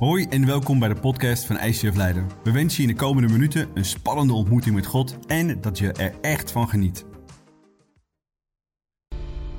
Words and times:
Hoi 0.00 0.26
en 0.28 0.46
welkom 0.46 0.78
bij 0.78 0.88
de 0.88 1.00
podcast 1.00 1.44
van 1.44 1.58
ICF 1.58 1.96
Leiden. 1.96 2.28
We 2.42 2.52
wensen 2.52 2.82
je 2.82 2.88
in 2.88 2.94
de 2.94 3.00
komende 3.00 3.32
minuten 3.32 3.68
een 3.74 3.84
spannende 3.84 4.32
ontmoeting 4.32 4.74
met 4.74 4.86
God 4.86 5.16
en 5.26 5.60
dat 5.60 5.78
je 5.78 5.92
er 5.92 6.14
echt 6.20 6.50
van 6.50 6.68
geniet. 6.68 7.04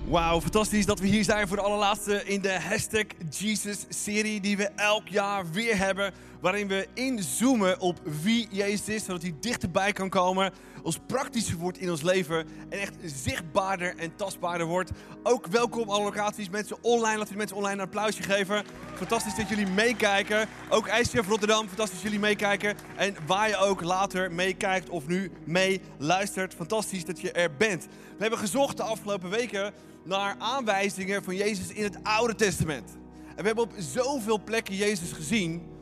Wauw, 0.07 0.41
fantastisch 0.41 0.85
dat 0.85 0.99
we 0.99 1.07
hier 1.07 1.23
zijn 1.23 1.47
voor 1.47 1.57
de 1.57 1.63
allerlaatste 1.63 2.23
in 2.25 2.41
de 2.41 2.51
Hashtag 2.51 3.05
Jesus-serie 3.29 4.41
die 4.41 4.57
we 4.57 4.69
elk 4.75 5.07
jaar 5.07 5.51
weer 5.51 5.77
hebben. 5.77 6.13
Waarin 6.41 6.67
we 6.67 6.87
inzoomen 6.93 7.79
op 7.79 7.99
wie 8.21 8.47
Jezus 8.51 8.87
is, 8.87 9.05
zodat 9.05 9.21
hij 9.21 9.35
dichterbij 9.39 9.91
kan 9.91 10.09
komen, 10.09 10.53
ons 10.83 10.99
praktischer 11.07 11.57
wordt 11.57 11.77
in 11.77 11.89
ons 11.89 12.01
leven 12.01 12.47
en 12.69 12.79
echt 12.79 12.93
zichtbaarder 13.03 13.95
en 13.97 14.15
tastbaarder 14.15 14.67
wordt. 14.67 14.91
Ook 15.23 15.47
welkom 15.47 15.89
alle 15.89 16.03
locaties, 16.03 16.49
mensen 16.49 16.77
online, 16.81 17.17
laten 17.17 17.31
we 17.31 17.37
mensen 17.37 17.57
online 17.57 17.73
een 17.73 17.87
applausje 17.87 18.23
geven. 18.23 18.63
Fantastisch 18.93 19.35
dat 19.35 19.49
jullie 19.49 19.67
meekijken. 19.67 20.47
Ook 20.69 20.87
ICF 20.87 21.27
Rotterdam, 21.27 21.67
fantastisch 21.67 21.95
dat 21.95 22.03
jullie 22.03 22.19
meekijken. 22.19 22.77
En 22.95 23.15
waar 23.25 23.49
je 23.49 23.57
ook 23.57 23.81
later 23.81 24.31
meekijkt 24.31 24.89
of 24.89 25.07
nu 25.07 25.31
mee 25.43 25.81
luistert, 25.97 26.53
fantastisch 26.53 27.05
dat 27.05 27.19
je 27.19 27.31
er 27.31 27.55
bent. 27.57 27.85
We 27.85 28.21
hebben 28.21 28.39
gezocht 28.39 28.77
de 28.77 28.83
afgelopen 28.83 29.29
weken 29.29 29.73
naar 30.03 30.35
aanwijzingen 30.39 31.23
van 31.23 31.35
Jezus 31.35 31.67
in 31.67 31.83
het 31.83 31.97
Oude 32.03 32.35
Testament. 32.35 32.89
En 33.27 33.43
we 33.43 33.45
hebben 33.45 33.63
op 33.63 33.73
zoveel 33.77 34.43
plekken 34.43 34.75
Jezus 34.75 35.11
gezien 35.11 35.75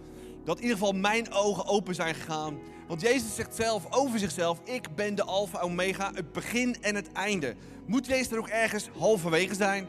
dat 0.46 0.58
in 0.58 0.62
ieder 0.62 0.78
geval 0.78 0.94
mijn 0.94 1.32
ogen 1.32 1.68
open 1.68 1.96
zijn 1.96 2.16
gegaan. 2.16 2.58
Want 2.88 3.02
Jezus 3.02 3.36
zegt 3.36 3.56
zelf 3.56 3.84
over 3.90 4.20
zichzelf: 4.20 4.60
Ik 4.64 4.96
ben 4.96 5.16
de 5.16 5.24
Alpha 5.24 5.60
Omega, 5.60 6.12
het 6.14 6.32
begin 6.32 6.76
en 6.82 6.96
het 6.96 7.12
einde. 7.12 7.56
Moet 7.86 8.06
Jezus 8.06 8.32
er 8.32 8.38
ook 8.38 8.48
ergens 8.48 8.90
halverwege 8.98 9.56
zijn? 9.56 9.88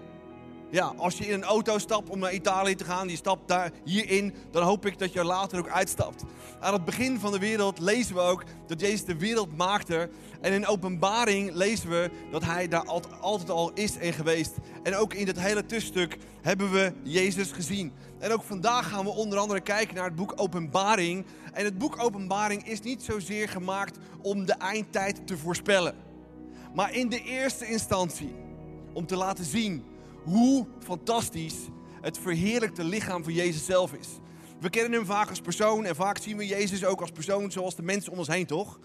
Ja, 0.71 0.93
als 0.97 1.19
je 1.19 1.27
in 1.27 1.33
een 1.33 1.45
auto 1.45 1.79
stapt 1.79 2.11
om 2.11 2.19
naar 2.19 2.33
Italië 2.33 2.75
te 2.75 2.85
gaan, 2.85 3.09
je 3.09 3.17
stapt 3.17 3.49
daar 3.49 3.71
hierin, 3.85 4.35
dan 4.51 4.63
hoop 4.63 4.87
ik 4.87 4.99
dat 4.99 5.13
je 5.13 5.19
er 5.19 5.25
later 5.25 5.59
ook 5.59 5.69
uitstapt. 5.69 6.25
Aan 6.61 6.73
het 6.73 6.85
begin 6.85 7.19
van 7.19 7.33
de 7.33 7.39
wereld 7.39 7.79
lezen 7.79 8.15
we 8.15 8.21
ook 8.21 8.45
dat 8.67 8.81
Jezus 8.81 9.05
de 9.05 9.17
wereld 9.17 9.57
maakte. 9.57 10.11
En 10.41 10.53
in 10.53 10.67
openbaring 10.67 11.55
lezen 11.55 11.89
we 11.89 12.11
dat 12.31 12.45
hij 12.45 12.69
daar 12.69 12.85
altijd 13.21 13.51
al 13.51 13.71
is 13.75 13.99
en 13.99 14.13
geweest. 14.13 14.55
En 14.83 14.97
ook 14.97 15.15
in 15.15 15.27
dat 15.27 15.39
hele 15.39 15.67
tussenstuk 15.67 16.19
hebben 16.43 16.73
we 16.73 16.93
Jezus 17.03 17.53
gezien. 17.53 17.93
En 18.19 18.33
ook 18.33 18.43
vandaag 18.43 18.89
gaan 18.89 19.05
we 19.05 19.11
onder 19.11 19.39
andere 19.39 19.61
kijken 19.61 19.95
naar 19.95 20.05
het 20.05 20.17
boek 20.17 20.33
Openbaring. 20.37 21.27
En 21.53 21.65
het 21.65 21.79
boek 21.79 22.03
Openbaring 22.03 22.69
is 22.69 22.81
niet 22.81 23.03
zozeer 23.03 23.49
gemaakt 23.49 23.99
om 24.23 24.47
de 24.47 24.55
eindtijd 24.55 25.27
te 25.27 25.37
voorspellen. 25.37 25.95
Maar 26.75 26.95
in 26.95 27.09
de 27.09 27.23
eerste 27.23 27.67
instantie 27.67 28.35
om 28.93 29.07
te 29.07 29.17
laten 29.17 29.45
zien 29.45 29.85
hoe 30.27 30.67
fantastisch 30.79 31.55
het 32.01 32.19
verheerlijkte 32.19 32.85
lichaam 32.85 33.25
van 33.25 33.33
Jezus 33.33 33.65
zelf 33.65 33.93
is. 33.93 34.09
We 34.61 34.71
kennen 34.71 34.93
hem 34.93 35.07
vaak 35.07 35.29
als 35.29 35.41
persoon 35.41 35.85
en 35.85 35.97
vaak 35.97 36.19
zien 36.19 36.37
we 36.37 36.47
Jezus 36.47 36.85
ook 36.85 37.01
als 37.01 37.11
persoon 37.11 37.53
zoals 37.53 37.75
de 37.75 37.83
mensen 37.83 38.13
om 38.13 38.19
ons 38.19 38.29
heen, 38.29 38.47
toch? 38.47 38.81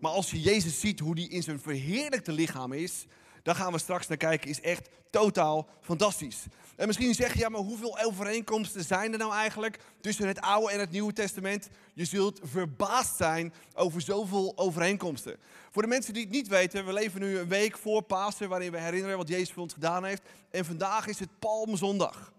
Maar 0.00 0.12
als 0.12 0.30
je 0.30 0.40
Jezus 0.40 0.80
ziet 0.80 1.00
hoe 1.00 1.14
die 1.14 1.28
in 1.28 1.42
zijn 1.42 1.60
verheerlijkte 1.60 2.32
lichaam 2.32 2.72
is, 2.72 3.06
daar 3.42 3.54
gaan 3.54 3.72
we 3.72 3.78
straks 3.78 4.06
naar 4.08 4.16
kijken, 4.16 4.50
is 4.50 4.60
echt 4.60 4.88
totaal 5.10 5.68
fantastisch. 5.80 6.46
En 6.76 6.86
misschien 6.86 7.14
zeg 7.14 7.32
je, 7.32 7.38
ja, 7.38 7.48
maar 7.48 7.60
hoeveel 7.60 7.98
overeenkomsten 7.98 8.84
zijn 8.84 9.12
er 9.12 9.18
nou 9.18 9.32
eigenlijk 9.32 9.78
tussen 10.00 10.26
het 10.26 10.40
Oude 10.40 10.72
en 10.72 10.80
het 10.80 10.90
Nieuwe 10.90 11.12
Testament? 11.12 11.68
Je 11.94 12.04
zult 12.04 12.40
verbaasd 12.42 13.16
zijn 13.16 13.52
over 13.74 14.00
zoveel 14.00 14.52
overeenkomsten. 14.56 15.36
Voor 15.70 15.82
de 15.82 15.88
mensen 15.88 16.12
die 16.12 16.22
het 16.22 16.32
niet 16.32 16.48
weten, 16.48 16.86
we 16.86 16.92
leven 16.92 17.20
nu 17.20 17.38
een 17.38 17.48
week 17.48 17.78
voor 17.78 18.02
Pasen, 18.02 18.48
waarin 18.48 18.72
we 18.72 18.78
herinneren 18.78 19.16
wat 19.16 19.28
Jezus 19.28 19.52
voor 19.52 19.62
ons 19.62 19.72
gedaan 19.72 20.04
heeft. 20.04 20.22
En 20.50 20.64
vandaag 20.64 21.06
is 21.06 21.18
het 21.18 21.38
Palmzondag. 21.38 22.32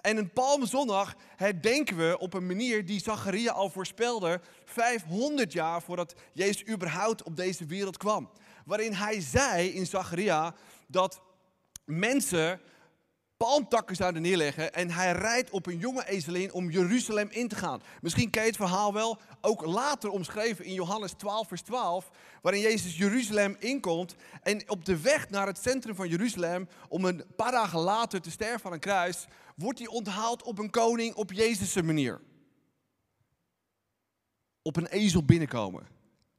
En 0.00 0.16
een 0.16 0.32
Palmzondag 0.32 1.14
herdenken 1.36 1.96
we 1.96 2.18
op 2.18 2.34
een 2.34 2.46
manier 2.46 2.86
die 2.86 3.00
Zacharia 3.00 3.52
al 3.52 3.70
voorspelde, 3.70 4.40
500 4.64 5.52
jaar 5.52 5.82
voordat 5.82 6.14
Jezus 6.32 6.68
überhaupt 6.68 7.22
op 7.22 7.36
deze 7.36 7.66
wereld 7.66 7.96
kwam. 7.96 8.30
Waarin 8.70 8.92
hij 8.92 9.20
zei 9.20 9.68
in 9.68 9.86
Zacharia 9.86 10.54
dat 10.86 11.20
mensen 11.84 12.60
palmtakken 13.36 13.96
zouden 13.96 14.22
neerleggen 14.22 14.72
en 14.72 14.90
hij 14.90 15.12
rijdt 15.12 15.50
op 15.50 15.66
een 15.66 15.78
jonge 15.78 16.08
ezelin 16.08 16.52
om 16.52 16.70
Jeruzalem 16.70 17.28
in 17.30 17.48
te 17.48 17.56
gaan. 17.56 17.82
Misschien 18.00 18.30
ken 18.30 18.42
je 18.42 18.48
het 18.48 18.56
verhaal 18.56 18.92
wel, 18.92 19.18
ook 19.40 19.64
later 19.64 20.10
omschreven 20.10 20.64
in 20.64 20.74
Johannes 20.74 21.12
12 21.12 21.48
vers 21.48 21.62
12, 21.62 22.10
waarin 22.42 22.60
Jezus 22.60 22.96
Jeruzalem 22.96 23.56
inkomt 23.58 24.14
en 24.42 24.70
op 24.70 24.84
de 24.84 25.00
weg 25.00 25.30
naar 25.30 25.46
het 25.46 25.58
centrum 25.58 25.94
van 25.94 26.08
Jeruzalem, 26.08 26.68
om 26.88 27.04
een 27.04 27.24
paar 27.36 27.52
dagen 27.52 27.80
later 27.80 28.20
te 28.20 28.30
sterven 28.30 28.66
aan 28.66 28.72
een 28.72 28.78
kruis, 28.78 29.26
wordt 29.56 29.78
hij 29.78 29.88
onthaald 29.88 30.42
op 30.42 30.58
een 30.58 30.70
koning 30.70 31.14
op 31.14 31.32
Jezus' 31.32 31.82
manier. 31.82 32.20
Op 34.62 34.76
een 34.76 34.86
ezel 34.86 35.24
binnenkomen. 35.24 35.86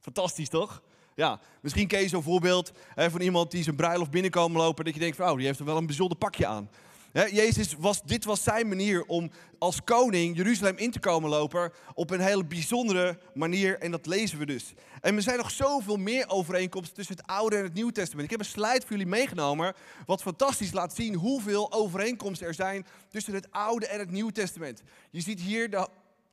Fantastisch 0.00 0.48
toch? 0.48 0.82
Ja, 1.14 1.40
misschien 1.60 1.86
ken 1.86 2.00
je 2.00 2.08
zo'n 2.08 2.22
voorbeeld 2.22 2.72
hè, 2.94 3.10
van 3.10 3.20
iemand 3.20 3.50
die 3.50 3.62
zijn 3.62 3.76
bruiloft 3.76 4.10
binnenkomen 4.10 4.60
lopen. 4.60 4.84
Dat 4.84 4.94
je 4.94 5.00
denkt, 5.00 5.16
van, 5.16 5.30
oh, 5.30 5.36
die 5.36 5.46
heeft 5.46 5.58
er 5.58 5.64
wel 5.64 5.76
een 5.76 5.86
bijzonder 5.86 6.18
pakje 6.18 6.46
aan. 6.46 6.70
Jezus 7.12 7.74
was, 7.78 8.02
dit 8.02 8.24
was 8.24 8.42
zijn 8.42 8.68
manier 8.68 9.04
om 9.04 9.30
als 9.58 9.84
koning 9.84 10.36
Jeruzalem 10.36 10.76
in 10.76 10.90
te 10.90 11.00
komen 11.00 11.30
lopen 11.30 11.72
op 11.94 12.10
een 12.10 12.20
hele 12.20 12.44
bijzondere 12.44 13.18
manier. 13.34 13.78
En 13.78 13.90
dat 13.90 14.06
lezen 14.06 14.38
we 14.38 14.46
dus. 14.46 14.72
En 15.00 15.16
er 15.16 15.22
zijn 15.22 15.36
nog 15.36 15.50
zoveel 15.50 15.96
meer 15.96 16.28
overeenkomsten 16.28 16.94
tussen 16.94 17.16
het 17.16 17.26
Oude 17.26 17.56
en 17.56 17.62
het 17.62 17.74
Nieuwe 17.74 17.92
Testament. 17.92 18.24
Ik 18.24 18.30
heb 18.30 18.40
een 18.40 18.52
slide 18.52 18.80
voor 18.80 18.90
jullie 18.90 19.06
meegenomen, 19.06 19.74
wat 20.06 20.22
fantastisch 20.22 20.72
laat 20.72 20.94
zien 20.94 21.14
hoeveel 21.14 21.72
overeenkomsten 21.72 22.46
er 22.46 22.54
zijn 22.54 22.86
tussen 23.08 23.34
het 23.34 23.50
Oude 23.50 23.86
en 23.86 23.98
het 23.98 24.10
Nieuwe 24.10 24.32
Testament. 24.32 24.82
Je 25.10 25.20
ziet 25.20 25.40
hier 25.40 25.70
de... 25.70 25.88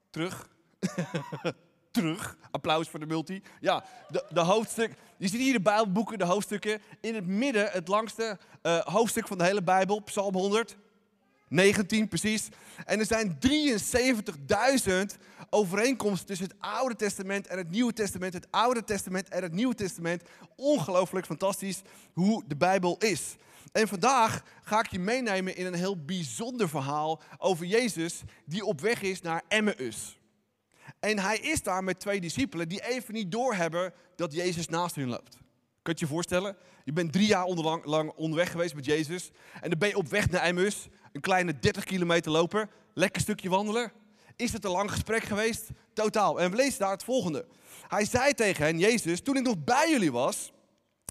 Terug. 0.10 0.50
terug. 1.92 2.38
Applaus 2.52 2.90
voor 2.90 3.00
de 3.00 3.06
multi. 3.06 3.42
Ja, 3.60 3.84
de, 4.10 4.26
de 4.30 4.40
hoofdstuk. 4.40 4.94
Je 5.18 5.28
ziet 5.28 5.40
hier 5.40 5.54
de 5.54 5.62
Bijbelboeken, 5.62 6.18
de 6.18 6.26
hoofdstukken. 6.26 6.82
In 7.02 7.16
het 7.16 7.26
midden 7.26 7.72
het 7.72 7.88
langste 7.88 8.38
uh, 8.64 8.80
hoofdstuk 8.80 9.28
van 9.28 9.38
de 9.38 9.44
hele 9.44 9.64
Bijbel, 9.64 10.00
Psalm 10.00 10.34
100. 10.34 10.78
19 11.50 12.08
precies. 12.08 12.48
En 12.86 13.00
er 13.00 13.06
zijn 13.06 13.40
73.000 13.48 14.94
overeenkomsten 15.50 16.28
tussen 16.28 16.48
het 16.48 16.56
Oude 16.60 16.96
Testament 16.96 17.48
en 17.48 17.58
het 17.58 17.70
Nieuwe 17.70 17.94
Testament. 17.94 18.34
Het 18.34 18.48
Oude 18.50 18.84
Testament 18.84 19.30
en 19.30 19.44
het 19.44 19.52
Nieuwe 19.52 19.76
Testament. 19.76 20.24
Ongelooflijk 20.56 21.26
fantastisch 21.26 21.82
hoe 22.14 22.44
de 22.48 22.56
Bijbel 22.56 22.98
is. 22.98 23.36
En 23.72 23.88
vandaag 23.88 24.44
ga 24.64 24.80
ik 24.80 24.92
je 24.92 25.00
meenemen 25.00 25.56
in 25.56 25.66
een 25.66 25.74
heel 25.74 26.04
bijzonder 26.06 26.70
verhaal 26.70 27.22
over 27.38 27.66
Jezus 27.66 28.22
die 28.46 28.66
op 28.66 28.82
weg 28.82 29.02
is 29.02 29.22
naar 29.22 29.44
Emmaus. 29.48 30.19
En 31.00 31.20
hij 31.20 31.38
is 31.38 31.64
daar 31.64 31.84
met 31.84 32.00
twee 32.00 32.22
discipelen 32.22 32.70
die 32.70 32.86
even 32.86 33.14
niet 33.14 33.32
doorhebben 33.32 33.94
dat 34.16 34.34
Jezus 34.34 34.68
naast 34.68 34.96
hen 34.96 35.10
loopt. 35.10 35.38
Kun 35.82 35.94
je 35.94 36.06
je 36.06 36.12
voorstellen? 36.12 36.58
Je 36.84 36.94
bent 36.94 37.12
drie 37.12 37.28
jaar 37.28 37.44
onderlang, 37.44 37.86
lang 37.86 38.12
onderweg 38.16 38.52
geweest 38.52 38.76
met 38.76 38.86
Jezus. 38.86 39.32
En 39.62 39.70
dan 39.70 39.80
ben 39.80 39.90
je 39.90 39.98
op 39.98 40.08
weg 40.08 40.30
naar 40.30 40.42
Emmaus. 40.42 40.88
Een 41.12 41.22
kleine 41.22 41.60
30 41.60 41.84
kilometer 41.84 42.32
lopen. 42.32 42.70
Lekker 42.94 43.22
stukje 43.22 43.50
wandelen. 43.50 43.92
Is 44.36 44.54
het 44.54 44.66
een 44.66 44.72
lang 44.72 44.92
gesprek 44.92 45.24
geweest? 45.24 45.70
Totaal. 45.94 46.40
En 46.40 46.52
we 46.52 46.56
lezen 46.56 46.80
daar 46.80 46.92
het 46.92 47.04
volgende. 47.04 47.46
Hij 47.88 48.06
zei 48.06 48.34
tegen 48.34 48.66
hen, 48.66 48.80
Jezus, 48.80 49.22
toen 49.22 49.38
ik 49.38 49.44
nog 49.44 49.64
bij 49.64 49.90
jullie 49.90 50.12
was, 50.12 50.52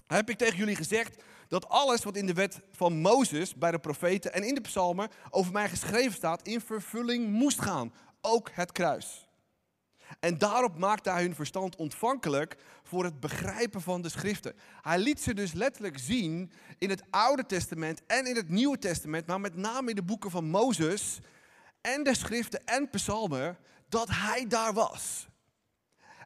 heb 0.07 0.29
ik 0.29 0.37
tegen 0.37 0.57
jullie 0.57 0.75
gezegd 0.75 1.23
dat 1.47 1.69
alles 1.69 2.03
wat 2.03 2.15
in 2.15 2.25
de 2.25 2.33
wet 2.33 2.61
van 2.71 3.01
Mozes, 3.01 3.55
bij 3.55 3.71
de 3.71 3.79
profeten 3.79 4.33
en 4.33 4.43
in 4.43 4.55
de 4.55 4.61
psalmen 4.61 5.09
over 5.29 5.51
mij 5.51 5.69
geschreven 5.69 6.13
staat, 6.13 6.47
in 6.47 6.61
vervulling 6.61 7.29
moest 7.29 7.61
gaan. 7.61 7.93
Ook 8.21 8.49
het 8.53 8.71
kruis. 8.71 9.28
En 10.19 10.37
daarop 10.37 10.77
maakte 10.77 11.09
hij 11.09 11.21
hun 11.21 11.35
verstand 11.35 11.75
ontvankelijk 11.75 12.55
voor 12.83 13.03
het 13.03 13.19
begrijpen 13.19 13.81
van 13.81 14.01
de 14.01 14.09
schriften. 14.09 14.55
Hij 14.81 14.99
liet 14.99 15.21
ze 15.21 15.33
dus 15.33 15.53
letterlijk 15.53 15.99
zien 15.99 16.51
in 16.77 16.89
het 16.89 17.03
Oude 17.09 17.45
Testament 17.45 18.01
en 18.05 18.25
in 18.25 18.35
het 18.35 18.49
Nieuwe 18.49 18.77
Testament, 18.77 19.27
maar 19.27 19.39
met 19.39 19.55
name 19.55 19.89
in 19.89 19.95
de 19.95 20.03
boeken 20.03 20.31
van 20.31 20.49
Mozes 20.49 21.19
en 21.81 22.03
de 22.03 22.15
schriften 22.15 22.65
en 22.65 22.89
psalmen, 22.89 23.57
dat 23.89 24.07
hij 24.11 24.47
daar 24.47 24.73
was. 24.73 25.27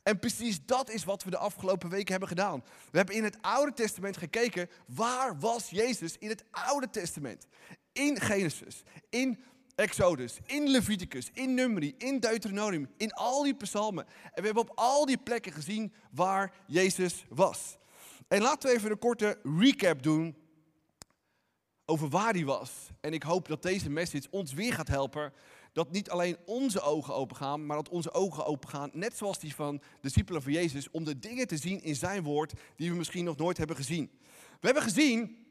En 0.03 0.19
precies 0.19 0.65
dat 0.65 0.89
is 0.89 1.03
wat 1.03 1.23
we 1.23 1.29
de 1.29 1.37
afgelopen 1.37 1.89
weken 1.89 2.11
hebben 2.11 2.27
gedaan. 2.27 2.63
We 2.91 2.97
hebben 2.97 3.15
in 3.15 3.23
het 3.23 3.37
Oude 3.41 3.73
Testament 3.73 4.17
gekeken, 4.17 4.69
waar 4.87 5.39
was 5.39 5.69
Jezus 5.69 6.17
in 6.17 6.29
het 6.29 6.43
Oude 6.51 6.89
Testament? 6.89 7.47
In 7.91 8.19
Genesis, 8.19 8.83
in 9.09 9.43
Exodus, 9.75 10.37
in 10.45 10.69
Leviticus, 10.69 11.29
in 11.33 11.53
Numeri, 11.53 11.95
in 11.97 12.19
Deuteronomium, 12.19 12.89
in 12.97 13.11
al 13.11 13.43
die 13.43 13.55
psalmen. 13.55 14.05
En 14.05 14.41
we 14.41 14.45
hebben 14.45 14.63
op 14.63 14.71
al 14.75 15.05
die 15.05 15.17
plekken 15.17 15.51
gezien 15.51 15.93
waar 16.11 16.53
Jezus 16.67 17.25
was. 17.29 17.77
En 18.27 18.41
laten 18.41 18.69
we 18.69 18.75
even 18.75 18.91
een 18.91 18.99
korte 18.99 19.39
recap 19.57 20.03
doen 20.03 20.35
over 21.85 22.09
waar 22.09 22.33
hij 22.33 22.45
was. 22.45 22.71
En 23.01 23.13
ik 23.13 23.23
hoop 23.23 23.47
dat 23.47 23.61
deze 23.61 23.89
message 23.89 24.27
ons 24.29 24.53
weer 24.53 24.73
gaat 24.73 24.87
helpen. 24.87 25.33
Dat 25.73 25.91
niet 25.91 26.09
alleen 26.09 26.37
onze 26.45 26.81
ogen 26.81 27.13
open 27.13 27.35
gaan, 27.35 27.65
maar 27.65 27.77
dat 27.77 27.89
onze 27.89 28.13
ogen 28.13 28.45
open 28.45 28.69
gaan, 28.69 28.89
net 28.93 29.17
zoals 29.17 29.39
die 29.39 29.55
van 29.55 29.77
de 29.77 29.81
discipelen 30.01 30.41
van 30.41 30.51
Jezus, 30.51 30.89
om 30.91 31.03
de 31.03 31.19
dingen 31.19 31.47
te 31.47 31.57
zien 31.57 31.81
in 31.81 31.95
zijn 31.95 32.23
woord 32.23 32.53
die 32.75 32.91
we 32.91 32.97
misschien 32.97 33.25
nog 33.25 33.37
nooit 33.37 33.57
hebben 33.57 33.75
gezien. 33.75 34.11
We 34.59 34.65
hebben 34.65 34.83
gezien 34.83 35.42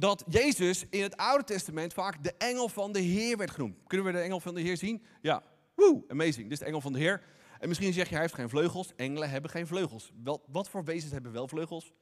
dat 0.00 0.24
Jezus 0.28 0.84
in 0.90 1.02
het 1.02 1.16
Oude 1.16 1.44
Testament 1.44 1.92
vaak 1.92 2.22
de 2.22 2.34
engel 2.38 2.68
van 2.68 2.92
de 2.92 3.00
Heer 3.00 3.36
werd 3.36 3.50
genoemd. 3.50 3.76
Kunnen 3.86 4.06
we 4.06 4.12
de 4.12 4.20
engel 4.20 4.40
van 4.40 4.54
de 4.54 4.60
Heer 4.60 4.76
zien? 4.76 5.06
Ja, 5.22 5.42
Woe, 5.74 6.04
amazing. 6.08 6.42
Dit 6.42 6.52
is 6.52 6.58
de 6.58 6.64
engel 6.64 6.80
van 6.80 6.92
de 6.92 6.98
Heer. 6.98 7.22
En 7.58 7.68
misschien 7.68 7.92
zeg 7.92 8.06
je, 8.06 8.12
hij 8.12 8.22
heeft 8.22 8.34
geen 8.34 8.48
vleugels. 8.48 8.92
Engelen 8.96 9.30
hebben 9.30 9.50
geen 9.50 9.66
vleugels. 9.66 10.10
Wel, 10.24 10.44
wat 10.46 10.68
voor 10.68 10.84
wezens 10.84 11.12
hebben 11.12 11.32
wel 11.32 11.48
vleugels? 11.48 11.92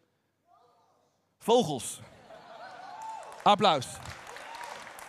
Vogels. 1.38 2.00
Applaus. 3.42 3.86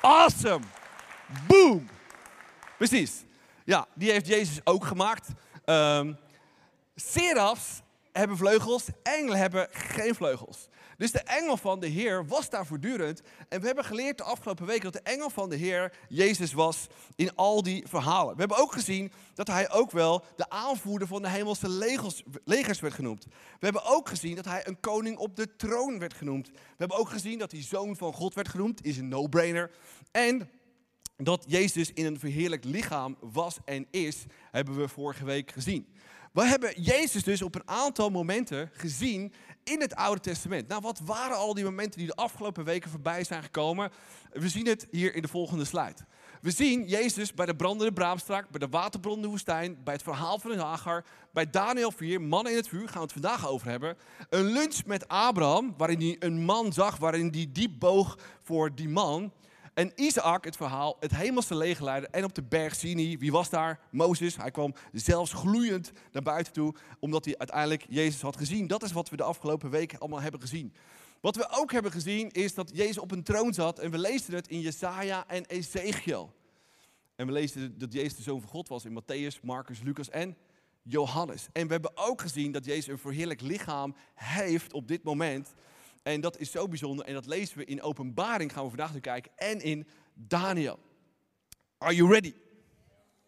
Awesome. 0.01 0.65
Boom. 1.47 1.89
Precies. 2.77 3.23
Ja, 3.65 3.87
die 3.93 4.11
heeft 4.11 4.27
Jezus 4.27 4.61
ook 4.63 4.85
gemaakt. 4.85 5.29
Um, 5.65 6.17
serafs 6.95 7.81
hebben 8.11 8.37
vleugels, 8.37 8.85
engelen 9.03 9.37
hebben 9.37 9.67
geen 9.71 10.15
vleugels. 10.15 10.67
Dus 10.97 11.11
de 11.11 11.19
engel 11.19 11.57
van 11.57 11.79
de 11.79 11.87
Heer 11.87 12.27
was 12.27 12.49
daar 12.49 12.65
voortdurend. 12.65 13.21
En 13.49 13.59
we 13.59 13.65
hebben 13.65 13.85
geleerd 13.85 14.17
de 14.17 14.23
afgelopen 14.23 14.65
weken 14.65 14.91
dat 14.91 14.93
de 14.93 15.11
engel 15.11 15.29
van 15.29 15.49
de 15.49 15.55
Heer 15.55 15.93
Jezus 16.09 16.53
was 16.53 16.87
in 17.15 17.35
al 17.35 17.63
die 17.63 17.87
verhalen. 17.87 18.33
We 18.33 18.39
hebben 18.39 18.57
ook 18.57 18.71
gezien 18.71 19.11
dat 19.33 19.47
hij 19.47 19.71
ook 19.71 19.91
wel 19.91 20.23
de 20.35 20.49
aanvoerder 20.49 21.07
van 21.07 21.21
de 21.21 21.29
hemelse 21.29 21.69
legers, 21.69 22.23
legers 22.43 22.79
werd 22.79 22.93
genoemd. 22.93 23.25
We 23.59 23.65
hebben 23.65 23.85
ook 23.85 24.09
gezien 24.09 24.35
dat 24.35 24.45
hij 24.45 24.67
een 24.67 24.79
koning 24.79 25.17
op 25.17 25.35
de 25.35 25.55
troon 25.55 25.99
werd 25.99 26.13
genoemd. 26.13 26.47
We 26.51 26.57
hebben 26.77 26.97
ook 26.97 27.09
gezien 27.09 27.39
dat 27.39 27.51
hij 27.51 27.63
zoon 27.63 27.95
van 27.95 28.13
God 28.13 28.33
werd 28.33 28.49
genoemd. 28.49 28.85
Is 28.85 28.97
een 28.97 29.07
no-brainer. 29.07 29.71
En 30.11 30.49
dat 31.17 31.45
Jezus 31.47 31.91
in 31.93 32.05
een 32.05 32.19
verheerlijk 32.19 32.63
lichaam 32.63 33.17
was 33.19 33.57
en 33.65 33.87
is, 33.91 34.25
hebben 34.51 34.77
we 34.77 34.87
vorige 34.87 35.25
week 35.25 35.51
gezien. 35.51 35.87
We 36.33 36.45
hebben 36.45 36.81
Jezus 36.81 37.23
dus 37.23 37.41
op 37.41 37.55
een 37.55 37.67
aantal 37.67 38.09
momenten 38.09 38.69
gezien 38.73 39.33
in 39.65 39.81
het 39.81 39.95
Oude 39.95 40.21
Testament. 40.21 40.67
Nou, 40.67 40.81
wat 40.81 40.99
waren 41.03 41.37
al 41.37 41.53
die 41.53 41.63
momenten 41.63 41.97
die 41.99 42.07
de 42.07 42.15
afgelopen 42.15 42.63
weken 42.63 42.89
voorbij 42.89 43.23
zijn 43.23 43.43
gekomen? 43.43 43.91
We 44.31 44.49
zien 44.49 44.67
het 44.67 44.87
hier 44.91 45.15
in 45.15 45.21
de 45.21 45.27
volgende 45.27 45.65
slide. 45.65 46.05
We 46.41 46.51
zien 46.51 46.87
Jezus 46.87 47.33
bij 47.33 47.45
de 47.45 47.55
brandende 47.55 47.93
braamstrak, 47.93 48.49
bij 48.49 48.59
de 48.59 48.67
waterbronnende 48.67 49.27
woestijn, 49.27 49.83
bij 49.83 49.93
het 49.93 50.03
verhaal 50.03 50.39
van 50.39 50.51
de 50.51 50.57
Hagar, 50.57 51.05
bij 51.31 51.49
Daniel 51.49 51.91
4, 51.91 52.21
mannen 52.21 52.51
in 52.51 52.57
het 52.57 52.67
vuur, 52.67 52.87
gaan 52.87 52.93
we 52.97 53.01
het 53.01 53.11
vandaag 53.11 53.47
over 53.47 53.69
hebben. 53.69 53.97
Een 54.29 54.45
lunch 54.45 54.85
met 54.85 55.07
Abraham, 55.07 55.73
waarin 55.77 55.99
hij 55.99 56.15
een 56.19 56.43
man 56.43 56.73
zag, 56.73 56.97
waarin 56.97 57.29
hij 57.31 57.49
diep 57.51 57.79
boog 57.79 58.17
voor 58.43 58.75
die 58.75 58.89
man. 58.89 59.31
En 59.75 59.91
Isaac, 59.95 60.45
het 60.45 60.55
verhaal, 60.55 60.97
het 60.99 61.15
hemelse 61.15 61.55
legerleider. 61.55 62.09
En 62.09 62.23
op 62.23 62.35
de 62.35 62.43
berg 62.43 62.75
Sinai, 62.75 63.17
wie 63.17 63.31
was 63.31 63.49
daar? 63.49 63.79
Mozes. 63.91 64.37
Hij 64.37 64.51
kwam 64.51 64.73
zelfs 64.91 65.33
gloeiend 65.33 65.91
naar 66.11 66.21
buiten 66.21 66.53
toe, 66.53 66.75
omdat 66.99 67.25
hij 67.25 67.37
uiteindelijk 67.37 67.85
Jezus 67.89 68.21
had 68.21 68.37
gezien. 68.37 68.67
Dat 68.67 68.83
is 68.83 68.91
wat 68.91 69.09
we 69.09 69.15
de 69.15 69.23
afgelopen 69.23 69.69
weken 69.69 69.99
allemaal 69.99 70.21
hebben 70.21 70.41
gezien. 70.41 70.73
Wat 71.21 71.35
we 71.35 71.47
ook 71.49 71.71
hebben 71.71 71.91
gezien 71.91 72.31
is 72.31 72.53
dat 72.53 72.71
Jezus 72.73 72.97
op 72.97 73.11
een 73.11 73.23
troon 73.23 73.53
zat. 73.53 73.79
En 73.79 73.91
we 73.91 73.97
lezen 73.97 74.33
het 74.33 74.47
in 74.47 74.59
Jesaja 74.59 75.27
en 75.27 75.45
Ezekiel. 75.45 76.33
En 77.15 77.25
we 77.25 77.31
lezen 77.31 77.77
dat 77.77 77.93
Jezus 77.93 78.15
de 78.15 78.23
Zoon 78.23 78.41
van 78.41 78.49
God 78.49 78.67
was 78.67 78.85
in 78.85 79.01
Matthäus, 79.01 79.41
Marcus, 79.41 79.81
Lucas 79.81 80.09
en 80.09 80.37
Johannes. 80.83 81.47
En 81.51 81.65
we 81.67 81.73
hebben 81.73 81.97
ook 81.97 82.21
gezien 82.21 82.51
dat 82.51 82.65
Jezus 82.65 82.87
een 82.87 82.97
verheerlijk 82.97 83.41
lichaam 83.41 83.95
heeft 84.13 84.73
op 84.73 84.87
dit 84.87 85.03
moment. 85.03 85.53
En 86.05 86.21
dat 86.21 86.39
is 86.39 86.51
zo 86.51 86.67
bijzonder. 86.67 87.05
En 87.05 87.13
dat 87.13 87.25
lezen 87.25 87.57
we 87.57 87.65
in 87.65 87.81
Openbaring, 87.81 88.53
gaan 88.53 88.63
we 88.63 88.69
vandaag 88.69 88.91
naar 88.91 89.01
kijken. 89.01 89.31
En 89.35 89.61
in 89.61 89.87
Daniel. 90.13 90.79
Are 91.77 91.95
you 91.95 92.11
ready? 92.11 92.33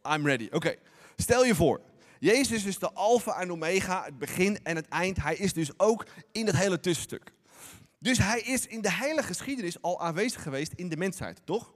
I'm 0.03 0.25
ready. 0.25 0.47
Oké. 0.51 0.75
Stel 1.15 1.45
je 1.45 1.55
voor. 1.55 1.81
Jezus 2.19 2.65
is 2.65 2.79
de 2.79 2.91
alfa 2.93 3.39
en 3.39 3.51
omega, 3.51 4.03
het 4.03 4.17
begin 4.17 4.63
en 4.63 4.75
het 4.75 4.87
eind. 4.87 5.21
Hij 5.21 5.35
is 5.35 5.53
dus 5.53 5.79
ook 5.79 6.05
in 6.31 6.45
het 6.45 6.57
hele 6.57 6.79
tussenstuk. 6.79 7.33
Dus 7.99 8.17
hij 8.17 8.39
is 8.39 8.67
in 8.67 8.81
de 8.81 8.91
hele 8.91 9.23
geschiedenis 9.23 9.81
al 9.81 10.01
aanwezig 10.01 10.41
geweest 10.41 10.73
in 10.73 10.89
de 10.89 10.97
mensheid, 10.97 11.41
toch? 11.45 11.73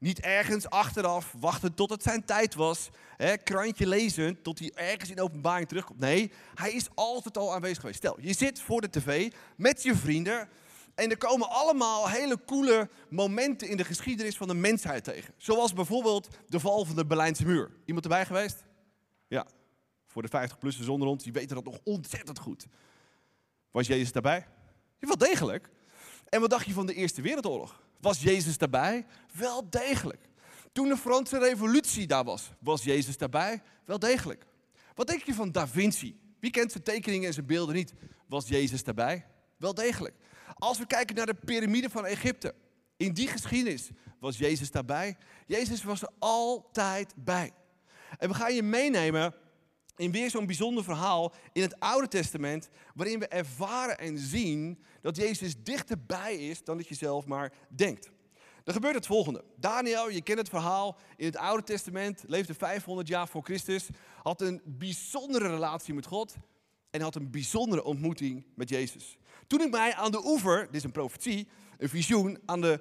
Niet 0.00 0.20
ergens 0.20 0.70
achteraf 0.70 1.34
wachten 1.38 1.74
tot 1.74 1.90
het 1.90 2.02
zijn 2.02 2.24
tijd 2.24 2.54
was. 2.54 2.90
Hè, 3.16 3.36
krantje 3.36 3.86
lezen 3.86 4.42
tot 4.42 4.58
hij 4.58 4.70
ergens 4.74 5.10
in 5.10 5.20
openbaring 5.20 5.68
terugkomt. 5.68 5.98
Nee, 5.98 6.32
hij 6.54 6.72
is 6.72 6.88
altijd 6.94 7.38
al 7.38 7.54
aanwezig 7.54 7.80
geweest. 7.80 7.98
Stel, 7.98 8.20
je 8.20 8.32
zit 8.32 8.60
voor 8.60 8.80
de 8.80 8.90
tv 8.90 9.32
met 9.56 9.82
je 9.82 9.96
vrienden. 9.96 10.48
En 10.94 11.10
er 11.10 11.18
komen 11.18 11.48
allemaal 11.48 12.08
hele 12.08 12.44
coole 12.44 12.88
momenten 13.08 13.68
in 13.68 13.76
de 13.76 13.84
geschiedenis 13.84 14.36
van 14.36 14.48
de 14.48 14.54
mensheid 14.54 15.04
tegen. 15.04 15.34
Zoals 15.36 15.72
bijvoorbeeld 15.72 16.28
de 16.46 16.60
val 16.60 16.84
van 16.84 16.96
de 16.96 17.06
Berlijnse 17.06 17.44
muur. 17.44 17.70
Iemand 17.84 18.04
erbij 18.04 18.26
geweest? 18.26 18.64
Ja, 19.28 19.46
voor 20.06 20.22
de 20.22 20.28
50-plussers 20.28 20.84
zonder 20.84 21.08
ons, 21.08 21.22
die 21.22 21.32
weten 21.32 21.54
dat 21.54 21.64
nog 21.64 21.78
ontzettend 21.84 22.38
goed. 22.38 22.66
Was 23.70 23.86
Jezus 23.86 24.12
daarbij? 24.12 24.46
Wel 24.98 25.16
degelijk. 25.16 25.70
En 26.28 26.40
wat 26.40 26.50
dacht 26.50 26.66
je 26.66 26.72
van 26.72 26.86
de 26.86 26.94
Eerste 26.94 27.22
Wereldoorlog? 27.22 27.82
Was 28.00 28.22
Jezus 28.22 28.58
daarbij? 28.58 29.06
Wel 29.32 29.70
degelijk. 29.70 30.28
Toen 30.72 30.88
de 30.88 30.96
Franse 30.96 31.38
revolutie 31.38 32.06
daar 32.06 32.24
was, 32.24 32.52
was 32.58 32.84
Jezus 32.84 33.16
daarbij? 33.16 33.62
Wel 33.84 33.98
degelijk. 33.98 34.46
Wat 34.94 35.06
denk 35.06 35.22
je 35.22 35.34
van 35.34 35.52
Da 35.52 35.68
Vinci? 35.68 36.20
Wie 36.40 36.50
kent 36.50 36.72
zijn 36.72 36.84
tekeningen 36.84 37.26
en 37.26 37.34
zijn 37.34 37.46
beelden 37.46 37.74
niet? 37.74 37.92
Was 38.26 38.48
Jezus 38.48 38.84
daarbij? 38.84 39.26
Wel 39.56 39.74
degelijk. 39.74 40.14
Als 40.54 40.78
we 40.78 40.86
kijken 40.86 41.16
naar 41.16 41.26
de 41.26 41.34
piramide 41.34 41.90
van 41.90 42.06
Egypte, 42.06 42.54
in 42.96 43.12
die 43.12 43.28
geschiedenis 43.28 43.90
was 44.18 44.38
Jezus 44.38 44.70
daarbij. 44.70 45.16
Jezus 45.46 45.82
was 45.82 46.02
er 46.02 46.10
altijd 46.18 47.12
bij. 47.16 47.52
En 48.18 48.28
we 48.28 48.34
gaan 48.34 48.54
je 48.54 48.62
meenemen 48.62 49.34
in 49.96 50.12
weer 50.12 50.30
zo'n 50.30 50.46
bijzonder 50.46 50.84
verhaal 50.84 51.32
in 51.52 51.62
het 51.62 51.80
Oude 51.80 52.08
Testament, 52.08 52.68
waarin 52.94 53.18
we 53.18 53.28
ervaren 53.28 53.98
en 53.98 54.18
zien 54.18 54.82
dat 55.00 55.16
Jezus 55.16 55.54
dichterbij 55.62 56.36
is 56.36 56.64
dan 56.64 56.76
dat 56.76 56.88
je 56.88 56.94
zelf 56.94 57.26
maar 57.26 57.52
denkt. 57.68 58.10
Er 58.64 58.72
gebeurt 58.72 58.94
het 58.94 59.06
volgende. 59.06 59.44
Daniel, 59.56 60.10
je 60.10 60.22
kent 60.22 60.38
het 60.38 60.48
verhaal, 60.48 60.98
in 61.16 61.26
het 61.26 61.36
Oude 61.36 61.62
Testament, 61.62 62.24
leefde 62.26 62.54
500 62.54 63.08
jaar 63.08 63.28
voor 63.28 63.42
Christus, 63.42 63.88
had 64.22 64.40
een 64.40 64.60
bijzondere 64.64 65.48
relatie 65.48 65.94
met 65.94 66.06
God 66.06 66.34
en 66.90 67.00
had 67.00 67.14
een 67.14 67.30
bijzondere 67.30 67.84
ontmoeting 67.84 68.44
met 68.54 68.68
Jezus. 68.68 69.16
Toen 69.46 69.60
ik 69.60 69.70
mij 69.70 69.94
aan 69.94 70.10
de 70.10 70.24
oever, 70.24 70.66
dit 70.66 70.74
is 70.74 70.84
een 70.84 70.92
profetie, 70.92 71.48
een 71.78 71.88
visioen, 71.88 72.38
aan 72.46 72.60
de, 72.60 72.80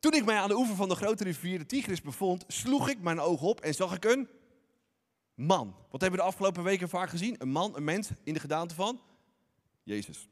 toen 0.00 0.14
ik 0.14 0.24
mij 0.24 0.36
aan 0.36 0.48
de 0.48 0.56
oever 0.56 0.76
van 0.76 0.88
de 0.88 0.94
grote 0.94 1.24
rivier 1.24 1.58
de 1.58 1.66
Tigris 1.66 2.02
bevond, 2.02 2.44
sloeg 2.46 2.88
ik 2.88 3.00
mijn 3.00 3.20
ogen 3.20 3.46
op 3.46 3.60
en 3.60 3.74
zag 3.74 3.94
ik 3.94 4.04
een 4.04 4.28
man. 5.36 5.74
Wat 5.90 6.00
hebben 6.00 6.18
we 6.18 6.24
de 6.24 6.30
afgelopen 6.30 6.62
weken 6.62 6.88
vaak 6.88 7.08
gezien? 7.08 7.36
Een 7.38 7.48
man, 7.48 7.76
een 7.76 7.84
mens 7.84 8.08
in 8.22 8.34
de 8.34 8.40
gedaante 8.40 8.74
van 8.74 9.00
Jezus. 9.82 10.28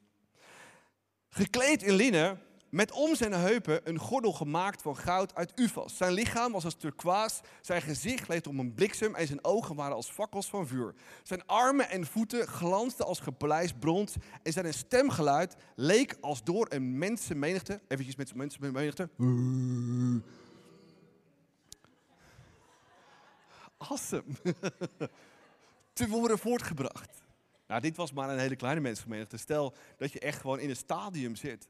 Gekleed 1.29 1.83
in 1.83 1.95
linnen, 1.95 2.41
met 2.75 2.93
om 2.93 3.15
zijn 3.15 3.33
heupen 3.33 3.81
een 3.89 3.99
gordel 3.99 4.33
gemaakt 4.33 4.83
van 4.83 4.97
goud 4.97 5.35
uit 5.35 5.53
ufas. 5.55 5.97
Zijn 5.97 6.13
lichaam 6.13 6.53
was 6.53 6.65
als 6.65 6.75
turkoois, 6.75 7.41
zijn 7.61 7.83
gezicht 7.83 8.29
leek 8.29 8.47
om 8.47 8.59
een 8.59 8.75
bliksem 8.75 9.15
en 9.15 9.27
zijn 9.27 9.45
ogen 9.45 9.75
waren 9.75 9.97
als 9.97 10.11
fakkels 10.11 10.49
van 10.49 10.67
vuur. 10.67 10.95
Zijn 11.23 11.47
armen 11.47 11.91
en 11.91 12.07
voeten 12.07 12.47
glansden 12.47 13.07
als 13.07 13.21
gepolijst 13.21 13.79
brons 13.79 14.15
en 14.43 14.53
zijn 14.53 14.75
stemgeluid 14.75 15.57
leek 15.75 16.17
als 16.21 16.45
door 16.45 16.67
een 16.69 16.99
mensenmenigte, 16.99 17.81
eventjes 17.89 18.17
met 18.17 18.35
mensenmenigte, 18.35 19.09
awesome, 23.77 24.25
te 25.93 26.09
worden 26.09 26.39
voortgebracht. 26.39 27.23
Nou, 27.67 27.81
dit 27.81 27.97
was 27.97 28.13
maar 28.13 28.31
een 28.31 28.39
hele 28.39 28.57
kleine 28.57 28.81
mensenmenigte. 28.81 29.37
Stel 29.37 29.75
dat 29.97 30.13
je 30.13 30.21
echt 30.21 30.41
gewoon 30.41 30.61
in 30.61 30.69
een 30.69 30.77
stadium 30.77 31.37
zit, 31.37 31.69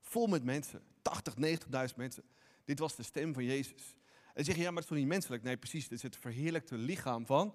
vol 0.00 0.26
met 0.26 0.44
mensen, 0.44 0.82
80, 1.02 1.34
90.000 1.34 1.96
mensen. 1.96 2.24
Dit 2.64 2.78
was 2.78 2.96
de 2.96 3.02
stem 3.02 3.34
van 3.34 3.44
Jezus. 3.44 3.96
En 4.34 4.44
zeg 4.44 4.54
je, 4.54 4.60
ja, 4.62 4.66
maar 4.66 4.82
het 4.82 4.84
is 4.84 4.88
toch 4.88 4.98
niet 4.98 5.06
menselijk? 5.06 5.42
Nee, 5.42 5.56
precies, 5.56 5.88
dit 5.88 5.98
is 5.98 6.02
het 6.02 6.16
verheerlijkte 6.16 6.76
lichaam 6.76 7.26
van... 7.26 7.54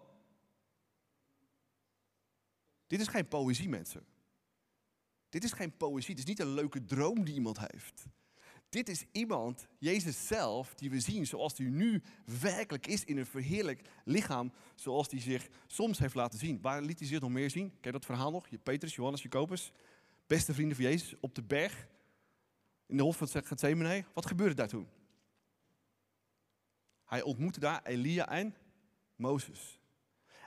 Dit 2.87 2.99
is 2.99 3.07
geen 3.07 3.27
poëzie, 3.27 3.69
mensen. 3.69 4.05
Dit 5.29 5.43
is 5.43 5.51
geen 5.51 5.77
poëzie, 5.77 6.09
het 6.09 6.19
is 6.19 6.25
niet 6.29 6.39
een 6.39 6.53
leuke 6.53 6.85
droom 6.85 7.23
die 7.23 7.33
iemand 7.33 7.71
heeft. 7.71 8.05
Dit 8.77 8.89
is 8.89 9.05
iemand, 9.11 9.67
Jezus 9.77 10.27
zelf, 10.27 10.75
die 10.75 10.89
we 10.89 10.99
zien 10.99 11.27
zoals 11.27 11.57
hij 11.57 11.67
nu 11.67 12.01
werkelijk 12.41 12.87
is 12.87 13.03
in 13.03 13.17
een 13.17 13.25
verheerlijk 13.25 13.81
lichaam, 14.05 14.51
zoals 14.75 15.09
hij 15.09 15.19
zich 15.19 15.47
soms 15.67 15.99
heeft 15.99 16.15
laten 16.15 16.39
zien. 16.39 16.61
Waar 16.61 16.81
liet 16.81 16.99
hij 16.99 17.07
zich 17.07 17.19
nog 17.19 17.29
meer 17.29 17.49
zien? 17.49 17.73
Ken 17.81 17.91
dat 17.91 18.05
verhaal 18.05 18.31
nog? 18.31 18.47
Je 18.47 18.57
Petrus, 18.57 18.95
Johannes, 18.95 19.21
Jacobus, 19.21 19.71
beste 20.27 20.53
vrienden 20.53 20.75
van 20.75 20.85
Jezus, 20.85 21.13
op 21.19 21.35
de 21.35 21.43
berg, 21.43 21.87
in 22.85 22.97
de 22.97 23.03
hof 23.03 23.17
van 23.17 23.27
Gethsemane. 23.27 24.05
Wat 24.13 24.25
gebeurde 24.25 24.55
daar 24.55 24.67
toen? 24.67 24.87
Hij 27.05 27.21
ontmoette 27.21 27.59
daar 27.59 27.83
Elia 27.83 28.29
en 28.29 28.55
Mozes. 29.15 29.79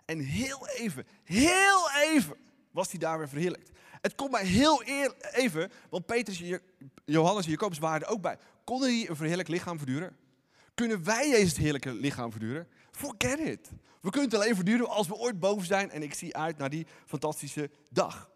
En 0.04 0.18
heel 0.18 0.68
even, 0.68 1.06
heel 1.24 1.90
even 1.90 2.36
was 2.70 2.90
hij 2.90 2.98
daar 2.98 3.18
weer 3.18 3.28
verheerlijkt. 3.28 3.70
Het 4.00 4.14
komt 4.14 4.30
mij 4.30 4.44
heel 4.44 4.82
even, 5.32 5.70
want 5.90 6.06
Petrus, 6.06 6.42
Johannes 7.04 7.44
en 7.44 7.50
Jacobus 7.50 7.78
waren 7.78 8.06
er 8.06 8.12
ook 8.12 8.22
bij. 8.22 8.38
Konden 8.64 8.88
die 8.88 9.10
een 9.10 9.16
verheerlijk 9.16 9.48
lichaam 9.48 9.78
verduren? 9.78 10.16
Kunnen 10.74 11.04
wij 11.04 11.28
Jezus 11.28 11.48
het 11.48 11.58
heerlijke 11.58 11.92
lichaam 11.92 12.30
verduren? 12.30 12.68
Forget 12.90 13.38
it. 13.38 13.70
We 14.00 14.10
kunnen 14.10 14.30
het 14.30 14.40
alleen 14.40 14.54
verduren 14.54 14.88
als 14.88 15.08
we 15.08 15.14
ooit 15.14 15.38
boven 15.38 15.66
zijn 15.66 15.90
en 15.90 16.02
ik 16.02 16.14
zie 16.14 16.36
uit 16.36 16.58
naar 16.58 16.70
die 16.70 16.86
fantastische 17.06 17.70
dag. 17.90 18.29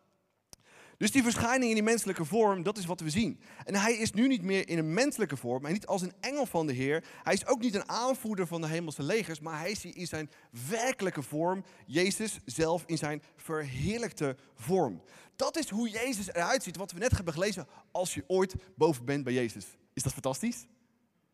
Dus 0.96 1.10
die 1.10 1.22
verschijning 1.22 1.68
in 1.68 1.74
die 1.74 1.82
menselijke 1.82 2.24
vorm, 2.24 2.62
dat 2.62 2.78
is 2.78 2.86
wat 2.86 3.00
we 3.00 3.10
zien. 3.10 3.40
En 3.64 3.74
hij 3.74 3.94
is 3.94 4.12
nu 4.12 4.28
niet 4.28 4.42
meer 4.42 4.68
in 4.68 4.78
een 4.78 4.94
menselijke 4.94 5.36
vorm, 5.36 5.62
hij 5.62 5.72
niet 5.72 5.86
als 5.86 6.02
een 6.02 6.12
engel 6.20 6.46
van 6.46 6.66
de 6.66 6.72
Heer. 6.72 7.04
Hij 7.22 7.32
is 7.32 7.46
ook 7.46 7.60
niet 7.60 7.74
een 7.74 7.88
aanvoerder 7.88 8.46
van 8.46 8.60
de 8.60 8.66
hemelse 8.66 9.02
legers, 9.02 9.40
maar 9.40 9.58
hij 9.58 9.70
is 9.70 9.84
in 9.84 10.06
zijn 10.06 10.30
werkelijke 10.68 11.22
vorm, 11.22 11.64
Jezus 11.86 12.38
zelf 12.44 12.82
in 12.86 12.98
zijn 12.98 13.22
verheerlijkte 13.36 14.36
vorm. 14.54 15.02
Dat 15.36 15.56
is 15.56 15.68
hoe 15.68 15.88
Jezus 15.88 16.28
eruit 16.28 16.62
ziet, 16.62 16.76
wat 16.76 16.92
we 16.92 16.98
net 16.98 17.10
hebben 17.10 17.34
gelezen, 17.34 17.66
als 17.90 18.14
je 18.14 18.24
ooit 18.26 18.54
boven 18.76 19.04
bent 19.04 19.24
bij 19.24 19.32
Jezus. 19.32 19.66
Is 19.92 20.02
dat 20.02 20.12
fantastisch? 20.12 20.66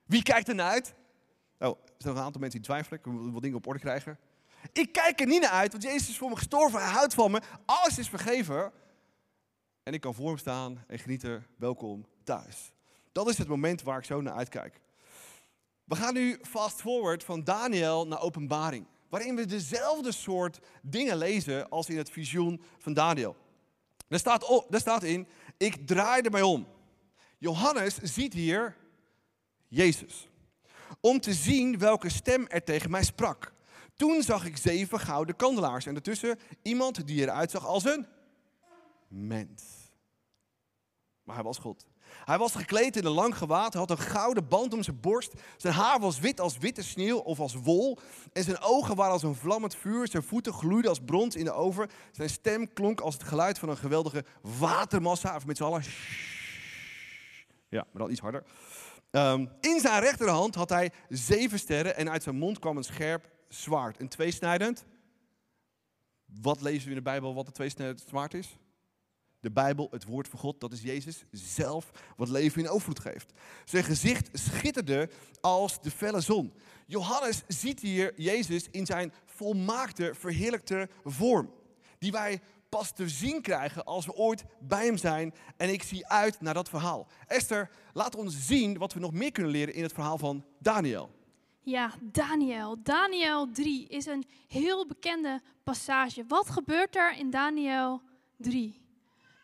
Wie 0.06 0.22
kijkt 0.22 0.48
er 0.48 0.54
naar 0.54 0.70
uit? 0.70 0.94
Nou, 1.58 1.76
er 1.84 1.92
zijn 1.98 2.16
een 2.16 2.22
aantal 2.22 2.40
mensen 2.40 2.60
die 2.60 2.68
twijfelen, 2.68 2.98
ik 2.98 3.04
wil 3.04 3.32
wat 3.32 3.42
dingen 3.42 3.56
op 3.56 3.66
orde 3.66 3.80
krijgen. 3.80 4.18
Ik 4.72 4.92
kijk 4.92 5.20
er 5.20 5.26
niet 5.26 5.40
naar 5.40 5.50
uit, 5.50 5.72
want 5.72 5.84
Jezus 5.84 6.08
is 6.08 6.18
voor 6.18 6.28
me 6.28 6.36
gestorven, 6.36 6.80
hij 6.80 6.90
houdt 6.90 7.14
van 7.14 7.30
me, 7.30 7.40
alles 7.64 7.98
is 7.98 8.08
vergeven. 8.08 8.72
En 9.82 9.94
ik 9.94 10.00
kan 10.00 10.14
voor 10.14 10.28
hem 10.28 10.38
staan 10.38 10.84
en 10.86 10.98
genieten, 10.98 11.46
welkom 11.56 12.06
thuis. 12.24 12.72
Dat 13.12 13.28
is 13.28 13.38
het 13.38 13.48
moment 13.48 13.82
waar 13.82 13.98
ik 13.98 14.04
zo 14.04 14.20
naar 14.20 14.34
uitkijk. 14.34 14.80
We 15.84 15.96
gaan 15.96 16.14
nu 16.14 16.38
fast 16.42 16.80
forward 16.80 17.24
van 17.24 17.44
Daniel 17.44 18.06
naar 18.06 18.20
openbaring. 18.20 18.86
Waarin 19.08 19.36
we 19.36 19.46
dezelfde 19.46 20.12
soort 20.12 20.60
dingen 20.82 21.16
lezen 21.16 21.68
als 21.68 21.88
in 21.88 21.96
het 21.96 22.10
visioen 22.10 22.62
van 22.78 22.94
Daniel. 22.94 23.36
Er 24.08 24.18
staat, 24.18 24.64
staat 24.70 25.02
in, 25.02 25.28
ik 25.56 25.86
draaide 25.86 26.30
mij 26.30 26.42
om. 26.42 26.66
Johannes 27.38 27.96
ziet 27.96 28.32
hier 28.32 28.76
Jezus. 29.68 30.28
Om 31.00 31.20
te 31.20 31.34
zien 31.34 31.78
welke 31.78 32.08
stem 32.08 32.46
er 32.48 32.64
tegen 32.64 32.90
mij 32.90 33.04
sprak. 33.04 33.52
Toen 33.94 34.22
zag 34.22 34.44
ik 34.44 34.56
zeven 34.56 35.00
gouden 35.00 35.36
kandelaars 35.36 35.86
en 35.86 35.92
daartussen 35.92 36.38
iemand 36.62 37.06
die 37.06 37.20
eruit 37.20 37.50
zag 37.50 37.66
als 37.66 37.84
een 37.84 38.06
mens. 39.10 39.62
Maar 41.22 41.34
hij 41.34 41.44
was 41.44 41.58
God. 41.58 41.86
Hij 42.24 42.38
was 42.38 42.54
gekleed 42.54 42.96
in 42.96 43.04
een 43.04 43.12
lang 43.12 43.36
gewaad, 43.36 43.72
hij 43.72 43.80
had 43.80 43.90
een 43.90 43.98
gouden 43.98 44.48
band 44.48 44.74
om 44.74 44.82
zijn 44.82 45.00
borst. 45.00 45.32
Zijn 45.56 45.74
haar 45.74 46.00
was 46.00 46.18
wit 46.18 46.40
als 46.40 46.58
witte 46.58 46.82
sneeuw 46.82 47.18
of 47.18 47.40
als 47.40 47.54
wol. 47.54 47.98
En 48.32 48.44
zijn 48.44 48.60
ogen 48.60 48.96
waren 48.96 49.12
als 49.12 49.22
een 49.22 49.34
vlammend 49.34 49.74
vuur. 49.74 50.08
Zijn 50.08 50.22
voeten 50.22 50.52
gloeiden 50.52 50.90
als 50.90 51.00
brons 51.04 51.36
in 51.36 51.44
de 51.44 51.52
oven. 51.52 51.88
Zijn 52.12 52.28
stem 52.28 52.72
klonk 52.72 53.00
als 53.00 53.14
het 53.14 53.22
geluid 53.22 53.58
van 53.58 53.68
een 53.68 53.76
geweldige 53.76 54.24
watermassa. 54.58 55.36
Of 55.36 55.46
met 55.46 55.56
z'n 55.56 55.62
allen. 55.62 55.82
Ja, 57.68 57.86
maar 57.92 58.02
dan 58.02 58.10
iets 58.10 58.20
harder. 58.20 58.44
Um, 59.10 59.50
in 59.60 59.80
zijn 59.80 60.00
rechterhand 60.00 60.54
had 60.54 60.68
hij 60.68 60.92
zeven 61.08 61.58
sterren 61.58 61.96
en 61.96 62.10
uit 62.10 62.22
zijn 62.22 62.36
mond 62.36 62.58
kwam 62.58 62.76
een 62.76 62.84
scherp 62.84 63.30
zwaard. 63.48 64.00
Een 64.00 64.08
tweesnijdend. 64.08 64.84
Wat 66.24 66.60
lezen 66.60 66.82
we 66.82 66.88
in 66.88 66.96
de 66.96 67.02
Bijbel 67.02 67.34
wat 67.34 67.46
een 67.46 67.52
tweesnijdend 67.52 68.04
zwaard 68.08 68.34
is? 68.34 68.58
De 69.40 69.50
Bijbel, 69.50 69.88
het 69.90 70.04
woord 70.04 70.28
van 70.28 70.38
God, 70.38 70.60
dat 70.60 70.72
is 70.72 70.82
Jezus 70.82 71.24
zelf, 71.30 71.90
wat 72.16 72.28
leven 72.28 72.62
in 72.62 72.68
overvloed 72.68 73.00
geeft. 73.00 73.32
Zijn 73.64 73.84
gezicht 73.84 74.28
schitterde 74.32 75.10
als 75.40 75.80
de 75.80 75.90
felle 75.90 76.20
zon. 76.20 76.52
Johannes 76.86 77.42
ziet 77.48 77.80
hier 77.80 78.12
Jezus 78.16 78.68
in 78.70 78.86
zijn 78.86 79.12
volmaakte, 79.24 80.14
verheerlijkte 80.14 80.88
vorm. 81.04 81.50
Die 81.98 82.12
wij 82.12 82.40
pas 82.68 82.92
te 82.92 83.08
zien 83.08 83.42
krijgen 83.42 83.84
als 83.84 84.06
we 84.06 84.14
ooit 84.14 84.44
bij 84.60 84.84
hem 84.84 84.96
zijn. 84.96 85.34
En 85.56 85.72
ik 85.72 85.82
zie 85.82 86.06
uit 86.06 86.40
naar 86.40 86.54
dat 86.54 86.68
verhaal. 86.68 87.06
Esther, 87.26 87.70
laat 87.92 88.16
ons 88.16 88.46
zien 88.46 88.78
wat 88.78 88.92
we 88.92 89.00
nog 89.00 89.12
meer 89.12 89.32
kunnen 89.32 89.52
leren 89.52 89.74
in 89.74 89.82
het 89.82 89.92
verhaal 89.92 90.18
van 90.18 90.44
Daniel. 90.58 91.10
Ja, 91.62 91.92
Daniel. 92.00 92.76
Daniel 92.82 93.50
3 93.52 93.88
is 93.88 94.06
een 94.06 94.24
heel 94.48 94.86
bekende 94.86 95.40
passage. 95.62 96.24
Wat 96.28 96.50
gebeurt 96.50 96.96
er 96.96 97.16
in 97.16 97.30
Daniel 97.30 98.02
3? 98.36 98.79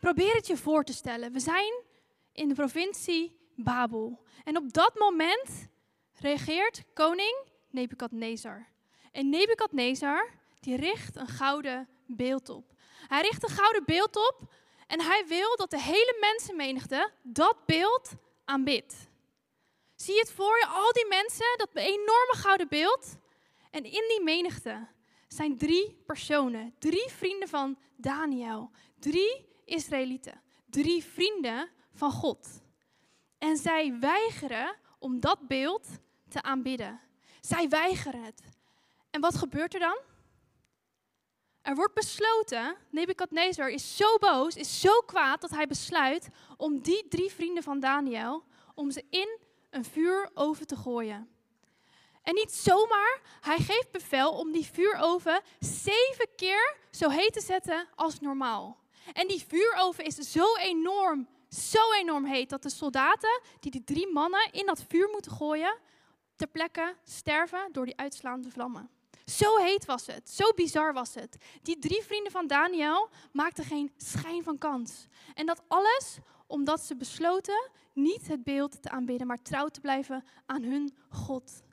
Probeer 0.07 0.35
het 0.35 0.47
je 0.47 0.57
voor 0.57 0.83
te 0.83 0.93
stellen. 0.93 1.31
We 1.31 1.39
zijn 1.39 1.83
in 2.31 2.47
de 2.47 2.53
provincie 2.53 3.37
Babel. 3.55 4.23
En 4.43 4.57
op 4.57 4.73
dat 4.73 4.95
moment 4.95 5.67
reageert 6.13 6.83
koning 6.93 7.37
Nebukadnezar. 7.69 8.67
En 9.11 9.29
Nebukadnezar 9.29 10.29
die 10.59 10.75
richt 10.75 11.15
een 11.15 11.27
gouden 11.27 11.87
beeld 12.05 12.49
op. 12.49 12.73
Hij 13.07 13.21
richt 13.21 13.43
een 13.43 13.55
gouden 13.55 13.83
beeld 13.85 14.15
op 14.15 14.53
en 14.87 15.01
hij 15.01 15.25
wil 15.27 15.55
dat 15.55 15.69
de 15.69 15.81
hele 15.81 16.17
mensenmenigte 16.19 17.11
dat 17.23 17.65
beeld 17.65 18.11
aanbidt. 18.45 19.09
Zie 19.95 20.13
je 20.13 20.19
het 20.19 20.31
voor 20.31 20.57
je, 20.57 20.65
al 20.67 20.93
die 20.93 21.07
mensen, 21.07 21.57
dat 21.57 21.69
enorme 21.73 22.33
gouden 22.35 22.67
beeld. 22.67 23.15
En 23.71 23.83
in 23.83 24.05
die 24.07 24.21
menigte 24.23 24.87
zijn 25.27 25.57
drie 25.57 26.03
personen, 26.05 26.75
drie 26.79 27.09
vrienden 27.09 27.47
van 27.47 27.77
Daniel, 27.95 28.71
drie 28.99 29.47
Israëlieten, 29.67 30.41
drie 30.65 31.03
vrienden 31.03 31.69
van 31.93 32.11
God. 32.11 32.61
En 33.37 33.57
zij 33.57 33.99
weigeren 33.99 34.75
om 34.99 35.19
dat 35.19 35.47
beeld 35.47 35.87
te 36.29 36.41
aanbidden. 36.41 36.99
Zij 37.41 37.69
weigeren 37.69 38.23
het. 38.23 38.41
En 39.09 39.21
wat 39.21 39.35
gebeurt 39.35 39.73
er 39.73 39.79
dan? 39.79 39.97
Er 41.61 41.75
wordt 41.75 41.93
besloten, 41.93 42.77
Nebukadnezar 42.89 43.69
is 43.69 43.97
zo 43.97 44.17
boos, 44.17 44.55
is 44.55 44.81
zo 44.81 45.01
kwaad 45.05 45.41
dat 45.41 45.49
hij 45.49 45.67
besluit 45.67 46.29
om 46.57 46.81
die 46.81 47.07
drie 47.07 47.31
vrienden 47.31 47.63
van 47.63 47.79
Daniel, 47.79 48.43
om 48.73 48.91
ze 48.91 49.05
in 49.09 49.39
een 49.69 49.85
vuuroven 49.85 50.67
te 50.67 50.75
gooien. 50.75 51.29
En 52.23 52.33
niet 52.33 52.51
zomaar, 52.51 53.21
hij 53.41 53.57
geeft 53.57 53.91
bevel 53.91 54.31
om 54.31 54.51
die 54.51 54.65
vuuroven 54.65 55.41
zeven 55.59 56.27
keer 56.35 56.77
zo 56.91 57.09
heet 57.09 57.33
te 57.33 57.41
zetten 57.41 57.87
als 57.95 58.19
normaal. 58.19 58.85
En 59.13 59.27
die 59.27 59.43
vuuroven 59.47 60.03
is 60.03 60.15
zo 60.15 60.55
enorm, 60.55 61.27
zo 61.49 61.93
enorm 61.93 62.25
heet 62.25 62.49
dat 62.49 62.63
de 62.63 62.69
soldaten 62.69 63.41
die 63.59 63.71
die 63.71 63.83
drie 63.83 64.11
mannen 64.13 64.49
in 64.51 64.65
dat 64.65 64.83
vuur 64.87 65.09
moeten 65.11 65.31
gooien, 65.31 65.77
ter 66.35 66.47
plekke 66.47 66.95
sterven 67.03 67.69
door 67.71 67.85
die 67.85 67.97
uitslaande 67.97 68.49
vlammen. 68.49 68.89
Zo 69.25 69.57
heet 69.57 69.85
was 69.85 70.05
het, 70.05 70.29
zo 70.29 70.53
bizar 70.55 70.93
was 70.93 71.13
het. 71.13 71.37
Die 71.61 71.79
drie 71.79 72.03
vrienden 72.03 72.31
van 72.31 72.47
Daniel 72.47 73.09
maakten 73.31 73.63
geen 73.63 73.91
schijn 73.97 74.43
van 74.43 74.57
kans. 74.57 75.07
En 75.33 75.45
dat 75.45 75.61
alles 75.67 76.17
omdat 76.47 76.81
ze 76.81 76.95
besloten 76.95 77.69
niet 77.93 78.27
het 78.27 78.43
beeld 78.43 78.81
te 78.81 78.89
aanbidden, 78.89 79.27
maar 79.27 79.41
trouw 79.41 79.67
te 79.67 79.79
blijven 79.79 80.23
aan 80.45 80.63
hun 80.63 80.97
God. 81.09 81.63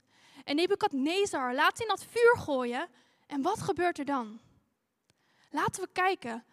En 0.45 0.57
Nebukadnezar 0.57 1.55
laat 1.55 1.81
in 1.81 1.89
dat 1.89 2.05
vuur 2.05 2.37
gooien. 2.37 2.89
En 3.27 3.43
wat 3.43 3.63
gebeurt 3.63 3.99
er 3.99 4.05
dan? 4.05 4.41
Laten 5.51 5.83
we 5.83 5.89
kijken 5.93 6.45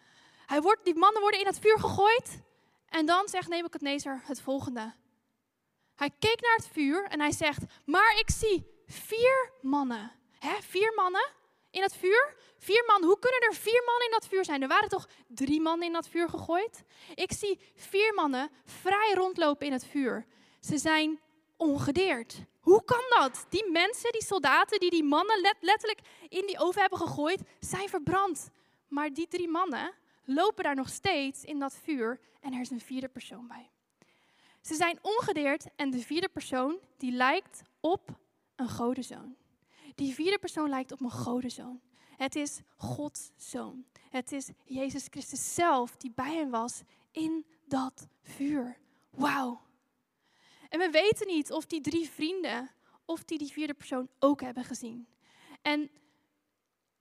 hij 0.52 0.60
wordt, 0.60 0.84
die 0.84 0.94
mannen 0.94 1.20
worden 1.20 1.40
in 1.40 1.46
het 1.46 1.58
vuur 1.58 1.78
gegooid. 1.78 2.40
En 2.88 3.06
dan 3.06 3.28
zegt 3.28 3.48
Nebuchadnezzar 3.48 4.22
het 4.24 4.40
volgende. 4.40 4.92
Hij 5.94 6.10
keek 6.18 6.40
naar 6.40 6.56
het 6.56 6.68
vuur 6.72 7.04
en 7.04 7.20
hij 7.20 7.32
zegt, 7.32 7.62
maar 7.84 8.18
ik 8.18 8.30
zie 8.30 8.66
vier 8.86 9.52
mannen. 9.60 10.12
Hè, 10.38 10.54
vier 10.60 10.92
mannen 10.96 11.30
in 11.70 11.82
het 11.82 11.96
vuur? 11.96 12.34
Vier 12.58 12.84
mannen. 12.86 13.08
Hoe 13.08 13.18
kunnen 13.18 13.40
er 13.40 13.54
vier 13.54 13.82
mannen 13.86 14.04
in 14.04 14.10
dat 14.12 14.26
vuur 14.26 14.44
zijn? 14.44 14.62
Er 14.62 14.68
waren 14.68 14.88
toch 14.88 15.08
drie 15.26 15.60
mannen 15.60 15.86
in 15.86 15.92
dat 15.92 16.08
vuur 16.08 16.28
gegooid? 16.28 16.84
Ik 17.14 17.32
zie 17.32 17.60
vier 17.74 18.14
mannen 18.14 18.50
vrij 18.64 19.12
rondlopen 19.14 19.66
in 19.66 19.72
het 19.72 19.86
vuur. 19.86 20.26
Ze 20.60 20.78
zijn 20.78 21.20
ongedeerd. 21.56 22.44
Hoe 22.60 22.84
kan 22.84 23.04
dat? 23.08 23.46
Die 23.48 23.70
mensen, 23.70 24.12
die 24.12 24.24
soldaten 24.24 24.80
die 24.80 24.90
die 24.90 25.04
mannen 25.04 25.40
letterlijk 25.60 26.00
in 26.28 26.46
die 26.46 26.58
oven 26.58 26.80
hebben 26.80 26.98
gegooid, 26.98 27.40
zijn 27.60 27.88
verbrand. 27.88 28.50
Maar 28.88 29.12
die 29.12 29.28
drie 29.28 29.48
mannen, 29.48 29.94
lopen 30.24 30.64
daar 30.64 30.74
nog 30.74 30.88
steeds 30.88 31.44
in 31.44 31.58
dat 31.58 31.74
vuur 31.74 32.20
en 32.40 32.52
er 32.52 32.60
is 32.60 32.70
een 32.70 32.80
vierde 32.80 33.08
persoon 33.08 33.46
bij. 33.46 33.70
Ze 34.60 34.74
zijn 34.74 34.98
ongedeerd 35.02 35.66
en 35.76 35.90
de 35.90 35.98
vierde 35.98 36.28
persoon 36.28 36.78
die 36.96 37.12
lijkt 37.12 37.62
op 37.80 38.18
een 38.56 38.68
godenzoon. 38.68 39.36
Die 39.94 40.14
vierde 40.14 40.38
persoon 40.38 40.68
lijkt 40.68 40.92
op 40.92 41.00
een 41.00 41.10
godenzoon. 41.10 41.80
Het 42.16 42.36
is 42.36 42.60
Gods 42.76 43.30
zoon. 43.36 43.84
Het 44.10 44.32
is 44.32 44.50
Jezus 44.64 45.06
Christus 45.10 45.54
zelf 45.54 45.96
die 45.96 46.12
bij 46.14 46.34
hem 46.34 46.50
was 46.50 46.82
in 47.10 47.46
dat 47.66 48.06
vuur. 48.22 48.78
Wauw. 49.10 49.60
En 50.68 50.78
we 50.78 50.90
weten 50.90 51.26
niet 51.26 51.52
of 51.52 51.66
die 51.66 51.80
drie 51.80 52.10
vrienden, 52.10 52.70
of 53.04 53.24
die 53.24 53.38
die 53.38 53.52
vierde 53.52 53.74
persoon 53.74 54.08
ook 54.18 54.40
hebben 54.40 54.64
gezien. 54.64 55.06
En 55.62 55.90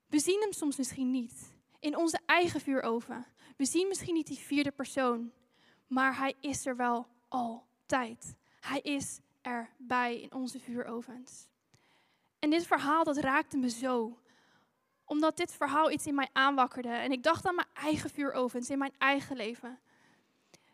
we 0.07 0.19
zien 0.19 0.41
hem 0.41 0.53
soms 0.53 0.77
misschien 0.77 1.11
niet 1.11 1.50
in 1.81 1.97
onze 1.97 2.19
eigen 2.25 2.61
vuuroven. 2.61 3.25
We 3.57 3.65
zien 3.65 3.87
misschien 3.87 4.13
niet 4.13 4.27
die 4.27 4.37
vierde 4.37 4.71
persoon, 4.71 5.31
maar 5.87 6.17
hij 6.17 6.35
is 6.39 6.65
er 6.65 6.75
wel 6.75 7.07
altijd. 7.27 8.35
Hij 8.59 8.79
is 8.79 9.19
erbij 9.41 10.21
in 10.21 10.33
onze 10.33 10.59
vuurovens. 10.59 11.47
En 12.39 12.49
dit 12.49 12.67
verhaal, 12.67 13.03
dat 13.03 13.17
raakte 13.17 13.57
me 13.57 13.69
zo. 13.69 14.19
Omdat 15.05 15.37
dit 15.37 15.53
verhaal 15.53 15.91
iets 15.91 16.05
in 16.05 16.15
mij 16.15 16.29
aanwakkerde. 16.33 16.89
En 16.89 17.11
ik 17.11 17.23
dacht 17.23 17.45
aan 17.45 17.55
mijn 17.55 17.67
eigen 17.73 18.09
vuurovens, 18.09 18.69
in 18.69 18.77
mijn 18.77 18.93
eigen 18.97 19.35
leven. 19.35 19.79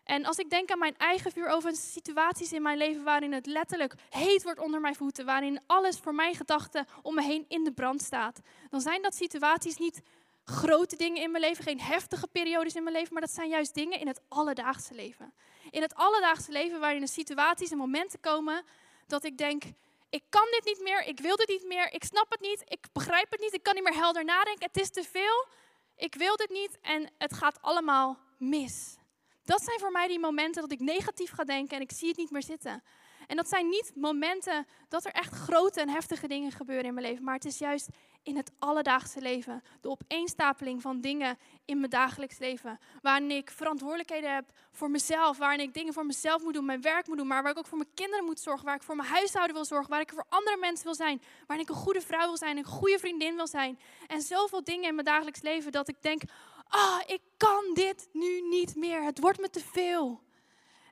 En 0.03 0.25
als 0.25 0.37
ik 0.37 0.49
denk 0.49 0.71
aan 0.71 0.79
mijn 0.79 0.97
eigen 0.97 1.31
vuurovens, 1.31 1.91
situaties 1.91 2.53
in 2.53 2.61
mijn 2.61 2.77
leven 2.77 3.03
waarin 3.03 3.33
het 3.33 3.45
letterlijk 3.45 3.95
heet 4.09 4.43
wordt 4.43 4.59
onder 4.59 4.81
mijn 4.81 4.95
voeten, 4.95 5.25
waarin 5.25 5.59
alles 5.65 5.99
voor 5.99 6.15
mijn 6.15 6.35
gedachten 6.35 6.85
om 7.01 7.15
me 7.15 7.21
heen 7.21 7.45
in 7.47 7.63
de 7.63 7.71
brand 7.71 8.01
staat, 8.01 8.41
dan 8.69 8.81
zijn 8.81 9.01
dat 9.01 9.15
situaties 9.15 9.77
niet 9.77 10.01
grote 10.49 10.95
dingen 10.95 11.21
in 11.21 11.31
mijn 11.31 11.43
leven, 11.43 11.63
geen 11.63 11.81
heftige 11.81 12.27
periodes 12.27 12.75
in 12.75 12.83
mijn 12.83 12.95
leven, 12.95 13.13
maar 13.13 13.21
dat 13.21 13.31
zijn 13.31 13.49
juist 13.49 13.73
dingen 13.73 13.99
in 13.99 14.07
het 14.07 14.21
alledaagse 14.27 14.93
leven. 14.93 15.33
In 15.69 15.81
het 15.81 15.95
alledaagse 15.95 16.51
leven 16.51 16.79
waarin 16.79 17.01
er 17.01 17.07
situaties 17.07 17.71
en 17.71 17.77
momenten 17.77 18.19
komen 18.19 18.63
dat 19.07 19.23
ik 19.23 19.37
denk, 19.37 19.63
ik 20.09 20.23
kan 20.29 20.47
dit 20.51 20.65
niet 20.65 20.81
meer, 20.83 21.03
ik 21.03 21.19
wil 21.19 21.35
dit 21.35 21.47
niet 21.47 21.65
meer, 21.65 21.93
ik 21.93 22.03
snap 22.03 22.31
het 22.31 22.41
niet, 22.41 22.63
ik 22.67 22.87
begrijp 22.93 23.31
het 23.31 23.39
niet, 23.39 23.53
ik 23.53 23.63
kan 23.63 23.73
niet 23.73 23.83
meer 23.83 23.93
helder 23.93 24.25
nadenken, 24.25 24.67
het 24.67 24.81
is 24.81 24.89
te 24.89 25.03
veel, 25.03 25.47
ik 25.95 26.15
wil 26.15 26.35
dit 26.35 26.49
niet 26.49 26.77
en 26.81 27.09
het 27.17 27.33
gaat 27.33 27.61
allemaal 27.61 28.17
mis. 28.37 28.95
Dat 29.43 29.63
zijn 29.63 29.79
voor 29.79 29.91
mij 29.91 30.07
die 30.07 30.19
momenten 30.19 30.61
dat 30.61 30.71
ik 30.71 30.79
negatief 30.79 31.31
ga 31.31 31.43
denken 31.43 31.75
en 31.75 31.81
ik 31.81 31.91
zie 31.91 32.07
het 32.07 32.17
niet 32.17 32.31
meer 32.31 32.43
zitten. 32.43 32.83
En 33.27 33.35
dat 33.35 33.47
zijn 33.47 33.69
niet 33.69 33.91
momenten 33.95 34.67
dat 34.87 35.05
er 35.05 35.11
echt 35.11 35.33
grote 35.33 35.81
en 35.81 35.89
heftige 35.89 36.27
dingen 36.27 36.51
gebeuren 36.51 36.85
in 36.85 36.93
mijn 36.93 37.05
leven, 37.05 37.23
maar 37.23 37.33
het 37.33 37.45
is 37.45 37.57
juist 37.57 37.87
in 38.23 38.37
het 38.37 38.51
alledaagse 38.59 39.21
leven. 39.21 39.63
De 39.81 39.89
opeenstapeling 39.89 40.81
van 40.81 41.01
dingen 41.01 41.37
in 41.65 41.77
mijn 41.79 41.89
dagelijks 41.89 42.37
leven. 42.37 42.79
Waarin 43.01 43.31
ik 43.31 43.51
verantwoordelijkheden 43.51 44.33
heb 44.33 44.45
voor 44.71 44.91
mezelf, 44.91 45.37
waarin 45.37 45.59
ik 45.59 45.73
dingen 45.73 45.93
voor 45.93 46.05
mezelf 46.05 46.43
moet 46.43 46.53
doen, 46.53 46.65
mijn 46.65 46.81
werk 46.81 47.07
moet 47.07 47.17
doen, 47.17 47.27
maar 47.27 47.41
waar 47.41 47.51
ik 47.51 47.57
ook 47.57 47.67
voor 47.67 47.77
mijn 47.77 47.93
kinderen 47.93 48.25
moet 48.25 48.39
zorgen, 48.39 48.65
waar 48.65 48.75
ik 48.75 48.83
voor 48.83 48.95
mijn 48.95 49.09
huishouden 49.09 49.55
wil 49.55 49.65
zorgen, 49.65 49.89
waar 49.89 50.01
ik 50.01 50.11
voor 50.13 50.25
andere 50.29 50.57
mensen 50.57 50.85
wil 50.85 50.95
zijn, 50.95 51.21
waarin 51.47 51.65
ik 51.65 51.71
een 51.71 51.81
goede 51.81 52.01
vrouw 52.01 52.25
wil 52.25 52.37
zijn, 52.37 52.57
een 52.57 52.63
goede 52.63 52.99
vriendin 52.99 53.35
wil 53.35 53.47
zijn. 53.47 53.79
En 54.07 54.21
zoveel 54.21 54.63
dingen 54.63 54.87
in 54.87 54.93
mijn 54.93 55.05
dagelijks 55.05 55.41
leven 55.41 55.71
dat 55.71 55.87
ik 55.87 56.01
denk, 56.01 56.21
ah, 56.67 56.99
ik 57.05 57.21
kan 57.37 57.73
dit 57.73 58.09
nu 58.11 58.41
niet 58.41 58.75
meer. 58.75 59.03
Het 59.03 59.19
wordt 59.19 59.39
me 59.39 59.49
te 59.49 59.59
veel. 59.59 60.21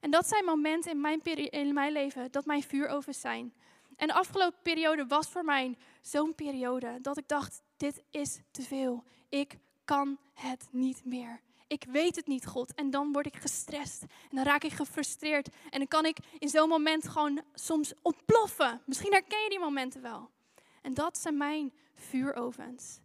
En 0.06 0.12
dat 0.12 0.28
zijn 0.28 0.46
momenten 0.46 0.92
in 0.92 1.02
mijn, 1.02 1.22
in 1.24 1.74
mijn 1.74 1.92
leven 1.92 2.32
dat 2.32 2.46
mijn 2.46 2.64
vuurovens 2.64 3.20
zijn. 3.20 3.54
En 3.96 4.08
de 4.08 4.14
afgelopen 4.14 4.60
periode 4.62 5.06
was 5.06 5.28
voor 5.28 5.44
mij 5.44 5.78
zo'n 6.02 6.36
periode 6.36 6.98
dat 7.02 7.18
ik 7.18 7.28
dacht, 7.28 7.62
dit 7.78 8.04
is 8.10 8.40
te 8.52 8.62
veel. 8.62 9.04
Ik 9.30 9.58
kan 9.86 10.18
het 10.34 10.68
niet 10.72 11.06
meer. 11.06 11.42
Ik 11.68 11.86
weet 11.90 12.16
het 12.16 12.28
niet, 12.28 12.46
God. 12.46 12.74
En 12.74 12.90
dan 12.90 13.12
word 13.12 13.26
ik 13.26 13.36
gestrest. 13.36 14.02
En 14.02 14.36
dan 14.36 14.44
raak 14.44 14.64
ik 14.64 14.72
gefrustreerd. 14.72 15.50
En 15.70 15.80
dan 15.80 15.88
kan 15.88 16.06
ik 16.06 16.18
in 16.40 16.50
zo'n 16.50 16.70
moment 16.70 17.08
gewoon 17.08 17.42
soms 17.54 17.94
ontploffen. 18.02 18.82
Misschien 18.86 19.12
herken 19.12 19.44
je 19.44 19.50
die 19.50 19.60
momenten 19.60 20.02
wel. 20.02 20.30
En 20.82 20.94
dat 20.94 21.18
zijn 21.18 21.38
mijn 21.38 21.74
vuurovens. 21.96 23.00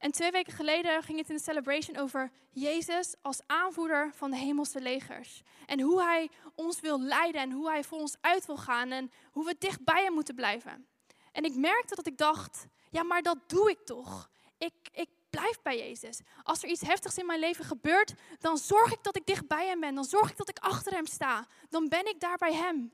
En 0.00 0.10
twee 0.10 0.30
weken 0.30 0.52
geleden 0.52 1.02
ging 1.02 1.18
het 1.18 1.28
in 1.28 1.36
de 1.36 1.42
celebration 1.42 1.96
over 1.96 2.30
Jezus 2.50 3.14
als 3.22 3.40
aanvoerder 3.46 4.10
van 4.14 4.30
de 4.30 4.36
hemelse 4.36 4.80
legers. 4.80 5.42
En 5.66 5.80
hoe 5.80 6.02
hij 6.02 6.30
ons 6.54 6.80
wil 6.80 7.00
leiden 7.00 7.40
en 7.40 7.50
hoe 7.50 7.68
hij 7.70 7.84
voor 7.84 7.98
ons 7.98 8.16
uit 8.20 8.46
wil 8.46 8.56
gaan 8.56 8.90
en 8.90 9.12
hoe 9.32 9.44
we 9.44 9.56
dicht 9.58 9.84
bij 9.84 10.02
hem 10.02 10.12
moeten 10.12 10.34
blijven. 10.34 10.86
En 11.32 11.44
ik 11.44 11.54
merkte 11.54 11.94
dat 11.94 12.06
ik 12.06 12.16
dacht, 12.16 12.66
ja 12.90 13.02
maar 13.02 13.22
dat 13.22 13.38
doe 13.46 13.70
ik 13.70 13.78
toch. 13.84 14.30
Ik, 14.58 14.72
ik 14.92 15.08
blijf 15.30 15.62
bij 15.62 15.78
Jezus. 15.78 16.20
Als 16.42 16.62
er 16.62 16.68
iets 16.68 16.80
heftigs 16.80 17.18
in 17.18 17.26
mijn 17.26 17.40
leven 17.40 17.64
gebeurt, 17.64 18.14
dan 18.38 18.58
zorg 18.58 18.92
ik 18.92 19.02
dat 19.02 19.16
ik 19.16 19.26
dicht 19.26 19.46
bij 19.46 19.66
hem 19.66 19.80
ben. 19.80 19.94
Dan 19.94 20.04
zorg 20.04 20.30
ik 20.30 20.36
dat 20.36 20.48
ik 20.48 20.58
achter 20.58 20.92
hem 20.92 21.06
sta. 21.06 21.46
Dan 21.68 21.88
ben 21.88 22.06
ik 22.06 22.20
daar 22.20 22.36
bij 22.36 22.54
hem. 22.54 22.92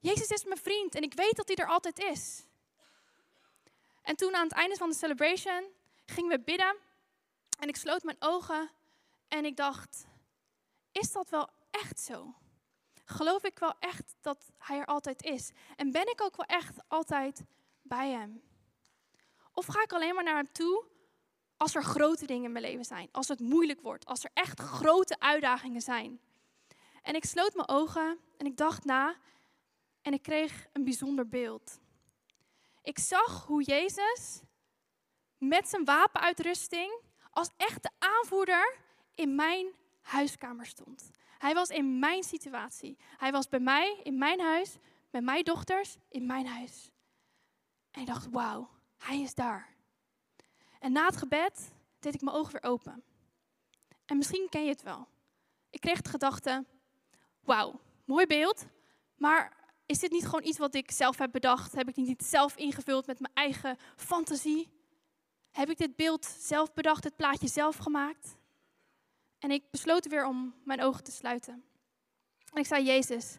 Jezus 0.00 0.28
is 0.28 0.44
mijn 0.44 0.60
vriend 0.60 0.94
en 0.94 1.02
ik 1.02 1.14
weet 1.14 1.36
dat 1.36 1.48
hij 1.48 1.56
er 1.56 1.68
altijd 1.68 1.98
is. 1.98 2.46
En 4.02 4.16
toen 4.16 4.34
aan 4.34 4.48
het 4.48 4.52
einde 4.52 4.76
van 4.76 4.88
de 4.88 4.96
celebration 4.96 5.64
gingen 6.06 6.30
we 6.30 6.40
bidden 6.40 6.76
en 7.58 7.68
ik 7.68 7.76
sloot 7.76 8.02
mijn 8.02 8.16
ogen 8.18 8.70
en 9.28 9.44
ik 9.44 9.56
dacht, 9.56 10.06
is 10.92 11.12
dat 11.12 11.30
wel 11.30 11.48
echt 11.70 12.00
zo? 12.00 12.34
Geloof 13.04 13.44
ik 13.44 13.58
wel 13.58 13.74
echt 13.78 14.14
dat 14.20 14.50
Hij 14.58 14.78
er 14.78 14.86
altijd 14.86 15.22
is? 15.22 15.50
En 15.76 15.90
ben 15.90 16.10
ik 16.10 16.22
ook 16.22 16.36
wel 16.36 16.46
echt 16.46 16.78
altijd 16.88 17.44
bij 17.82 18.10
Hem? 18.10 18.42
Of 19.52 19.66
ga 19.66 19.82
ik 19.82 19.92
alleen 19.92 20.14
maar 20.14 20.24
naar 20.24 20.36
Hem 20.36 20.52
toe 20.52 20.84
als 21.56 21.74
er 21.74 21.82
grote 21.82 22.26
dingen 22.26 22.44
in 22.44 22.52
mijn 22.52 22.64
leven 22.64 22.84
zijn? 22.84 23.08
Als 23.12 23.28
het 23.28 23.40
moeilijk 23.40 23.80
wordt, 23.80 24.06
als 24.06 24.24
er 24.24 24.30
echt 24.34 24.60
grote 24.60 25.18
uitdagingen 25.18 25.80
zijn? 25.80 26.20
En 27.02 27.14
ik 27.14 27.24
sloot 27.24 27.54
mijn 27.54 27.68
ogen 27.68 28.18
en 28.36 28.46
ik 28.46 28.56
dacht 28.56 28.84
na 28.84 29.16
en 30.02 30.12
ik 30.12 30.22
kreeg 30.22 30.66
een 30.72 30.84
bijzonder 30.84 31.28
beeld. 31.28 31.78
Ik 32.82 32.98
zag 32.98 33.46
hoe 33.46 33.62
Jezus 33.62 34.42
met 35.48 35.68
zijn 35.68 35.84
wapenuitrusting 35.84 37.00
als 37.30 37.50
echte 37.56 37.90
aanvoerder 37.98 38.76
in 39.14 39.34
mijn 39.34 39.66
huiskamer 40.00 40.66
stond. 40.66 41.10
Hij 41.38 41.54
was 41.54 41.68
in 41.68 41.98
mijn 41.98 42.22
situatie. 42.22 42.98
Hij 43.16 43.32
was 43.32 43.48
bij 43.48 43.60
mij, 43.60 44.00
in 44.02 44.18
mijn 44.18 44.40
huis, 44.40 44.76
met 45.10 45.24
mijn 45.24 45.44
dochters, 45.44 45.96
in 46.08 46.26
mijn 46.26 46.46
huis. 46.46 46.90
En 47.90 48.00
ik 48.00 48.06
dacht, 48.06 48.30
wauw, 48.30 48.68
hij 48.96 49.20
is 49.20 49.34
daar. 49.34 49.74
En 50.80 50.92
na 50.92 51.06
het 51.06 51.16
gebed 51.16 51.72
deed 51.98 52.14
ik 52.14 52.20
mijn 52.20 52.36
ogen 52.36 52.52
weer 52.52 52.70
open. 52.70 53.04
En 54.04 54.16
misschien 54.16 54.46
ken 54.50 54.62
je 54.62 54.70
het 54.70 54.82
wel. 54.82 55.08
Ik 55.70 55.80
kreeg 55.80 56.00
de 56.00 56.10
gedachte, 56.10 56.64
wauw, 57.40 57.80
mooi 58.04 58.26
beeld, 58.26 58.66
maar 59.16 59.56
is 59.86 59.98
dit 59.98 60.10
niet 60.10 60.24
gewoon 60.24 60.44
iets 60.44 60.58
wat 60.58 60.74
ik 60.74 60.90
zelf 60.90 61.18
heb 61.18 61.32
bedacht? 61.32 61.74
Heb 61.74 61.88
ik 61.88 61.96
niet 61.96 62.24
zelf 62.24 62.56
ingevuld 62.56 63.06
met 63.06 63.20
mijn 63.20 63.34
eigen 63.34 63.78
fantasie? 63.96 64.73
Heb 65.54 65.70
ik 65.70 65.78
dit 65.78 65.96
beeld 65.96 66.24
zelf 66.24 66.72
bedacht, 66.72 67.04
het 67.04 67.16
plaatje 67.16 67.48
zelf 67.48 67.76
gemaakt? 67.76 68.36
En 69.38 69.50
ik 69.50 69.70
besloot 69.70 70.06
weer 70.06 70.26
om 70.26 70.54
mijn 70.64 70.80
ogen 70.80 71.04
te 71.04 71.12
sluiten. 71.12 71.64
En 72.52 72.60
ik 72.60 72.66
zei, 72.66 72.84
Jezus, 72.84 73.36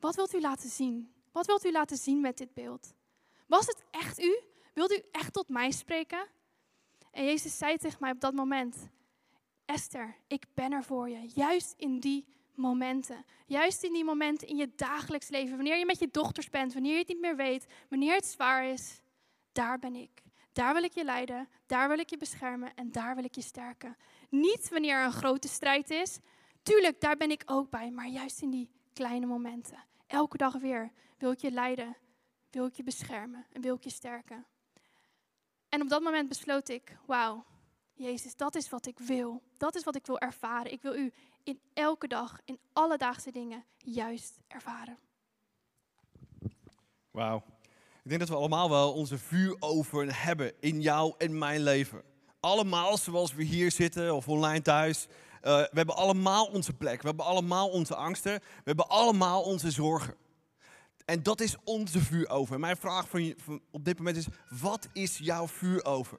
wat 0.00 0.14
wilt 0.14 0.34
u 0.34 0.40
laten 0.40 0.68
zien? 0.68 1.14
Wat 1.32 1.46
wilt 1.46 1.64
u 1.64 1.72
laten 1.72 1.96
zien 1.96 2.20
met 2.20 2.38
dit 2.38 2.54
beeld? 2.54 2.94
Was 3.46 3.66
het 3.66 3.84
echt 3.90 4.20
u? 4.20 4.40
Wilt 4.74 4.92
u 4.92 5.02
echt 5.12 5.32
tot 5.32 5.48
mij 5.48 5.70
spreken? 5.70 6.26
En 7.10 7.24
Jezus 7.24 7.58
zei 7.58 7.76
tegen 7.76 7.98
mij 8.00 8.10
op 8.10 8.20
dat 8.20 8.34
moment, 8.34 8.88
Esther, 9.64 10.16
ik 10.26 10.44
ben 10.54 10.72
er 10.72 10.84
voor 10.84 11.08
je. 11.08 11.30
Juist 11.34 11.74
in 11.76 12.00
die 12.00 12.26
momenten. 12.54 13.24
Juist 13.46 13.82
in 13.82 13.92
die 13.92 14.04
momenten 14.04 14.48
in 14.48 14.56
je 14.56 14.74
dagelijks 14.76 15.28
leven. 15.28 15.56
Wanneer 15.56 15.78
je 15.78 15.86
met 15.86 15.98
je 15.98 16.08
dochters 16.10 16.50
bent, 16.50 16.72
wanneer 16.72 16.92
je 16.92 16.98
het 16.98 17.08
niet 17.08 17.20
meer 17.20 17.36
weet, 17.36 17.66
wanneer 17.88 18.14
het 18.14 18.26
zwaar 18.26 18.64
is. 18.64 19.02
Daar 19.52 19.78
ben 19.78 19.94
ik. 19.94 20.24
Daar 20.56 20.74
wil 20.74 20.82
ik 20.82 20.92
je 20.92 21.04
leiden, 21.04 21.48
daar 21.66 21.88
wil 21.88 21.98
ik 21.98 22.10
je 22.10 22.16
beschermen 22.16 22.74
en 22.74 22.92
daar 22.92 23.14
wil 23.14 23.24
ik 23.24 23.34
je 23.34 23.42
sterken. 23.42 23.96
Niet 24.28 24.68
wanneer 24.68 24.96
er 24.96 25.04
een 25.04 25.12
grote 25.12 25.48
strijd 25.48 25.90
is. 25.90 26.18
Tuurlijk, 26.62 27.00
daar 27.00 27.16
ben 27.16 27.30
ik 27.30 27.42
ook 27.46 27.70
bij, 27.70 27.90
maar 27.90 28.06
juist 28.06 28.42
in 28.42 28.50
die 28.50 28.70
kleine 28.92 29.26
momenten. 29.26 29.84
Elke 30.06 30.36
dag 30.36 30.52
weer 30.52 30.92
wil 31.18 31.30
ik 31.30 31.40
je 31.40 31.50
leiden, 31.50 31.96
wil 32.50 32.66
ik 32.66 32.74
je 32.74 32.82
beschermen 32.82 33.46
en 33.52 33.60
wil 33.60 33.74
ik 33.74 33.84
je 33.84 33.90
sterken. 33.90 34.46
En 35.68 35.82
op 35.82 35.88
dat 35.88 36.02
moment 36.02 36.28
besloot 36.28 36.68
ik, 36.68 36.98
wauw, 37.06 37.44
Jezus, 37.92 38.36
dat 38.36 38.54
is 38.54 38.68
wat 38.68 38.86
ik 38.86 38.98
wil. 38.98 39.42
Dat 39.56 39.74
is 39.74 39.84
wat 39.84 39.96
ik 39.96 40.06
wil 40.06 40.18
ervaren. 40.18 40.72
Ik 40.72 40.82
wil 40.82 40.96
u 40.96 41.12
in 41.42 41.60
elke 41.74 42.08
dag, 42.08 42.40
in 42.44 42.58
alledaagse 42.72 43.30
dingen, 43.30 43.64
juist 43.78 44.40
ervaren. 44.48 44.98
Wauw. 47.10 47.55
Ik 48.06 48.12
denk 48.12 48.24
dat 48.24 48.30
we 48.30 48.42
allemaal 48.44 48.70
wel 48.70 48.92
onze 48.92 49.18
vuuroven 49.18 50.14
hebben 50.14 50.52
in 50.60 50.80
jou 50.80 51.14
en 51.18 51.38
mijn 51.38 51.62
leven. 51.62 52.02
Allemaal 52.40 52.98
zoals 52.98 53.34
we 53.34 53.42
hier 53.42 53.70
zitten 53.70 54.14
of 54.14 54.28
online 54.28 54.62
thuis. 54.62 55.06
Uh, 55.06 55.10
we 55.42 55.70
hebben 55.72 55.96
allemaal 55.96 56.46
onze 56.46 56.72
plek. 56.72 57.00
We 57.02 57.06
hebben 57.06 57.24
allemaal 57.24 57.68
onze 57.68 57.94
angsten. 57.94 58.32
We 58.32 58.62
hebben 58.64 58.88
allemaal 58.88 59.42
onze 59.42 59.70
zorgen. 59.70 60.14
En 61.04 61.22
dat 61.22 61.40
is 61.40 61.56
onze 61.64 62.00
vuuroven. 62.00 62.60
Mijn 62.60 62.76
vraag 62.76 63.08
van, 63.08 63.34
op 63.70 63.84
dit 63.84 63.98
moment 63.98 64.16
is: 64.16 64.26
wat 64.60 64.88
is 64.92 65.18
jouw 65.18 65.48
vuuroven? 65.48 66.18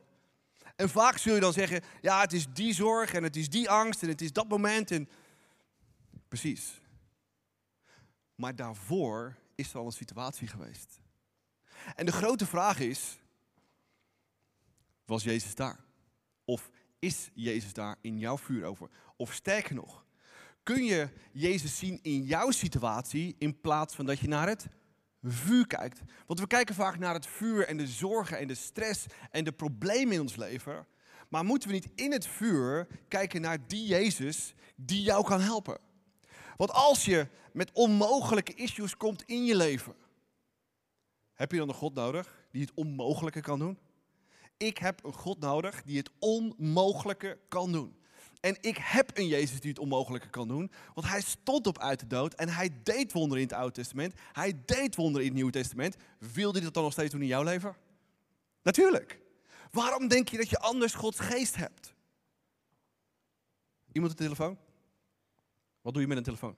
En 0.75 0.89
vaak 0.89 1.17
zul 1.17 1.33
je 1.33 1.39
dan 1.39 1.53
zeggen: 1.53 1.81
ja, 2.01 2.21
het 2.21 2.33
is 2.33 2.45
die 2.53 2.73
zorg 2.73 3.13
en 3.13 3.23
het 3.23 3.35
is 3.35 3.49
die 3.49 3.69
angst 3.69 4.03
en 4.03 4.09
het 4.09 4.21
is 4.21 4.33
dat 4.33 4.47
moment. 4.47 4.91
En... 4.91 5.09
Precies. 6.27 6.81
Maar 8.35 8.55
daarvoor 8.55 9.35
is 9.55 9.73
er 9.73 9.79
al 9.79 9.85
een 9.85 9.91
situatie 9.91 10.47
geweest. 10.47 11.05
En 11.95 12.05
de 12.05 12.11
grote 12.11 12.45
vraag 12.45 12.79
is, 12.79 13.19
was 15.05 15.23
Jezus 15.23 15.55
daar? 15.55 15.79
Of 16.45 16.69
is 16.99 17.29
Jezus 17.33 17.73
daar 17.73 17.95
in 18.01 18.19
jouw 18.19 18.37
vuur 18.37 18.65
over? 18.65 18.89
Of 19.15 19.33
sterker 19.33 19.75
nog, 19.75 20.05
kun 20.63 20.83
je 20.83 21.09
Jezus 21.31 21.77
zien 21.77 21.99
in 22.01 22.23
jouw 22.23 22.51
situatie 22.51 23.35
in 23.37 23.61
plaats 23.61 23.95
van 23.95 24.05
dat 24.05 24.19
je 24.19 24.27
naar 24.27 24.47
het 24.47 24.67
vuur 25.23 25.67
kijkt? 25.67 26.01
Want 26.25 26.39
we 26.39 26.47
kijken 26.47 26.75
vaak 26.75 26.99
naar 26.99 27.13
het 27.13 27.27
vuur 27.27 27.67
en 27.67 27.77
de 27.77 27.87
zorgen 27.87 28.37
en 28.37 28.47
de 28.47 28.55
stress 28.55 29.05
en 29.31 29.43
de 29.43 29.51
problemen 29.51 30.13
in 30.13 30.21
ons 30.21 30.35
leven. 30.35 30.87
Maar 31.29 31.45
moeten 31.45 31.69
we 31.69 31.75
niet 31.75 31.89
in 31.95 32.11
het 32.11 32.27
vuur 32.27 32.87
kijken 33.07 33.41
naar 33.41 33.67
die 33.67 33.87
Jezus 33.87 34.53
die 34.75 35.01
jou 35.01 35.25
kan 35.25 35.41
helpen? 35.41 35.79
Want 36.57 36.71
als 36.71 37.05
je 37.05 37.27
met 37.53 37.71
onmogelijke 37.71 38.53
issues 38.53 38.97
komt 38.97 39.23
in 39.23 39.45
je 39.45 39.55
leven, 39.55 39.95
heb 41.37 41.51
je 41.51 41.57
dan 41.57 41.69
een 41.69 41.75
God 41.75 41.93
nodig 41.93 42.47
die 42.51 42.61
het 42.61 42.71
onmogelijke 42.73 43.41
kan 43.41 43.59
doen? 43.59 43.77
Ik 44.57 44.77
heb 44.77 45.03
een 45.03 45.13
God 45.13 45.39
nodig 45.39 45.83
die 45.83 45.97
het 45.97 46.09
onmogelijke 46.19 47.37
kan 47.47 47.71
doen. 47.71 47.95
En 48.39 48.57
ik 48.61 48.77
heb 48.77 49.17
een 49.17 49.27
Jezus 49.27 49.59
die 49.59 49.69
het 49.69 49.79
onmogelijke 49.79 50.29
kan 50.29 50.47
doen. 50.47 50.71
Want 50.93 51.07
hij 51.07 51.21
stond 51.21 51.67
op 51.67 51.79
uit 51.79 51.99
de 51.99 52.07
dood 52.07 52.33
en 52.33 52.49
hij 52.49 52.69
deed 52.83 53.11
wonderen 53.11 53.43
in 53.43 53.49
het 53.49 53.57
Oude 53.57 53.73
Testament. 53.73 54.13
Hij 54.31 54.61
deed 54.65 54.95
wonderen 54.95 55.21
in 55.21 55.27
het 55.27 55.35
Nieuwe 55.35 55.51
Testament. 55.51 55.95
Wil 56.33 56.51
hij 56.51 56.61
dat 56.61 56.73
dan 56.73 56.83
nog 56.83 56.91
steeds 56.91 57.11
doen 57.11 57.21
in 57.21 57.27
jouw 57.27 57.43
leven? 57.43 57.75
Natuurlijk. 58.61 59.19
Waarom 59.71 60.07
denk 60.07 60.29
je 60.29 60.37
dat 60.37 60.49
je 60.49 60.59
anders 60.59 60.93
Gods 60.93 61.19
geest 61.19 61.55
hebt? 61.55 61.93
Iemand 63.91 64.11
een 64.11 64.25
telefoon? 64.25 64.57
Wat 65.81 65.93
doe 65.93 66.01
je 66.01 66.07
met 66.07 66.17
een 66.17 66.23
telefoon? 66.23 66.55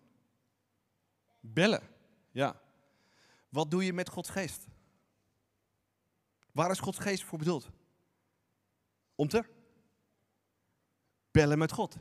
Bellen. 1.39 1.81
Ja. 2.31 2.61
Wat 3.49 3.71
doe 3.71 3.85
je 3.85 3.93
met 3.93 4.09
Gods 4.09 4.29
geest? 4.29 4.67
Waar 6.51 6.71
is 6.71 6.79
Gods 6.79 6.97
geest 6.97 7.23
voor 7.23 7.37
bedoeld? 7.37 7.69
Om 9.15 9.27
te 9.27 9.43
bellen 11.31 11.57
met 11.57 11.71
God. 11.71 11.97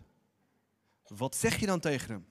Wat 1.06 1.37
zeg 1.37 1.61
je 1.61 1.66
dan 1.66 1.80
tegen 1.80 2.11
hem? 2.11 2.28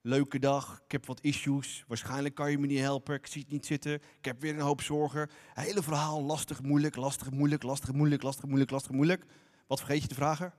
Leuke 0.00 0.38
dag, 0.38 0.80
ik 0.84 0.92
heb 0.92 1.06
wat 1.06 1.20
issues, 1.20 1.84
waarschijnlijk 1.88 2.34
kan 2.34 2.50
je 2.50 2.58
me 2.58 2.66
niet 2.66 2.78
helpen, 2.78 3.14
ik 3.14 3.26
zie 3.26 3.42
het 3.42 3.50
niet 3.50 3.66
zitten, 3.66 3.94
ik 3.94 4.24
heb 4.24 4.40
weer 4.40 4.54
een 4.54 4.60
hoop 4.60 4.80
zorgen. 4.80 5.30
Hele 5.54 5.82
verhaal, 5.82 6.22
lastig, 6.22 6.62
moeilijk, 6.62 6.96
lastig, 6.96 7.30
moeilijk, 7.30 7.62
lastig, 7.62 7.92
moeilijk, 7.92 8.22
lastig, 8.22 8.44
moeilijk, 8.44 8.70
lastig, 8.70 8.92
moeilijk. 8.92 9.24
Wat 9.66 9.78
vergeet 9.78 10.02
je 10.02 10.08
te 10.08 10.14
vragen? 10.14 10.54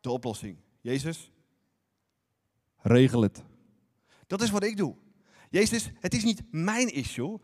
De 0.00 0.10
oplossing. 0.10 0.58
Jezus, 0.80 1.30
regel 2.76 3.22
het. 3.22 3.44
Dat 4.26 4.42
is 4.42 4.50
wat 4.50 4.62
ik 4.62 4.76
doe. 4.76 4.96
Jezus, 5.50 5.90
het 6.00 6.14
is 6.14 6.24
niet 6.24 6.42
mijn 6.50 6.88
issue. 6.88 7.38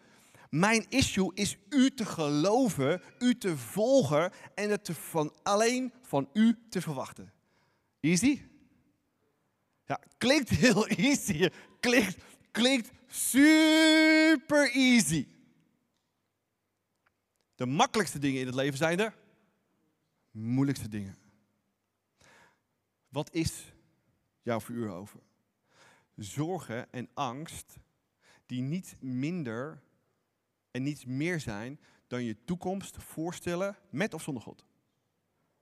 Mijn 0.51 0.87
issue 0.89 1.35
is 1.35 1.57
u 1.69 1.91
te 1.91 2.05
geloven, 2.05 3.03
u 3.19 3.39
te 3.39 3.57
volgen 3.57 4.33
en 4.55 4.71
het 4.71 4.91
van, 4.93 5.35
alleen 5.43 5.93
van 6.03 6.29
u 6.33 6.59
te 6.69 6.81
verwachten. 6.81 7.33
Easy? 8.01 8.43
Ja, 9.85 10.01
klinkt 10.19 10.49
heel 10.49 10.87
easy. 11.09 11.49
Klinkt, 11.81 12.17
klinkt 12.51 12.91
super 13.07 14.71
easy. 14.71 15.27
De 17.55 17.67
makkelijkste 17.67 18.19
dingen 18.19 18.41
in 18.41 18.47
het 18.47 18.55
leven 18.55 18.79
zijn 18.79 18.97
de 18.97 19.13
moeilijkste 20.31 20.89
dingen. 20.89 21.17
Wat 23.09 23.33
is 23.33 23.73
jouw 24.43 24.61
vuur 24.61 24.91
over? 24.91 25.21
Zorgen 26.17 26.93
en 26.93 27.09
angst 27.15 27.77
die 28.53 28.63
niet 28.63 28.97
minder 29.01 29.83
en 30.71 30.83
niets 30.83 31.05
meer 31.05 31.41
zijn 31.41 31.81
dan 32.07 32.25
je 32.25 32.45
toekomst 32.45 32.97
voorstellen 33.03 33.77
met 33.91 34.15
of 34.15 34.23
zonder 34.23 34.43
God. 34.43 34.65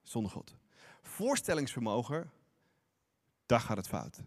Zonder 0.02 0.32
God. 0.32 0.56
Voorstellingsvermogen, 1.02 2.30
daar 3.46 3.60
gaat 3.60 3.76
het 3.76 3.88
fout. 3.88 4.22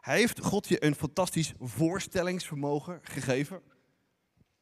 Hij 0.00 0.16
heeft 0.16 0.40
God 0.40 0.68
je 0.68 0.84
een 0.84 0.94
fantastisch 0.94 1.52
voorstellingsvermogen 1.60 3.00
gegeven. 3.02 3.62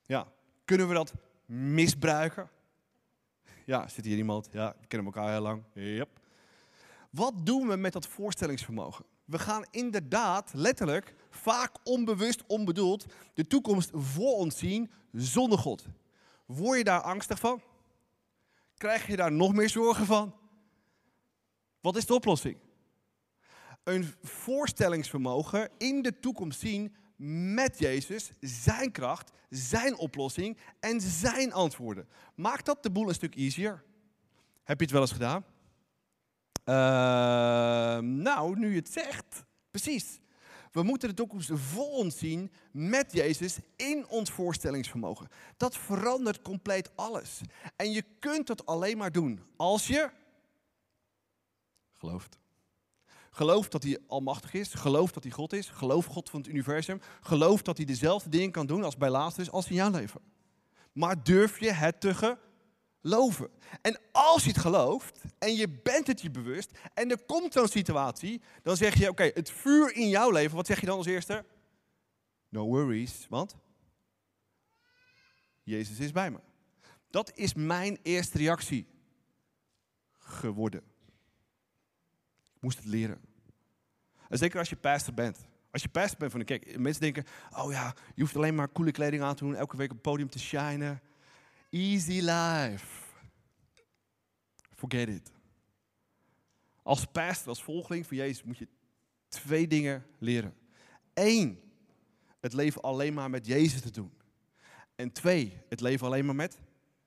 Ja, 0.03 0.33
kunnen 0.65 0.89
we 0.89 0.95
dat 0.95 1.15
misbruiken? 1.47 2.51
Ja, 3.65 3.89
zit 3.89 4.05
hier 4.05 4.17
iemand? 4.17 4.49
Ja, 4.53 4.77
we 4.81 4.87
kennen 4.87 5.13
elkaar 5.13 5.33
heel 5.33 5.41
lang. 5.41 5.63
Yep. 5.73 6.21
Wat 7.11 7.47
doen 7.47 7.69
we 7.69 7.77
met 7.77 7.93
dat 7.93 8.07
voorstellingsvermogen? 8.07 9.05
We 9.33 9.39
gaan 9.39 9.65
inderdaad, 9.71 10.51
letterlijk, 10.55 11.15
vaak 11.31 11.77
onbewust, 11.85 12.47
onbedoeld, 12.47 13.07
de 13.35 13.47
toekomst 13.47 13.91
voor 13.95 14.37
ons 14.37 14.59
zien 14.59 14.91
zonder 15.13 15.59
God. 15.59 15.85
Word 16.47 16.79
je 16.79 16.85
daar 16.85 17.01
angstig 17.01 17.39
van? 17.39 17.63
Krijg 18.77 19.07
je 19.07 19.17
daar 19.17 19.33
nog 19.33 19.53
meer 19.53 19.69
zorgen 19.69 20.07
van? 20.07 20.35
Wat 21.81 21.97
is 21.97 22.07
de 22.07 22.15
oplossing? 22.15 22.57
Een 23.85 24.15
voorstellingsvermogen 24.23 25.71
in 25.79 26.03
de 26.03 26.19
toekomst 26.19 26.61
zien 26.61 26.95
met 27.55 27.79
Jezus, 27.79 28.31
zijn 28.41 28.93
kracht, 28.93 29.33
zijn 29.49 29.97
oplossing 29.97 30.59
en 30.81 31.01
zijn 31.01 31.53
antwoorden. 31.53 32.09
Maakt 32.35 32.67
dat 32.67 32.83
de 32.83 32.91
boel 32.91 33.09
een 33.09 33.15
stuk 33.15 33.35
easier? 33.35 33.85
Heb 34.63 34.79
je 34.79 34.85
het 34.85 34.93
wel 34.93 35.03
eens 35.03 35.13
gedaan? 35.13 35.45
Uh, 36.65 36.75
nou, 37.99 38.59
nu 38.59 38.71
je 38.71 38.77
het 38.77 38.93
zegt, 38.93 39.45
precies. 39.71 40.21
We 40.73 40.83
moeten 40.83 41.09
de 41.09 41.15
toekomst 41.15 41.51
voor 41.55 41.91
ons 41.91 42.19
zien 42.19 42.53
met 42.71 43.13
Jezus 43.13 43.59
in 43.77 44.09
ons 44.09 44.31
voorstellingsvermogen. 44.31 45.29
Dat 45.57 45.77
verandert 45.77 46.43
compleet 46.43 46.91
alles. 46.97 47.41
En 47.77 47.91
je 47.91 48.05
kunt 48.19 48.49
het 48.49 48.67
alleen 48.67 48.97
maar 48.97 49.13
doen 49.13 49.41
als 49.57 49.87
je 49.87 50.11
gelooft. 51.93 52.39
Geloof 53.31 53.69
dat 53.69 53.83
hij 53.83 53.99
almachtig 54.07 54.55
is. 54.55 54.75
Geloof 54.75 55.13
dat 55.13 55.23
hij 55.23 55.33
God 55.33 55.53
is. 55.53 55.69
Geloof 55.69 56.07
God 56.07 56.31
van 56.31 56.41
het 56.41 56.49
universum. 56.49 57.01
Geloof 57.21 57.63
dat 57.63 57.77
hij 57.77 57.87
dezelfde 57.87 58.29
dingen 58.29 58.51
kan 58.51 58.67
doen 58.67 58.85
als 58.85 58.97
bij 58.97 59.11
Lazarus 59.11 59.51
als 59.51 59.69
in 59.69 59.75
jouw 59.75 59.91
leven. 59.91 60.21
Maar 60.93 61.23
durf 61.23 61.61
je 61.61 61.73
het 61.73 62.01
te 62.01 62.15
geloven? 62.15 62.51
En 63.83 64.01
als 64.13 64.43
je 64.43 64.49
het 64.49 64.59
gelooft 64.59 65.21
en 65.39 65.55
je 65.55 65.69
bent 65.83 66.07
het 66.07 66.21
je 66.21 66.31
bewust 66.31 66.71
en 66.95 67.11
er 67.11 67.23
komt 67.25 67.53
zo'n 67.53 67.69
situatie, 67.69 68.43
dan 68.63 68.77
zeg 68.77 68.99
je, 68.99 69.09
oké, 69.09 69.31
het 69.35 69.51
vuur 69.51 69.95
in 69.95 70.09
jouw 70.09 70.31
leven, 70.31 70.57
wat 70.57 70.67
zeg 70.67 70.81
je 70.81 70.87
dan 70.87 70.97
als 70.97 71.07
eerste? 71.07 71.45
No 72.49 72.67
worries, 72.67 73.27
want 73.29 73.57
Jezus 75.63 75.99
is 75.99 76.13
bij 76.13 76.31
me. 76.31 76.41
Dat 77.11 77.33
is 77.35 77.55
mijn 77.55 77.99
eerste 78.03 78.39
reactie 78.39 78.87
geworden 80.19 80.83
moest 82.63 82.79
het 82.79 82.87
leren. 82.87 83.21
En 84.29 84.39
zeker 84.39 84.59
als 84.59 84.69
je 84.69 84.77
pastor 84.77 85.15
bent. 85.15 85.47
Als 85.71 85.83
je 85.83 85.89
pastor 85.89 86.19
bent 86.19 86.31
van 86.31 86.41
de 86.41 86.47
kerk. 86.47 86.79
Mensen 86.79 87.03
denken, 87.03 87.25
oh 87.57 87.73
ja, 87.73 87.95
je 88.15 88.23
hoeft 88.23 88.37
alleen 88.37 88.55
maar 88.55 88.73
coole 88.73 88.91
kleding 88.91 89.23
aan 89.23 89.35
te 89.35 89.45
doen. 89.45 89.55
Elke 89.55 89.77
week 89.77 89.89
op 89.91 89.95
het 89.95 90.03
podium 90.03 90.31
te 90.31 90.39
shinen. 90.39 91.01
Easy 91.73 92.21
life. 92.21 92.87
Forget 94.77 95.09
it. 95.09 95.31
Als 96.83 97.05
pastor, 97.05 97.49
als 97.49 97.63
volgeling 97.63 98.07
van 98.07 98.17
Jezus 98.17 98.43
moet 98.43 98.59
je 98.59 98.69
twee 99.29 99.67
dingen 99.67 100.07
leren. 100.19 100.55
Eén, 101.15 101.61
het 102.41 102.53
leven 102.53 102.83
alleen 102.83 103.15
maar 103.15 103.31
met 103.31 103.47
Jezus 103.47 103.81
te 103.81 103.91
doen. 103.91 104.13
En 104.95 105.13
twee, 105.13 105.59
het 105.69 105.81
leven 105.81 106.07
alleen 106.07 106.25
maar 106.25 106.35
met 106.35 106.61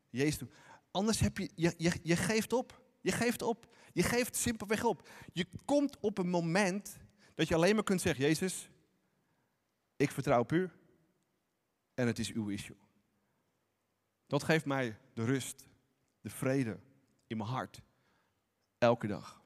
Jezus 0.09 0.37
doen. 0.37 0.51
Anders 0.91 1.19
heb 1.19 1.37
je, 1.37 1.49
je, 1.55 1.73
je, 1.77 1.91
je 2.03 2.15
geeft 2.15 2.53
op. 2.53 2.81
Je 3.01 3.11
geeft 3.11 3.41
op. 3.41 3.73
Je 3.93 4.03
geeft 4.03 4.35
simpelweg 4.35 4.83
op. 4.83 5.09
Je 5.33 5.47
komt 5.65 5.99
op 5.99 6.17
een 6.17 6.29
moment 6.29 6.97
dat 7.35 7.47
je 7.47 7.55
alleen 7.55 7.75
maar 7.75 7.83
kunt 7.83 8.01
zeggen, 8.01 8.25
Jezus, 8.25 8.69
ik 9.95 10.11
vertrouw 10.11 10.45
u 10.47 10.69
en 11.93 12.07
het 12.07 12.19
is 12.19 12.31
uw 12.31 12.49
issue. 12.49 12.75
Dat 14.27 14.43
geeft 14.43 14.65
mij 14.65 14.97
de 15.13 15.25
rust, 15.25 15.67
de 16.21 16.29
vrede 16.29 16.79
in 17.27 17.37
mijn 17.37 17.49
hart. 17.49 17.81
Elke 18.77 19.07
dag. 19.07 19.41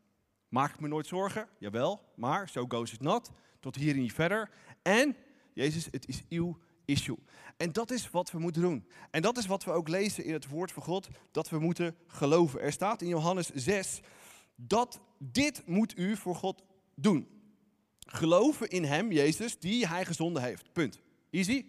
Maak 0.47 0.73
ik 0.73 0.79
me 0.79 0.87
nooit 0.87 1.07
zorgen? 1.07 1.47
Jawel, 1.59 2.01
maar 2.15 2.49
so 2.49 2.65
goes 2.67 2.93
it 2.93 2.99
not. 2.99 3.31
Tot 3.59 3.75
hier 3.75 3.93
en 3.93 3.99
niet 3.99 4.13
verder. 4.13 4.49
En, 4.81 5.15
Jezus, 5.53 5.87
het 5.91 6.07
is 6.07 6.23
uw 6.29 6.57
issue. 6.85 7.17
En 7.57 7.71
dat 7.71 7.91
is 7.91 8.09
wat 8.09 8.31
we 8.31 8.39
moeten 8.39 8.61
doen. 8.61 8.87
En 9.11 9.21
dat 9.21 9.37
is 9.37 9.45
wat 9.45 9.63
we 9.63 9.71
ook 9.71 9.87
lezen 9.87 10.23
in 10.23 10.33
het 10.33 10.47
woord 10.47 10.71
van 10.71 10.83
God, 10.83 11.07
dat 11.31 11.49
we 11.49 11.59
moeten 11.59 11.95
geloven. 12.07 12.61
Er 12.61 12.71
staat 12.71 13.01
in 13.01 13.07
Johannes 13.07 13.49
6 13.49 14.01
dat 14.55 14.99
dit 15.17 15.61
moet 15.65 15.97
u 15.97 16.15
voor 16.15 16.35
God 16.35 16.63
doen. 16.95 17.27
Geloven 17.99 18.69
in 18.69 18.83
Hem, 18.83 19.11
Jezus, 19.11 19.59
die 19.59 19.87
Hij 19.87 20.05
gezonden 20.05 20.43
heeft. 20.43 20.73
Punt. 20.73 21.01
Easy? 21.29 21.65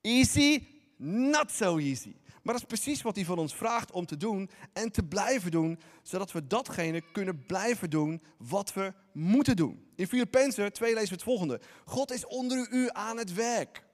Easy? 0.00 0.77
Not 0.98 1.50
so 1.50 1.78
easy. 1.78 2.14
Maar 2.42 2.54
dat 2.54 2.62
is 2.62 2.78
precies 2.78 3.02
wat 3.02 3.16
hij 3.16 3.24
van 3.24 3.38
ons 3.38 3.54
vraagt 3.54 3.90
om 3.92 4.06
te 4.06 4.16
doen 4.16 4.50
en 4.72 4.92
te 4.92 5.02
blijven 5.02 5.50
doen, 5.50 5.78
zodat 6.02 6.32
we 6.32 6.46
datgene 6.46 7.02
kunnen 7.12 7.46
blijven 7.46 7.90
doen 7.90 8.22
wat 8.38 8.72
we 8.72 8.92
moeten 9.12 9.56
doen. 9.56 9.86
In 9.94 10.06
Filippenzen 10.06 10.72
2 10.72 10.94
lezen 10.94 11.08
we 11.08 11.14
het 11.14 11.22
volgende. 11.22 11.60
God 11.84 12.12
is 12.12 12.26
onder 12.26 12.68
u 12.70 12.88
aan 12.92 13.18
het 13.18 13.34
werk. 13.34 13.86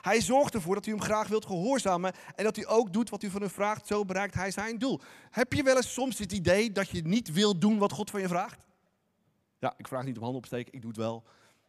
Hij 0.00 0.20
zorgt 0.20 0.54
ervoor 0.54 0.74
dat 0.74 0.86
u 0.86 0.90
hem 0.90 1.00
graag 1.00 1.28
wilt 1.28 1.46
gehoorzamen 1.46 2.12
en 2.34 2.44
dat 2.44 2.56
hij 2.56 2.66
ook 2.66 2.92
doet 2.92 3.10
wat 3.10 3.22
u 3.22 3.30
van 3.30 3.40
hem 3.40 3.50
vraagt, 3.50 3.86
zo 3.86 4.04
bereikt 4.04 4.34
hij 4.34 4.50
zijn 4.50 4.78
doel. 4.78 5.00
Heb 5.30 5.52
je 5.52 5.62
wel 5.62 5.76
eens 5.76 5.92
soms 5.92 6.18
het 6.18 6.32
idee 6.32 6.72
dat 6.72 6.88
je 6.88 7.02
niet 7.02 7.32
wilt 7.32 7.60
doen 7.60 7.78
wat 7.78 7.92
God 7.92 8.10
van 8.10 8.20
je 8.20 8.28
vraagt? 8.28 8.58
Ja, 9.58 9.74
ik 9.76 9.88
vraag 9.88 10.04
niet 10.04 10.16
om 10.16 10.22
handen 10.22 10.40
opsteken, 10.40 10.72
ik 10.72 10.80
doe 10.80 10.90
het 10.90 10.98
wel. 10.98 11.24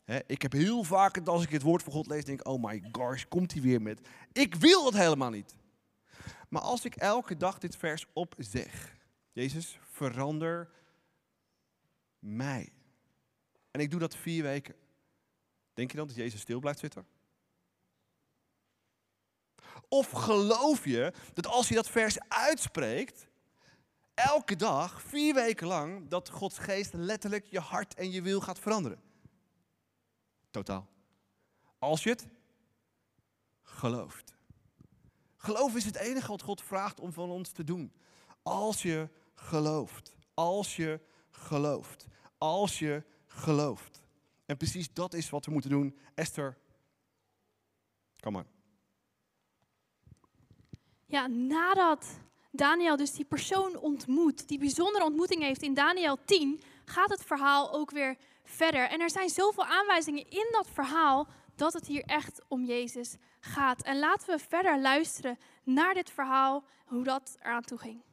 Ik 0.06 0.42
heb 0.42 0.52
heel 0.52 0.84
vaak, 0.84 1.28
als 1.28 1.44
ik 1.44 1.50
het 1.50 1.62
woord 1.62 1.84
van 1.84 1.92
God 1.92 2.08
lees, 2.08 2.26
denk 2.26 2.40
ik, 2.40 2.48
oh 2.48 2.64
my 2.64 2.84
gosh, 2.92 3.24
komt 3.30 3.52
hij 3.54 3.62
weer 3.62 3.82
met. 3.82 4.08
Ik 4.32 4.56
wil 4.56 4.86
het 4.86 4.96
helemaal 4.96 5.30
niet. 5.30 5.56
Maar 6.50 6.62
als 6.62 6.86
ik 6.86 6.96
elke 6.96 7.38
dag 7.38 7.58
dit 7.58 7.76
vers 7.76 8.06
opzeg, 8.14 8.96
Jezus, 9.32 9.80
verander 9.82 10.70
mij. 12.20 12.74
En 13.72 13.80
ik 13.80 13.92
doe 13.92 14.00
dat 14.00 14.16
vier 14.16 14.44
weken. 14.44 14.76
Denk 15.74 15.92
je 15.92 15.98
dan 15.98 16.08
dat 16.08 16.16
Jezus 16.16 16.42
stil 16.42 16.60
blijft 16.60 16.80
zitten? 16.80 17.08
Of 19.88 20.10
geloof 20.10 20.86
je 20.86 21.14
dat 21.34 21.48
als 21.48 21.68
je 21.68 21.76
dat 21.76 21.90
vers 21.90 22.20
uitspreekt, 22.28 23.28
elke 24.14 24.56
dag, 24.56 25.02
vier 25.02 25.34
weken 25.34 25.68
lang, 25.68 26.08
dat 26.08 26.30
Gods 26.30 26.58
geest 26.58 26.94
letterlijk 26.94 27.46
je 27.46 27.60
hart 27.60 27.94
en 27.94 28.12
je 28.12 28.22
wil 28.22 28.42
gaat 28.42 28.60
veranderen? 28.60 29.00
Totaal. 30.56 30.88
Als 31.80 32.04
je 32.04 32.10
het 32.10 32.28
gelooft. 33.62 34.36
Geloof 35.38 35.76
is 35.76 35.86
het 35.86 35.96
enige 35.96 36.28
wat 36.28 36.42
God 36.42 36.62
vraagt 36.62 37.00
om 37.00 37.14
van 37.14 37.30
ons 37.30 37.52
te 37.52 37.64
doen. 37.64 37.94
Als 38.44 38.82
je 38.82 39.10
gelooft. 39.34 40.16
Als 40.34 40.76
je 40.76 41.00
gelooft. 41.32 42.08
Als 42.38 42.80
je 42.80 43.04
gelooft. 43.26 44.04
En 44.46 44.58
precies 44.58 44.94
dat 44.94 45.14
is 45.14 45.30
wat 45.30 45.46
we 45.46 45.52
moeten 45.52 45.70
doen. 45.70 45.98
Esther, 46.14 46.58
kom 48.20 48.34
maar. 48.34 48.46
Ja, 51.06 51.28
nadat 51.28 52.20
Daniel 52.52 52.96
dus 52.96 53.12
die 53.12 53.26
persoon 53.26 53.78
ontmoet, 53.78 54.48
die 54.48 54.60
bijzondere 54.60 55.06
ontmoeting 55.06 55.42
heeft 55.42 55.62
in 55.62 55.74
Daniel 55.74 56.18
10, 56.26 56.62
gaat 56.86 57.10
het 57.10 57.24
verhaal 57.24 57.74
ook 57.74 57.92
weer 57.92 58.18
verder. 58.46 58.90
En 58.90 59.02
er 59.02 59.10
zijn 59.10 59.30
zoveel 59.30 59.66
aanwijzingen 59.66 60.30
in 60.30 60.48
dat 60.52 60.68
verhaal 60.74 61.28
dat 61.56 61.74
het 61.74 61.88
hier 61.88 62.04
echt 62.04 62.42
om 62.48 62.66
Jezus 62.66 63.16
gaat. 63.40 63.82
En 63.82 64.00
laten 64.00 64.38
we 64.38 64.44
verder 64.50 64.82
luisteren 64.82 65.38
naar 65.64 65.94
dit 65.94 66.10
verhaal, 66.10 66.64
hoe 66.86 67.04
dat 67.04 67.38
eraan 67.42 67.62
toe 67.62 67.78
ging. 67.78 68.04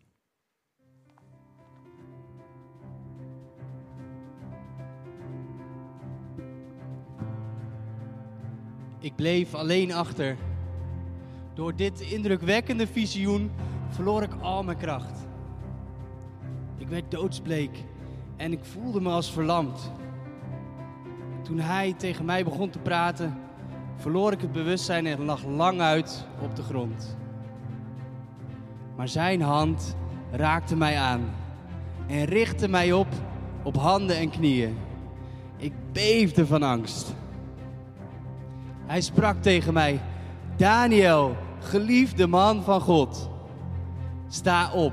Ik 9.00 9.16
bleef 9.16 9.54
alleen 9.54 9.92
achter. 9.92 10.36
Door 11.54 11.76
dit 11.76 12.00
indrukwekkende 12.00 12.86
visioen 12.86 13.52
verloor 13.88 14.22
ik 14.22 14.32
al 14.40 14.62
mijn 14.62 14.78
kracht. 14.78 15.18
Ik 16.78 16.88
werd 16.88 17.10
doodsbleek 17.10 17.84
en 18.36 18.52
ik 18.52 18.64
voelde 18.64 19.00
me 19.00 19.10
als 19.10 19.32
verlamd. 19.32 19.92
Toen 21.42 21.58
hij 21.58 21.94
tegen 21.96 22.24
mij 22.24 22.44
begon 22.44 22.70
te 22.70 22.78
praten, 22.78 23.38
verloor 23.96 24.32
ik 24.32 24.40
het 24.40 24.52
bewustzijn 24.52 25.06
en 25.06 25.24
lag 25.24 25.44
lang 25.44 25.80
uit 25.80 26.26
op 26.40 26.56
de 26.56 26.62
grond. 26.62 27.16
Maar 28.96 29.08
zijn 29.08 29.40
hand 29.40 29.96
raakte 30.30 30.76
mij 30.76 30.98
aan 30.98 31.34
en 32.06 32.24
richtte 32.24 32.68
mij 32.68 32.92
op 32.92 33.08
op 33.62 33.76
handen 33.76 34.16
en 34.16 34.30
knieën. 34.30 34.78
Ik 35.56 35.72
beefde 35.92 36.46
van 36.46 36.62
angst. 36.62 37.14
Hij 38.86 39.00
sprak 39.00 39.42
tegen 39.42 39.72
mij: 39.72 40.00
Daniel, 40.56 41.36
geliefde 41.58 42.26
man 42.26 42.62
van 42.62 42.80
God, 42.80 43.30
sta 44.28 44.72
op 44.72 44.92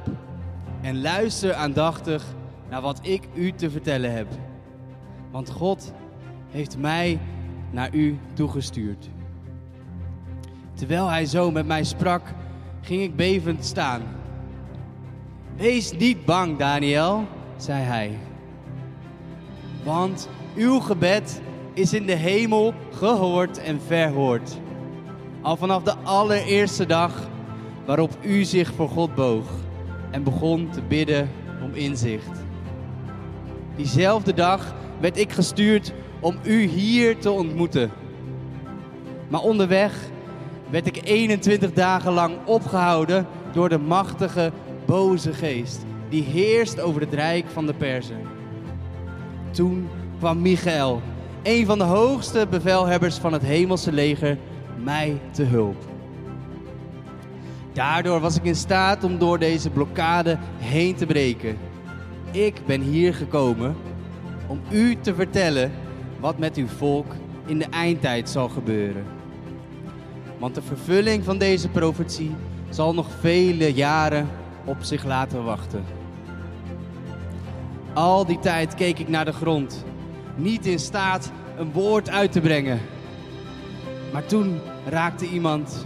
en 0.82 1.02
luister 1.02 1.54
aandachtig 1.54 2.26
naar 2.70 2.82
wat 2.82 3.00
ik 3.02 3.28
u 3.34 3.52
te 3.52 3.70
vertellen 3.70 4.14
heb. 4.14 4.28
Want 5.32 5.50
God 5.50 5.94
heeft 6.50 6.78
mij 6.78 7.20
naar 7.72 7.94
u 7.94 8.18
toegestuurd. 8.34 9.10
Terwijl 10.74 11.10
hij 11.10 11.26
zo 11.26 11.52
met 11.52 11.66
mij 11.66 11.84
sprak, 11.84 12.22
ging 12.82 13.02
ik 13.02 13.16
bevend 13.16 13.66
staan. 13.66 14.02
Wees 15.56 15.92
niet 15.92 16.26
bang, 16.26 16.58
Daniel, 16.58 17.28
zei 17.58 17.84
hij. 17.84 18.18
Want 19.84 20.30
uw 20.56 20.80
gebed 20.80 21.42
is 21.74 21.94
in 21.94 22.06
de 22.06 22.16
hemel 22.16 22.74
gehoord 22.92 23.58
en 23.58 23.82
verhoord. 23.82 24.58
Al 25.42 25.56
vanaf 25.56 25.84
de 25.84 25.96
allereerste 26.04 26.86
dag 26.86 27.30
waarop 27.86 28.18
u 28.22 28.44
zich 28.44 28.74
voor 28.74 28.90
God 28.90 29.16
boog 29.16 29.50
en 30.12 30.24
begon 30.24 30.70
te 30.70 30.82
bidden 30.82 31.30
om 31.64 31.74
inzicht. 31.74 32.40
Diezelfde 33.76 34.34
dag 34.34 34.76
werd 35.00 35.18
ik 35.18 35.32
gestuurd 35.32 35.94
om 36.20 36.38
u 36.44 36.62
hier 36.62 37.18
te 37.18 37.32
ontmoeten. 37.32 37.92
Maar 39.28 39.42
onderweg 39.42 39.94
werd 40.70 40.88
ik 40.88 41.02
21 41.04 41.74
dagen 41.74 42.12
lang 42.12 42.36
opgehouden 42.46 43.28
door 43.52 43.70
de 43.70 43.78
machtige, 43.78 44.52
boze 44.86 45.34
geest 45.34 45.86
die 46.10 46.24
heerst 46.24 46.82
over 46.82 47.02
het 47.02 47.14
rijk 47.14 47.46
van 47.54 47.66
de 47.66 47.74
Perzen. 47.74 48.22
Toen 49.52 49.90
kwam 50.18 50.42
Michael, 50.42 51.02
een 51.44 51.66
van 51.66 51.78
de 51.78 51.84
hoogste 51.84 52.48
bevelhebbers 52.50 53.18
van 53.18 53.34
het 53.34 53.42
hemelse 53.42 53.92
leger, 53.92 54.38
mij 54.84 55.20
te 55.32 55.44
hulp. 55.44 55.88
Daardoor 57.74 58.20
was 58.20 58.36
ik 58.36 58.44
in 58.44 58.56
staat 58.56 59.04
om 59.04 59.18
door 59.18 59.40
deze 59.40 59.70
blokkade 59.70 60.38
heen 60.58 60.96
te 60.96 61.06
breken. 61.06 61.58
Ik 62.32 62.62
ben 62.66 62.82
hier 62.82 63.14
gekomen 63.14 63.76
om 64.48 64.62
u 64.72 64.96
te 65.02 65.16
vertellen 65.16 65.72
wat 66.20 66.38
met 66.38 66.56
uw 66.56 66.68
volk 66.68 67.16
in 67.46 67.58
de 67.58 67.66
eindtijd 67.70 68.30
zal 68.30 68.50
gebeuren. 68.50 69.06
Want 70.38 70.56
de 70.56 70.62
vervulling 70.62 71.24
van 71.24 71.38
deze 71.38 71.70
profetie 71.70 72.36
zal 72.70 72.94
nog 72.94 73.08
vele 73.20 73.74
jaren 73.74 74.30
op 74.66 74.78
zich 74.82 75.06
laten 75.06 75.44
wachten. 75.44 75.84
Al 77.94 78.26
die 78.26 78.40
tijd 78.40 78.76
keek 78.76 79.00
ik 79.00 79.08
naar 79.08 79.26
de 79.26 79.34
grond, 79.34 79.86
niet 80.36 80.66
in 80.66 80.80
staat 80.80 81.32
een 81.58 81.72
woord 81.72 82.10
uit 82.10 82.32
te 82.32 82.42
brengen. 82.42 82.80
Maar 84.14 84.26
toen 84.26 84.60
raakte 84.86 85.30
iemand, 85.30 85.86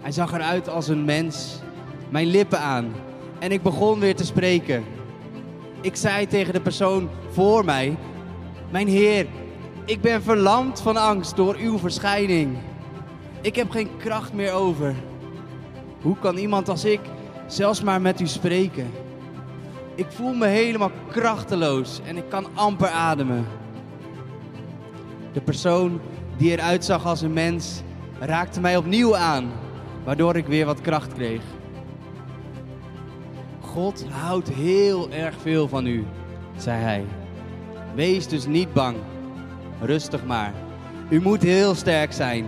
hij 0.00 0.12
zag 0.12 0.32
eruit 0.32 0.68
als 0.68 0.88
een 0.88 1.04
mens, 1.04 1.60
mijn 2.08 2.26
lippen 2.26 2.60
aan 2.60 2.92
en 3.38 3.52
ik 3.52 3.62
begon 3.62 3.98
weer 3.98 4.16
te 4.16 4.24
spreken. 4.24 4.84
Ik 5.80 5.96
zei 5.96 6.26
tegen 6.26 6.52
de 6.52 6.60
persoon 6.60 7.08
voor 7.30 7.64
mij: 7.64 7.96
Mijn 8.70 8.88
Heer, 8.88 9.26
ik 9.88 10.00
ben 10.00 10.22
verlamd 10.22 10.80
van 10.80 10.96
angst 10.96 11.36
door 11.36 11.56
uw 11.56 11.78
verschijning. 11.78 12.56
Ik 13.40 13.56
heb 13.56 13.70
geen 13.70 13.88
kracht 13.96 14.32
meer 14.32 14.52
over. 14.52 14.94
Hoe 16.02 16.16
kan 16.18 16.36
iemand 16.36 16.68
als 16.68 16.84
ik 16.84 17.00
zelfs 17.46 17.82
maar 17.82 18.00
met 18.00 18.20
u 18.20 18.26
spreken? 18.26 18.90
Ik 19.94 20.06
voel 20.08 20.34
me 20.34 20.46
helemaal 20.46 20.90
krachteloos 21.10 22.00
en 22.06 22.16
ik 22.16 22.28
kan 22.28 22.46
amper 22.54 22.88
ademen. 22.88 23.46
De 25.32 25.40
persoon 25.40 26.00
die 26.36 26.50
eruit 26.50 26.84
zag 26.84 27.06
als 27.06 27.20
een 27.20 27.32
mens 27.32 27.82
raakte 28.18 28.60
mij 28.60 28.76
opnieuw 28.76 29.16
aan, 29.16 29.50
waardoor 30.04 30.36
ik 30.36 30.46
weer 30.46 30.66
wat 30.66 30.80
kracht 30.80 31.12
kreeg. 31.12 31.42
God 33.60 34.04
houdt 34.10 34.48
heel 34.48 35.10
erg 35.10 35.34
veel 35.40 35.68
van 35.68 35.86
u, 35.86 36.04
zei 36.56 36.82
hij. 36.82 37.04
Wees 37.94 38.26
dus 38.26 38.46
niet 38.46 38.72
bang. 38.72 38.96
Rustig 39.80 40.24
maar. 40.24 40.54
U 41.10 41.20
moet 41.20 41.42
heel 41.42 41.74
sterk 41.74 42.12
zijn. 42.12 42.46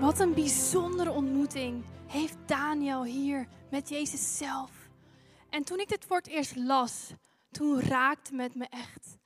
Wat 0.00 0.18
een 0.18 0.34
bijzondere 0.34 1.10
ontmoeting 1.10 1.84
heeft 2.06 2.36
Daniel 2.46 3.04
hier 3.04 3.46
met 3.70 3.88
Jezus 3.88 4.36
zelf. 4.36 4.70
En 5.50 5.64
toen 5.64 5.80
ik 5.80 5.88
dit 5.88 6.04
voor 6.04 6.16
het 6.16 6.26
eerst 6.26 6.56
las, 6.56 7.12
toen 7.50 7.80
raakte 7.80 8.42
het 8.42 8.54
me 8.54 8.66
echt. 8.70 9.16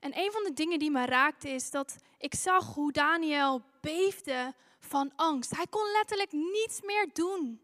En 0.00 0.18
een 0.18 0.32
van 0.32 0.42
de 0.44 0.52
dingen 0.54 0.78
die 0.78 0.90
me 0.90 1.06
raakte 1.06 1.48
is 1.48 1.70
dat 1.70 1.96
ik 2.18 2.34
zag 2.34 2.74
hoe 2.74 2.92
Daniel 2.92 3.62
beefde 3.80 4.54
van 4.80 5.12
angst. 5.16 5.56
Hij 5.56 5.66
kon 5.70 5.92
letterlijk 5.92 6.32
niets 6.32 6.80
meer 6.82 7.08
doen. 7.12 7.60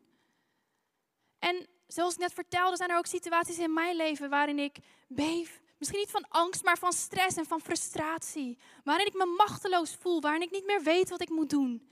En 1.48 1.66
zoals 1.86 2.12
ik 2.12 2.18
net 2.18 2.32
vertelde, 2.32 2.76
zijn 2.76 2.90
er 2.90 2.96
ook 2.96 3.06
situaties 3.06 3.58
in 3.58 3.72
mijn 3.72 3.96
leven 3.96 4.30
waarin 4.30 4.58
ik 4.58 4.78
beef. 5.08 5.60
Misschien 5.78 6.00
niet 6.00 6.10
van 6.10 6.26
angst, 6.28 6.64
maar 6.64 6.78
van 6.78 6.92
stress 6.92 7.36
en 7.36 7.46
van 7.46 7.60
frustratie. 7.60 8.58
Waarin 8.84 9.06
ik 9.06 9.14
me 9.14 9.34
machteloos 9.36 9.94
voel, 10.00 10.20
waarin 10.20 10.42
ik 10.42 10.50
niet 10.50 10.66
meer 10.66 10.82
weet 10.82 11.08
wat 11.08 11.20
ik 11.20 11.28
moet 11.28 11.50
doen. 11.50 11.88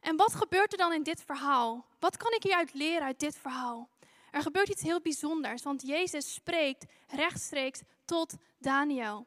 En 0.00 0.16
wat 0.16 0.34
gebeurt 0.34 0.72
er 0.72 0.78
dan 0.78 0.92
in 0.92 1.02
dit 1.02 1.22
verhaal? 1.22 1.86
Wat 1.98 2.16
kan 2.16 2.32
ik 2.32 2.42
hieruit 2.42 2.74
leren 2.74 3.06
uit 3.06 3.20
dit 3.20 3.36
verhaal? 3.36 3.88
Er 4.30 4.42
gebeurt 4.42 4.68
iets 4.68 4.82
heel 4.82 5.00
bijzonders, 5.00 5.62
want 5.62 5.82
Jezus 5.82 6.34
spreekt 6.34 6.84
rechtstreeks 7.08 7.80
tot 8.04 8.34
Daniel. 8.58 9.26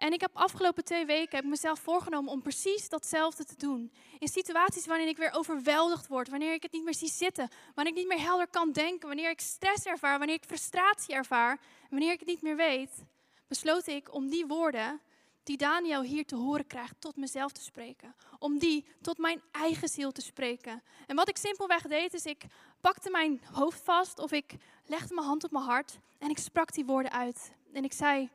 En 0.00 0.12
ik 0.12 0.20
heb 0.20 0.30
afgelopen 0.32 0.84
twee 0.84 1.06
weken 1.06 1.36
heb 1.36 1.44
mezelf 1.44 1.80
voorgenomen 1.80 2.32
om 2.32 2.42
precies 2.42 2.88
datzelfde 2.88 3.44
te 3.44 3.56
doen. 3.56 3.92
In 4.18 4.28
situaties 4.28 4.86
waarin 4.86 5.08
ik 5.08 5.16
weer 5.16 5.32
overweldigd 5.32 6.06
word, 6.06 6.28
wanneer 6.28 6.52
ik 6.52 6.62
het 6.62 6.72
niet 6.72 6.84
meer 6.84 6.94
zie 6.94 7.10
zitten, 7.10 7.48
wanneer 7.74 7.92
ik 7.92 7.98
niet 7.98 8.08
meer 8.08 8.20
helder 8.20 8.48
kan 8.48 8.72
denken, 8.72 9.06
wanneer 9.08 9.30
ik 9.30 9.40
stress 9.40 9.84
ervaar, 9.84 10.18
wanneer 10.18 10.36
ik 10.36 10.44
frustratie 10.44 11.14
ervaar, 11.14 11.60
wanneer 11.90 12.12
ik 12.12 12.18
het 12.18 12.28
niet 12.28 12.42
meer 12.42 12.56
weet, 12.56 13.04
besloot 13.48 13.86
ik 13.86 14.14
om 14.14 14.28
die 14.28 14.46
woorden 14.46 15.00
die 15.42 15.56
Daniel 15.56 16.02
hier 16.02 16.26
te 16.26 16.36
horen 16.36 16.66
krijgt, 16.66 16.94
tot 16.98 17.16
mezelf 17.16 17.52
te 17.52 17.62
spreken. 17.62 18.14
Om 18.38 18.58
die 18.58 18.84
tot 19.00 19.18
mijn 19.18 19.42
eigen 19.50 19.88
ziel 19.88 20.12
te 20.12 20.22
spreken. 20.22 20.82
En 21.06 21.16
wat 21.16 21.28
ik 21.28 21.36
simpelweg 21.36 21.82
deed, 21.82 22.14
is 22.14 22.24
ik 22.24 22.44
pakte 22.80 23.10
mijn 23.10 23.40
hoofd 23.52 23.80
vast 23.84 24.18
of 24.18 24.32
ik 24.32 24.54
legde 24.84 25.14
mijn 25.14 25.26
hand 25.26 25.44
op 25.44 25.50
mijn 25.50 25.64
hart 25.64 25.98
en 26.18 26.30
ik 26.30 26.38
sprak 26.38 26.72
die 26.72 26.84
woorden 26.84 27.12
uit. 27.12 27.52
En 27.72 27.84
ik 27.84 27.92
zei, 27.92 28.30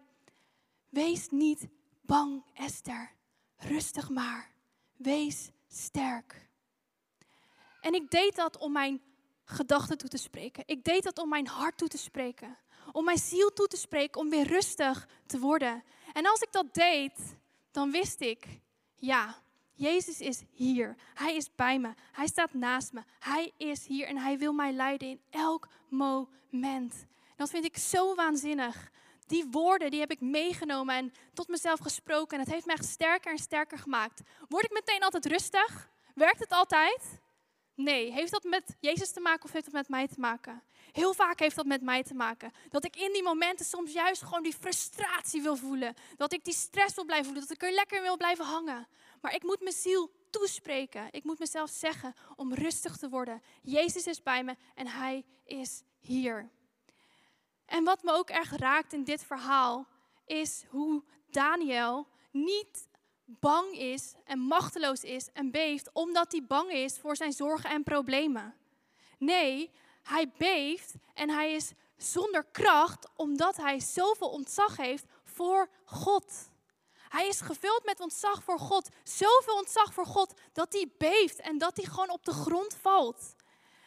wees 0.95 1.29
niet 1.29 1.67
bang 2.01 2.43
Esther, 2.53 3.12
rustig 3.58 4.10
maar, 4.10 4.51
wees 4.95 5.51
sterk. 5.67 6.49
En 7.81 7.93
ik 7.93 8.10
deed 8.10 8.36
dat 8.36 8.58
om 8.58 8.71
mijn 8.71 9.01
gedachten 9.43 9.97
toe 9.97 10.10
te 10.10 10.17
spreken. 10.17 10.63
Ik 10.65 10.84
deed 10.84 11.03
dat 11.03 11.17
om 11.17 11.29
mijn 11.29 11.47
hart 11.47 11.77
toe 11.77 11.88
te 11.88 11.97
spreken. 11.97 12.58
Om 12.91 13.05
mijn 13.05 13.17
ziel 13.17 13.53
toe 13.53 13.67
te 13.67 13.77
spreken, 13.77 14.21
om 14.21 14.29
weer 14.29 14.47
rustig 14.47 15.08
te 15.25 15.39
worden. 15.39 15.84
En 16.13 16.25
als 16.25 16.39
ik 16.39 16.51
dat 16.51 16.73
deed, 16.73 17.38
dan 17.71 17.91
wist 17.91 18.21
ik, 18.21 18.45
ja, 18.95 19.41
Jezus 19.73 20.19
is 20.19 20.43
hier. 20.51 20.95
Hij 21.13 21.36
is 21.36 21.55
bij 21.55 21.79
me. 21.79 21.93
Hij 22.12 22.27
staat 22.27 22.53
naast 22.53 22.93
me. 22.93 23.03
Hij 23.19 23.51
is 23.58 23.86
hier 23.86 24.08
en 24.08 24.17
hij 24.17 24.38
wil 24.38 24.53
mij 24.53 24.73
leiden 24.73 25.08
in 25.08 25.21
elk 25.29 25.67
moment. 25.89 26.93
En 27.27 27.36
dat 27.36 27.49
vind 27.49 27.65
ik 27.65 27.77
zo 27.77 28.15
waanzinnig. 28.15 28.91
Die 29.27 29.45
woorden 29.51 29.91
die 29.91 29.99
heb 29.99 30.11
ik 30.11 30.21
meegenomen 30.21 30.95
en 30.95 31.13
tot 31.33 31.47
mezelf 31.47 31.79
gesproken. 31.79 32.38
En 32.38 32.43
het 32.43 32.53
heeft 32.53 32.65
mij 32.65 32.75
echt 32.75 32.85
sterker 32.85 33.31
en 33.31 33.38
sterker 33.38 33.77
gemaakt. 33.77 34.21
Word 34.49 34.63
ik 34.63 34.71
meteen 34.71 35.03
altijd 35.03 35.25
rustig? 35.25 35.89
Werkt 36.13 36.39
het 36.39 36.51
altijd? 36.51 37.21
Nee. 37.75 38.11
Heeft 38.11 38.31
dat 38.31 38.43
met 38.43 38.75
Jezus 38.79 39.11
te 39.11 39.19
maken 39.19 39.43
of 39.43 39.51
heeft 39.51 39.65
dat 39.65 39.73
met 39.73 39.89
mij 39.89 40.07
te 40.07 40.19
maken? 40.19 40.63
Heel 40.91 41.13
vaak 41.13 41.39
heeft 41.39 41.55
dat 41.55 41.65
met 41.65 41.81
mij 41.81 42.03
te 42.03 42.13
maken. 42.13 42.51
Dat 42.69 42.85
ik 42.85 42.95
in 42.95 43.13
die 43.13 43.23
momenten 43.23 43.65
soms 43.65 43.93
juist 43.93 44.23
gewoon 44.23 44.43
die 44.43 44.55
frustratie 44.59 45.41
wil 45.41 45.55
voelen. 45.55 45.93
Dat 46.15 46.33
ik 46.33 46.43
die 46.43 46.53
stress 46.53 46.95
wil 46.95 47.05
blijven 47.05 47.25
voelen. 47.25 47.47
Dat 47.47 47.57
ik 47.57 47.63
er 47.63 47.73
lekker 47.73 47.97
in 47.97 48.03
wil 48.03 48.17
blijven 48.17 48.45
hangen. 48.45 48.88
Maar 49.21 49.35
ik 49.35 49.43
moet 49.43 49.61
mijn 49.61 49.75
ziel 49.75 50.11
toespreken. 50.29 51.07
Ik 51.11 51.23
moet 51.23 51.39
mezelf 51.39 51.69
zeggen 51.69 52.13
om 52.35 52.53
rustig 52.53 52.97
te 52.97 53.09
worden. 53.09 53.41
Jezus 53.61 54.07
is 54.07 54.23
bij 54.23 54.43
me 54.43 54.55
en 54.75 54.88
Hij 54.88 55.25
is 55.43 55.81
hier. 55.99 56.49
En 57.65 57.84
wat 57.84 58.04
me 58.04 58.12
ook 58.12 58.30
erg 58.30 58.58
raakt 58.58 58.93
in 58.93 59.04
dit 59.04 59.23
verhaal 59.23 59.88
is 60.25 60.63
hoe 60.69 61.04
Daniel 61.30 62.08
niet 62.32 62.88
bang 63.25 63.78
is 63.78 64.13
en 64.23 64.39
machteloos 64.39 65.04
is 65.04 65.30
en 65.34 65.51
beeft 65.51 65.89
omdat 65.93 66.32
hij 66.32 66.45
bang 66.47 66.71
is 66.71 66.97
voor 66.99 67.15
zijn 67.15 67.32
zorgen 67.34 67.69
en 67.69 67.84
problemen. 67.84 68.56
Nee, 69.17 69.71
hij 70.04 70.32
beeft 70.38 70.93
en 71.13 71.30
hij 71.30 71.54
is 71.54 71.71
zonder 71.97 72.43
kracht 72.51 73.08
omdat 73.15 73.58
hij 73.58 73.80
zoveel 73.80 74.30
ontzag 74.30 74.78
heeft 74.78 75.06
voor 75.23 75.69
God. 75.86 76.49
Hij 77.10 77.28
is 77.28 77.41
gevuld 77.41 77.86
met 77.86 77.99
ontzag 77.99 78.43
voor 78.43 78.60
God. 78.60 78.89
Zoveel 79.04 79.56
ontzag 79.56 79.93
voor 79.93 80.06
God 80.06 80.34
dat 80.54 80.73
hij 80.73 80.91
beeft 80.97 81.39
en 81.39 81.58
dat 81.58 81.75
hij 81.75 81.86
gewoon 81.86 82.10
op 82.10 82.25
de 82.25 82.34
grond 82.34 82.78
valt. 82.82 83.36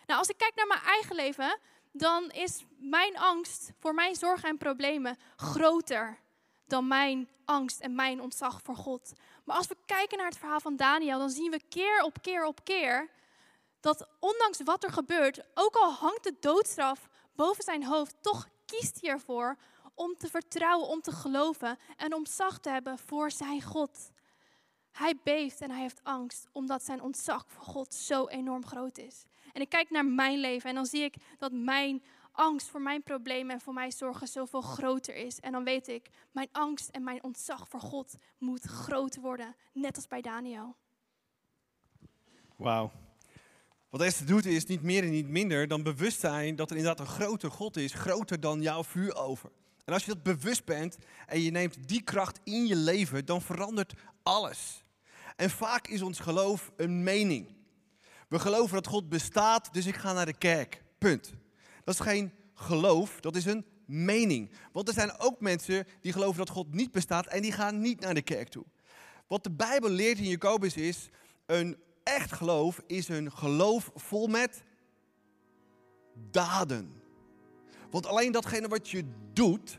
Nou, 0.06 0.18
als 0.18 0.28
ik 0.28 0.36
kijk 0.36 0.54
naar 0.54 0.66
mijn 0.66 0.80
eigen 0.80 1.16
leven, 1.16 1.58
dan 1.98 2.30
is 2.30 2.64
mijn 2.78 3.18
angst 3.18 3.72
voor 3.78 3.94
mijn 3.94 4.14
zorgen 4.14 4.48
en 4.48 4.58
problemen 4.58 5.16
groter 5.36 6.18
dan 6.66 6.88
mijn 6.88 7.28
angst 7.44 7.80
en 7.80 7.94
mijn 7.94 8.20
ontzag 8.20 8.60
voor 8.62 8.76
God. 8.76 9.12
Maar 9.44 9.56
als 9.56 9.66
we 9.66 9.76
kijken 9.86 10.18
naar 10.18 10.26
het 10.26 10.38
verhaal 10.38 10.60
van 10.60 10.76
Daniel, 10.76 11.18
dan 11.18 11.30
zien 11.30 11.50
we 11.50 11.60
keer 11.68 12.02
op 12.02 12.22
keer 12.22 12.44
op 12.44 12.64
keer 12.64 13.10
dat 13.80 14.08
ondanks 14.18 14.60
wat 14.64 14.84
er 14.84 14.92
gebeurt, 14.92 15.40
ook 15.54 15.74
al 15.74 15.92
hangt 15.92 16.24
de 16.24 16.36
doodstraf 16.40 17.08
boven 17.34 17.64
zijn 17.64 17.84
hoofd, 17.84 18.14
toch 18.20 18.48
kiest 18.66 19.00
hij 19.00 19.10
ervoor 19.10 19.56
om 19.94 20.16
te 20.16 20.28
vertrouwen, 20.28 20.88
om 20.88 21.00
te 21.00 21.12
geloven 21.12 21.78
en 21.96 22.14
om 22.14 22.26
zacht 22.26 22.62
te 22.62 22.70
hebben 22.70 22.98
voor 22.98 23.30
zijn 23.30 23.62
God. 23.62 24.10
Hij 24.92 25.18
beeft 25.24 25.60
en 25.60 25.70
hij 25.70 25.80
heeft 25.80 26.00
angst, 26.04 26.48
omdat 26.52 26.84
zijn 26.84 27.02
ontzag 27.02 27.44
voor 27.48 27.64
God 27.64 27.94
zo 27.94 28.26
enorm 28.26 28.66
groot 28.66 28.98
is. 28.98 29.24
En 29.58 29.64
ik 29.64 29.70
kijk 29.70 29.90
naar 29.90 30.06
mijn 30.06 30.38
leven 30.38 30.68
en 30.68 30.74
dan 30.74 30.86
zie 30.86 31.02
ik 31.02 31.14
dat 31.38 31.52
mijn 31.52 32.02
angst 32.32 32.68
voor 32.68 32.82
mijn 32.82 33.02
problemen 33.02 33.54
en 33.54 33.60
voor 33.60 33.74
mijn 33.74 33.92
zorgen 33.92 34.28
zoveel 34.28 34.60
groter 34.60 35.16
is. 35.16 35.40
En 35.40 35.52
dan 35.52 35.64
weet 35.64 35.88
ik, 35.88 36.08
mijn 36.32 36.48
angst 36.52 36.88
en 36.88 37.04
mijn 37.04 37.22
ontzag 37.22 37.68
voor 37.68 37.80
God 37.80 38.14
moet 38.38 38.62
groter 38.62 39.20
worden, 39.20 39.56
net 39.72 39.96
als 39.96 40.06
bij 40.06 40.20
Daniel. 40.20 40.76
Wauw. 42.56 42.92
Wat 43.90 44.00
Esther 44.00 44.26
doet 44.26 44.46
is 44.46 44.66
niet 44.66 44.82
meer 44.82 45.02
en 45.02 45.10
niet 45.10 45.28
minder 45.28 45.68
dan 45.68 45.82
bewust 45.82 46.20
zijn 46.20 46.56
dat 46.56 46.70
er 46.70 46.76
inderdaad 46.76 47.06
een 47.06 47.12
groter 47.12 47.50
God 47.50 47.76
is, 47.76 47.92
groter 47.92 48.40
dan 48.40 48.62
jouw 48.62 48.84
vuurover. 48.84 49.50
En 49.84 49.92
als 49.92 50.04
je 50.04 50.14
dat 50.14 50.22
bewust 50.22 50.64
bent 50.64 50.98
en 51.26 51.40
je 51.40 51.50
neemt 51.50 51.88
die 51.88 52.02
kracht 52.02 52.40
in 52.44 52.66
je 52.66 52.76
leven, 52.76 53.24
dan 53.24 53.42
verandert 53.42 53.92
alles. 54.22 54.84
En 55.36 55.50
vaak 55.50 55.86
is 55.86 56.02
ons 56.02 56.18
geloof 56.18 56.72
een 56.76 57.02
mening. 57.02 57.57
We 58.28 58.38
geloven 58.38 58.74
dat 58.74 58.86
God 58.86 59.08
bestaat, 59.08 59.72
dus 59.72 59.86
ik 59.86 59.96
ga 59.96 60.12
naar 60.12 60.26
de 60.26 60.38
kerk. 60.38 60.82
Punt. 60.98 61.32
Dat 61.84 61.94
is 61.94 62.00
geen 62.00 62.32
geloof, 62.54 63.20
dat 63.20 63.36
is 63.36 63.44
een 63.44 63.64
mening. 63.86 64.50
Want 64.72 64.88
er 64.88 64.94
zijn 64.94 65.18
ook 65.18 65.40
mensen 65.40 65.86
die 66.00 66.12
geloven 66.12 66.38
dat 66.38 66.50
God 66.50 66.74
niet 66.74 66.92
bestaat 66.92 67.26
en 67.26 67.42
die 67.42 67.52
gaan 67.52 67.80
niet 67.80 68.00
naar 68.00 68.14
de 68.14 68.22
kerk 68.22 68.48
toe. 68.48 68.64
Wat 69.26 69.44
de 69.44 69.50
Bijbel 69.50 69.90
leert 69.90 70.18
in 70.18 70.28
Jacobus 70.28 70.74
is, 70.74 71.08
een 71.46 71.76
echt 72.02 72.32
geloof 72.32 72.80
is 72.86 73.08
een 73.08 73.32
geloof 73.32 73.90
vol 73.94 74.26
met 74.26 74.62
daden. 76.30 77.02
Want 77.90 78.06
alleen 78.06 78.32
datgene 78.32 78.68
wat 78.68 78.88
je 78.88 79.04
doet, 79.32 79.78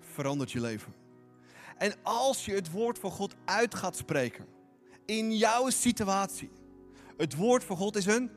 verandert 0.00 0.52
je 0.52 0.60
leven. 0.60 0.94
En 1.76 1.94
als 2.02 2.44
je 2.44 2.54
het 2.54 2.70
woord 2.70 2.98
van 2.98 3.10
God 3.10 3.34
uit 3.44 3.74
gaat 3.74 3.96
spreken, 3.96 4.46
in 5.08 5.36
jouw 5.36 5.70
situatie. 5.70 6.50
Het 7.16 7.34
woord 7.34 7.64
van 7.64 7.76
God 7.76 7.96
is 7.96 8.06
een 8.06 8.30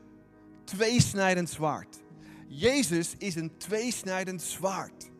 tweesnijdend 0.64 1.50
zwaard. 1.50 2.00
Jezus 2.46 3.14
is 3.18 3.34
een 3.34 3.56
tweesnijdend 3.56 4.42
zwaard. 4.42 5.10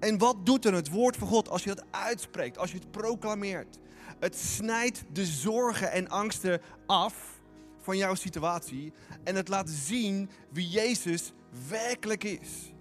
En 0.00 0.18
wat 0.18 0.46
doet 0.46 0.62
dan 0.62 0.74
het 0.74 0.90
woord 0.90 1.16
van 1.16 1.28
God 1.28 1.48
als 1.48 1.64
je 1.64 1.74
dat 1.74 1.84
uitspreekt, 1.90 2.58
als 2.58 2.70
je 2.70 2.78
het 2.78 2.90
proclameert? 2.90 3.78
Het 4.18 4.36
snijdt 4.36 5.04
de 5.12 5.24
zorgen 5.24 5.92
en 5.92 6.08
angsten 6.08 6.60
af 6.86 7.40
van 7.80 7.96
jouw 7.96 8.14
situatie 8.14 8.92
en 9.24 9.34
het 9.34 9.48
laat 9.48 9.70
zien 9.70 10.30
wie 10.50 10.68
Jezus 10.68 11.32
werkelijk 11.68 12.24
is. 12.24 12.72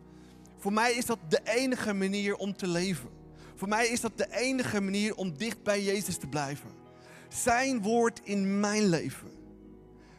Voor 0.58 0.74
mij 0.74 0.94
is 0.94 1.06
dat 1.06 1.20
de 1.28 1.42
enige 1.44 1.94
manier 1.94 2.36
om 2.36 2.56
te 2.56 2.68
leven. 2.68 3.10
Voor 3.56 3.68
mij 3.68 3.88
is 3.88 4.02
dat 4.02 4.18
de 4.18 4.28
enige 4.32 4.82
manier 4.82 5.16
om 5.16 5.38
dicht 5.38 5.64
bij 5.64 5.84
Jezus 5.84 6.18
te 6.18 6.28
blijven. 6.28 6.83
Zijn 7.34 7.82
woord 7.82 8.22
in 8.24 8.60
mijn 8.60 8.90
leven. 8.90 9.32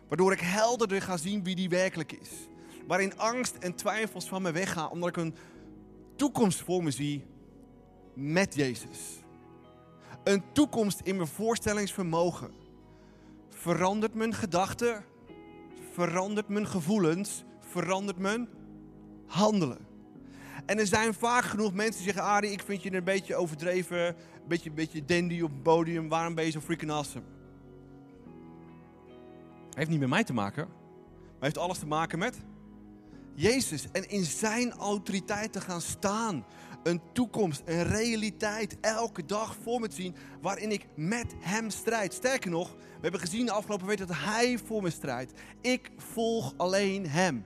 Waardoor 0.09 0.33
ik 0.33 0.41
helderder 0.41 1.03
ga 1.03 1.17
zien 1.17 1.45
wie 1.45 1.55
die 1.55 1.69
werkelijk 1.69 2.13
is. 2.13 2.31
Waarin 2.87 3.19
angst 3.19 3.55
en 3.55 3.75
twijfels 3.75 4.29
van 4.29 4.43
me 4.43 4.53
weggaan, 4.53 4.91
omdat 4.91 5.09
ik 5.09 5.17
een 5.17 5.35
toekomst 6.17 6.63
voor 6.63 6.83
me 6.83 6.91
zie 6.91 7.25
met 8.15 8.55
Jezus. 8.55 8.99
Een 10.25 10.43
toekomst 10.53 11.01
in 11.01 11.17
mijn 11.17 11.29
voorstellingsvermogen. 11.29 12.53
Verandert 13.49 14.15
mijn 14.15 14.35
gedachten, 14.35 15.05
verandert 15.93 16.49
mijn 16.49 16.67
gevoelens, 16.67 17.45
verandert 17.61 18.19
mijn 18.19 18.49
handelen. 19.27 19.94
En 20.67 20.79
er 20.79 20.87
zijn 20.87 21.15
vaak 21.15 21.45
genoeg 21.45 21.73
mensen 21.73 22.03
die 22.03 22.13
zeggen, 22.13 22.33
Arie, 22.33 22.51
ik 22.51 22.63
vind 22.63 22.83
je 22.83 22.93
een 22.93 23.05
beetje 23.05 23.37
overdreven, 23.37 24.07
een 24.07 24.49
beetje, 24.49 24.69
een 24.69 24.75
beetje 24.75 25.05
dandy 25.05 25.41
op 25.41 25.51
het 25.51 25.63
podium, 25.63 26.09
waarom 26.09 26.35
ben 26.35 26.45
je 26.45 26.51
zo 26.51 26.61
freaking 26.61 26.91
awesome? 26.91 27.25
Heeft 29.75 29.91
niet 29.91 30.01
met 30.01 30.09
mij 30.09 30.25
te 30.25 30.33
maken, 30.33 30.67
maar 30.67 31.41
heeft 31.41 31.59
alles 31.59 31.79
te 31.79 31.87
maken 31.87 32.19
met 32.19 32.37
Jezus. 33.35 33.89
En 33.93 34.09
in 34.09 34.25
zijn 34.25 34.73
autoriteit 34.73 35.53
te 35.53 35.61
gaan 35.61 35.81
staan. 35.81 36.45
Een 36.83 37.01
toekomst, 37.13 37.63
een 37.65 37.83
realiteit, 37.83 38.81
elke 38.81 39.25
dag 39.25 39.57
voor 39.63 39.81
me 39.81 39.89
te 39.89 39.97
zien 39.97 40.15
waarin 40.41 40.71
ik 40.71 40.87
met 40.97 41.35
hem 41.39 41.71
strijd. 41.71 42.13
Sterker 42.13 42.51
nog, 42.51 42.75
we 42.75 43.01
hebben 43.01 43.21
gezien 43.21 43.47
de 43.47 43.53
afgelopen 43.53 43.87
week 43.87 43.99
dat 43.99 44.13
hij 44.13 44.59
voor 44.65 44.83
me 44.83 44.91
strijdt. 44.91 45.33
Ik 45.61 45.91
volg 45.97 46.55
alleen 46.57 47.09
hem. 47.09 47.45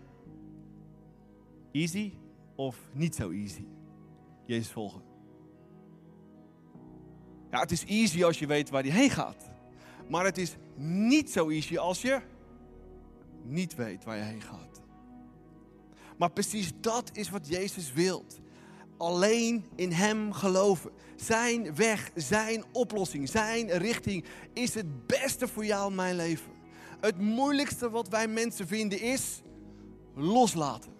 Easy 1.73 2.18
of 2.59 2.77
niet 2.93 3.15
zo 3.15 3.31
easy? 3.31 3.65
Jezus 4.47 4.71
volgen. 4.71 5.03
Ja, 7.51 7.61
het 7.61 7.71
is 7.71 7.85
easy 7.85 8.25
als 8.25 8.39
je 8.39 8.47
weet 8.47 8.71
waar 8.71 8.83
hij 8.83 8.93
heen 8.93 9.11
gaat. 9.11 9.51
Maar 10.09 10.25
het 10.25 10.39
is 10.39 10.57
niet 10.77 11.31
zo 11.31 11.49
easy 11.49 11.77
als 11.77 12.03
je 12.03 12.21
niet 13.43 13.75
weet 13.75 14.05
waar 14.05 14.17
je 14.17 14.23
heen 14.23 14.43
gaat. 14.43 14.83
Maar 16.17 16.31
precies 16.31 16.73
dat 16.81 17.11
is 17.13 17.31
wat 17.31 17.49
Jezus 17.49 17.93
wilt. 17.93 18.41
Alleen 18.97 19.65
in 19.75 19.93
Hem 19.93 20.33
geloven. 20.33 20.91
Zijn 21.17 21.75
weg, 21.75 22.11
Zijn 22.15 22.65
oplossing, 22.73 23.29
Zijn 23.29 23.71
richting 23.71 24.25
is 24.53 24.75
het 24.75 25.07
beste 25.07 25.49
voor 25.49 25.65
jou 25.65 25.91
in 25.91 25.97
mijn 25.97 26.17
leven. 26.17 26.53
Het 27.01 27.19
moeilijkste 27.19 27.91
wat 27.91 28.09
wij 28.09 28.29
mensen 28.29 28.67
vinden 28.67 29.01
is 29.01 29.43
loslaten. 30.15 30.98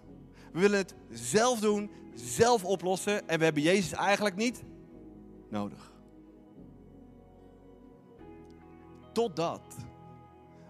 We 0.51 0.59
willen 0.59 0.77
het 0.77 0.95
zelf 1.11 1.59
doen, 1.59 1.91
zelf 2.13 2.65
oplossen 2.65 3.27
en 3.27 3.37
we 3.37 3.43
hebben 3.43 3.63
Jezus 3.63 3.91
eigenlijk 3.91 4.35
niet 4.35 4.63
nodig. 5.49 5.93
Totdat 9.11 9.75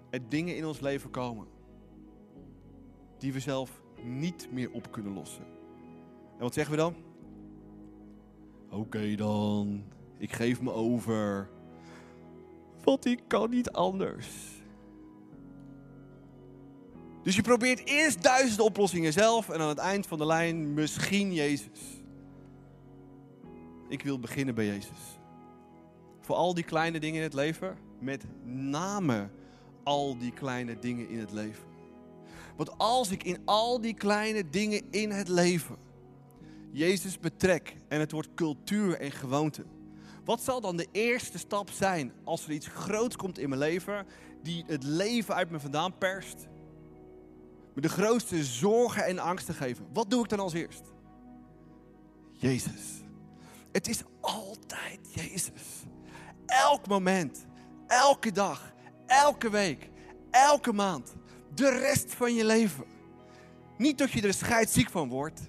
er 0.10 0.30
dingen 0.30 0.56
in 0.56 0.66
ons 0.66 0.80
leven 0.80 1.10
komen 1.10 1.48
die 3.18 3.34
we 3.34 3.40
zelf 3.40 3.82
niet 4.04 4.52
meer 4.52 4.72
op 4.72 4.92
kunnen 4.92 5.14
lossen. 5.14 5.46
En 6.34 6.40
wat 6.40 6.54
zeggen 6.54 6.76
we 6.76 6.82
dan? 6.82 6.96
Oké 8.70 9.16
dan, 9.16 9.84
ik 10.18 10.34
geef 10.34 10.62
me 10.62 10.72
over. 10.72 11.50
Want 12.84 13.06
ik 13.06 13.22
kan 13.28 13.50
niet 13.50 13.72
anders. 13.72 14.59
Dus 17.30 17.38
je 17.38 17.44
probeert 17.44 17.86
eerst 17.86 18.24
duizenden 18.24 18.66
oplossingen 18.66 19.14
zelf 19.14 19.50
en 19.50 19.60
aan 19.60 19.68
het 19.70 19.78
eind 19.78 20.08
van 20.08 20.18
de 20.18 20.26
lijn 20.26 20.74
misschien 20.74 21.34
Jezus. 21.34 22.02
Ik 23.90 24.02
wil 24.02 24.20
beginnen 24.20 24.56
bij 24.56 24.66
Jezus. 24.66 25.20
Voor 26.22 26.36
al 26.36 26.54
die 26.54 26.64
kleine 26.64 27.00
dingen 27.00 27.18
in 27.18 27.24
het 27.24 27.34
leven, 27.34 27.78
met 28.00 28.26
name 28.46 29.30
al 29.84 30.18
die 30.18 30.32
kleine 30.32 30.80
dingen 30.80 31.10
in 31.10 31.20
het 31.20 31.32
leven. 31.32 31.64
Want 32.58 32.78
als 32.78 33.12
ik 33.12 33.24
in 33.24 33.38
al 33.46 33.82
die 33.82 33.94
kleine 33.94 34.50
dingen 34.50 34.82
in 34.92 35.12
het 35.12 35.28
leven 35.28 35.78
Jezus 36.72 37.20
betrek 37.20 37.76
en 37.88 38.00
het 38.00 38.12
wordt 38.12 38.34
cultuur 38.36 39.00
en 39.00 39.12
gewoonte. 39.12 39.66
Wat 40.26 40.42
zal 40.42 40.62
dan 40.62 40.78
de 40.78 40.88
eerste 40.92 41.38
stap 41.38 41.70
zijn 41.70 42.14
als 42.24 42.46
er 42.46 42.52
iets 42.52 42.68
groots 42.68 43.16
komt 43.16 43.38
in 43.38 43.50
mijn 43.50 43.62
leven 43.62 44.06
die 44.44 44.64
het 44.68 44.84
leven 44.84 45.36
uit 45.36 45.50
me 45.50 45.60
vandaan 45.60 45.98
perst? 45.98 46.48
Me 47.74 47.82
de 47.82 47.90
grootste 47.90 48.44
zorgen 48.44 49.06
en 49.06 49.20
angsten 49.20 49.54
geven. 49.54 49.88
Wat 49.94 50.10
doe 50.10 50.24
ik 50.24 50.30
dan 50.30 50.40
als 50.40 50.54
eerst? 50.54 50.84
Jezus. 52.32 53.02
Het 53.72 53.88
is 53.88 54.02
altijd 54.22 55.00
Jezus. 55.14 55.84
Elk 56.46 56.88
moment, 56.88 57.46
elke 57.88 58.32
dag, 58.32 58.74
elke 59.06 59.50
week, 59.50 59.90
elke 60.32 60.74
maand, 60.74 61.16
de 61.54 61.70
rest 61.70 62.14
van 62.14 62.34
je 62.34 62.46
leven. 62.46 62.86
Niet 63.78 63.98
dat 63.98 64.12
je 64.12 64.22
er 64.22 64.34
scheidsziek 64.34 64.90
van 64.90 65.10
wordt, 65.10 65.42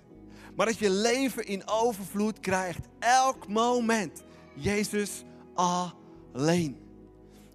maar 0.57 0.67
dat 0.67 0.79
je 0.79 0.91
leven 0.91 1.47
in 1.47 1.69
overvloed 1.69 2.41
krijgt. 2.41 2.87
Elk 2.99 3.49
moment. 3.49 4.23
Jezus 4.55 5.25
alleen. 5.55 6.77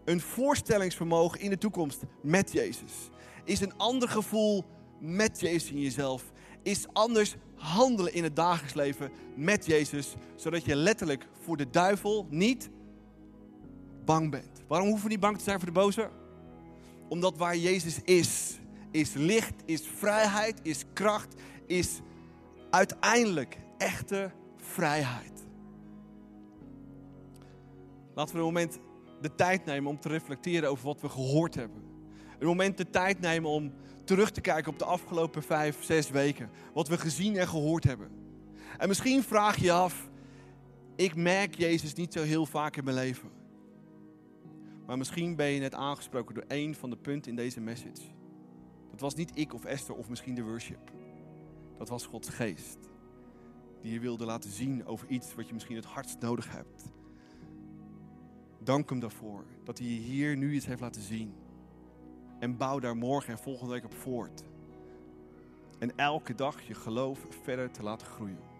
Een 0.05 0.22
voorstellingsvermogen 0.22 1.39
in 1.39 1.49
de 1.49 1.57
toekomst 1.57 2.01
met 2.22 2.51
Jezus 2.51 3.09
is 3.45 3.61
een 3.61 3.77
ander 3.77 4.09
gevoel 4.09 4.63
met 4.99 5.39
Jezus 5.39 5.71
in 5.71 5.81
jezelf. 5.81 6.31
Is 6.63 6.85
anders 6.93 7.35
handelen 7.55 8.13
in 8.13 8.23
het 8.23 8.35
dagelijks 8.35 8.73
leven 8.73 9.11
met 9.35 9.65
Jezus, 9.65 10.15
zodat 10.35 10.65
je 10.65 10.75
letterlijk 10.75 11.27
voor 11.43 11.57
de 11.57 11.69
duivel 11.69 12.27
niet 12.29 12.69
bang 14.05 14.31
bent. 14.31 14.61
Waarom 14.67 14.87
hoeven 14.87 15.05
we 15.05 15.11
niet 15.11 15.21
bang 15.21 15.37
te 15.37 15.43
zijn 15.43 15.57
voor 15.57 15.67
de 15.67 15.79
boze? 15.79 16.09
Omdat 17.09 17.37
waar 17.37 17.57
Jezus 17.57 18.01
is, 18.01 18.59
is 18.91 19.13
licht, 19.13 19.53
is 19.65 19.81
vrijheid, 19.81 20.59
is 20.63 20.83
kracht, 20.93 21.35
is 21.65 21.99
uiteindelijk 22.69 23.57
echte 23.77 24.31
vrijheid. 24.55 25.45
Laten 28.13 28.33
we 28.33 28.39
een 28.39 28.45
moment 28.45 28.79
de 29.21 29.35
tijd 29.35 29.65
nemen 29.65 29.89
om 29.89 29.99
te 29.99 30.09
reflecteren 30.09 30.69
over 30.69 30.85
wat 30.85 31.01
we 31.01 31.09
gehoord 31.09 31.55
hebben. 31.55 31.94
Een 32.39 32.47
moment 32.47 32.77
de 32.77 32.89
tijd 32.89 33.19
nemen 33.19 33.49
om 33.49 33.73
terug 34.03 34.31
te 34.31 34.41
kijken 34.41 34.71
op 34.71 34.79
de 34.79 34.86
afgelopen 34.86 35.43
vijf, 35.43 35.83
zes 35.83 36.09
weken. 36.09 36.49
Wat 36.73 36.88
we 36.88 36.97
gezien 36.97 37.38
en 37.38 37.47
gehoord 37.47 37.83
hebben. 37.83 38.09
En 38.77 38.88
misschien 38.88 39.23
vraag 39.23 39.57
je 39.57 39.71
af, 39.71 40.09
ik 40.95 41.15
merk 41.15 41.55
Jezus 41.55 41.93
niet 41.93 42.13
zo 42.13 42.23
heel 42.23 42.45
vaak 42.45 42.77
in 42.77 42.83
mijn 42.83 42.95
leven. 42.95 43.29
Maar 44.86 44.97
misschien 44.97 45.36
ben 45.36 45.47
je 45.47 45.59
net 45.59 45.73
aangesproken 45.73 46.36
door 46.36 46.43
één 46.47 46.75
van 46.75 46.89
de 46.89 46.97
punten 46.97 47.31
in 47.31 47.38
deze 47.38 47.61
message. 47.61 48.01
Dat 48.91 48.99
was 48.99 49.15
niet 49.15 49.31
ik 49.33 49.53
of 49.53 49.65
Esther 49.65 49.95
of 49.95 50.09
misschien 50.09 50.36
de 50.36 50.43
worship. 50.43 50.91
Dat 51.77 51.89
was 51.89 52.05
Gods 52.05 52.29
geest. 52.29 52.77
Die 53.81 53.93
je 53.93 53.99
wilde 53.99 54.25
laten 54.25 54.49
zien 54.49 54.86
over 54.86 55.07
iets 55.07 55.36
wat 55.36 55.47
je 55.47 55.53
misschien 55.53 55.75
het 55.75 55.86
hardst 55.86 56.19
nodig 56.19 56.51
hebt. 56.51 56.83
Dank 58.63 58.89
hem 58.89 58.99
daarvoor 58.99 59.45
dat 59.63 59.77
hij 59.77 59.88
je 59.88 59.99
hier 59.99 60.38
nu 60.38 60.53
iets 60.53 60.65
heeft 60.65 60.81
laten 60.81 61.01
zien. 61.01 61.33
En 62.39 62.57
bouw 62.57 62.79
daar 62.79 62.97
morgen 62.97 63.31
en 63.31 63.39
volgende 63.39 63.73
week 63.73 63.86
op 63.86 63.93
voort. 63.93 64.43
En 65.79 65.97
elke 65.97 66.36
dag 66.36 66.61
je 66.61 66.73
geloof 66.73 67.25
verder 67.43 67.71
te 67.71 67.83
laten 67.83 68.07
groeien. 68.07 68.54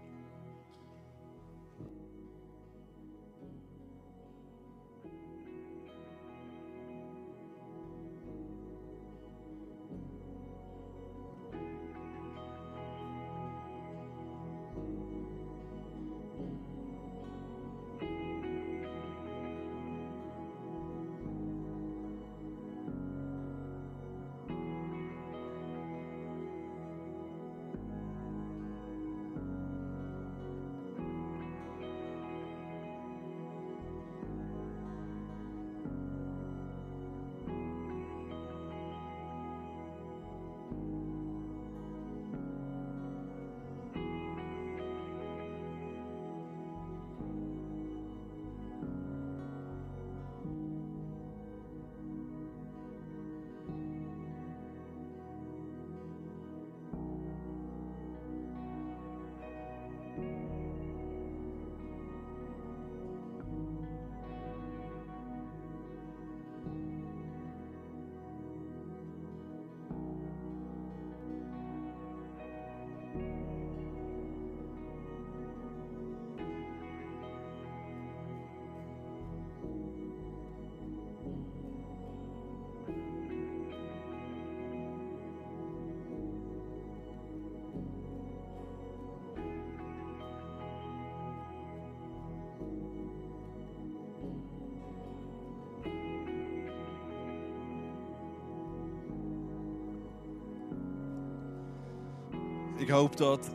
Ik 102.86 102.91
hoop 102.91 103.17
dat 103.17 103.51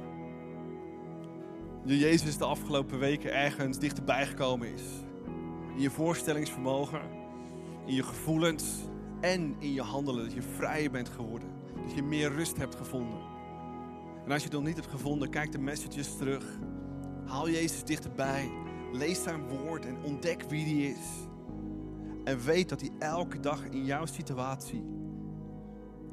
je 1.84 1.98
Jezus 1.98 2.36
de 2.36 2.44
afgelopen 2.44 2.98
weken 2.98 3.34
ergens 3.34 3.78
dichterbij 3.78 4.26
gekomen 4.26 4.72
is. 4.72 4.82
In 5.74 5.80
je 5.80 5.90
voorstellingsvermogen, 5.90 7.00
in 7.86 7.94
je 7.94 8.02
gevoelens 8.02 8.74
en 9.20 9.56
in 9.58 9.72
je 9.72 9.82
handelen. 9.82 10.24
Dat 10.24 10.32
je 10.32 10.42
vrijer 10.42 10.90
bent 10.90 11.08
geworden. 11.08 11.48
Dat 11.86 11.94
je 11.94 12.02
meer 12.02 12.32
rust 12.32 12.56
hebt 12.56 12.74
gevonden. 12.74 13.18
En 14.24 14.32
als 14.32 14.42
je 14.42 14.48
het 14.48 14.56
nog 14.56 14.66
niet 14.66 14.76
hebt 14.76 14.90
gevonden, 14.90 15.30
kijk 15.30 15.52
de 15.52 15.58
messages 15.58 16.16
terug. 16.16 16.44
Haal 17.24 17.50
Jezus 17.50 17.84
dichterbij. 17.84 18.50
Lees 18.92 19.22
zijn 19.22 19.48
woord 19.48 19.86
en 19.86 20.02
ontdek 20.02 20.42
wie 20.48 20.64
hij 20.64 20.90
is. 20.90 21.06
En 22.24 22.44
weet 22.44 22.68
dat 22.68 22.80
hij 22.80 22.90
elke 22.98 23.40
dag 23.40 23.64
in 23.64 23.84
jouw 23.84 24.06
situatie, 24.06 24.84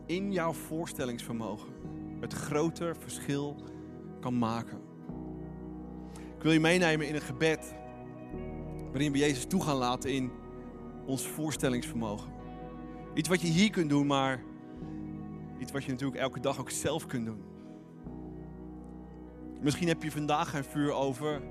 in 0.06 0.32
jouw 0.32 0.54
voorstellingsvermogen, 0.54 1.77
het 2.20 2.34
groter 2.34 2.96
verschil 2.96 3.56
kan 4.20 4.38
maken. 4.38 4.78
Ik 6.36 6.44
wil 6.44 6.52
je 6.52 6.60
meenemen 6.60 7.08
in 7.08 7.16
een 7.16 7.22
gebed 7.22 7.76
waarin 8.92 9.12
we 9.12 9.18
Jezus 9.18 9.46
toe 9.46 9.64
gaan 9.64 9.76
laten 9.76 10.14
in 10.14 10.32
ons 11.06 11.28
voorstellingsvermogen. 11.28 12.32
Iets 13.14 13.30
wat 13.30 13.42
je 13.42 13.48
hier 13.48 13.70
kunt 13.70 13.90
doen, 13.90 14.08
maar 14.08 14.44
iets 15.60 15.72
wat 15.72 15.84
je 15.84 15.92
natuurlijk 15.92 16.20
elke 16.22 16.40
dag 16.40 16.60
ook 16.60 16.70
zelf 16.70 17.06
kunt 17.06 17.26
doen. 17.26 17.44
Misschien 19.62 19.88
heb 19.88 20.04
je 20.04 20.12
vandaag 20.12 20.50
geen 20.50 20.64
vuur 20.64 20.92
over, 20.92 21.42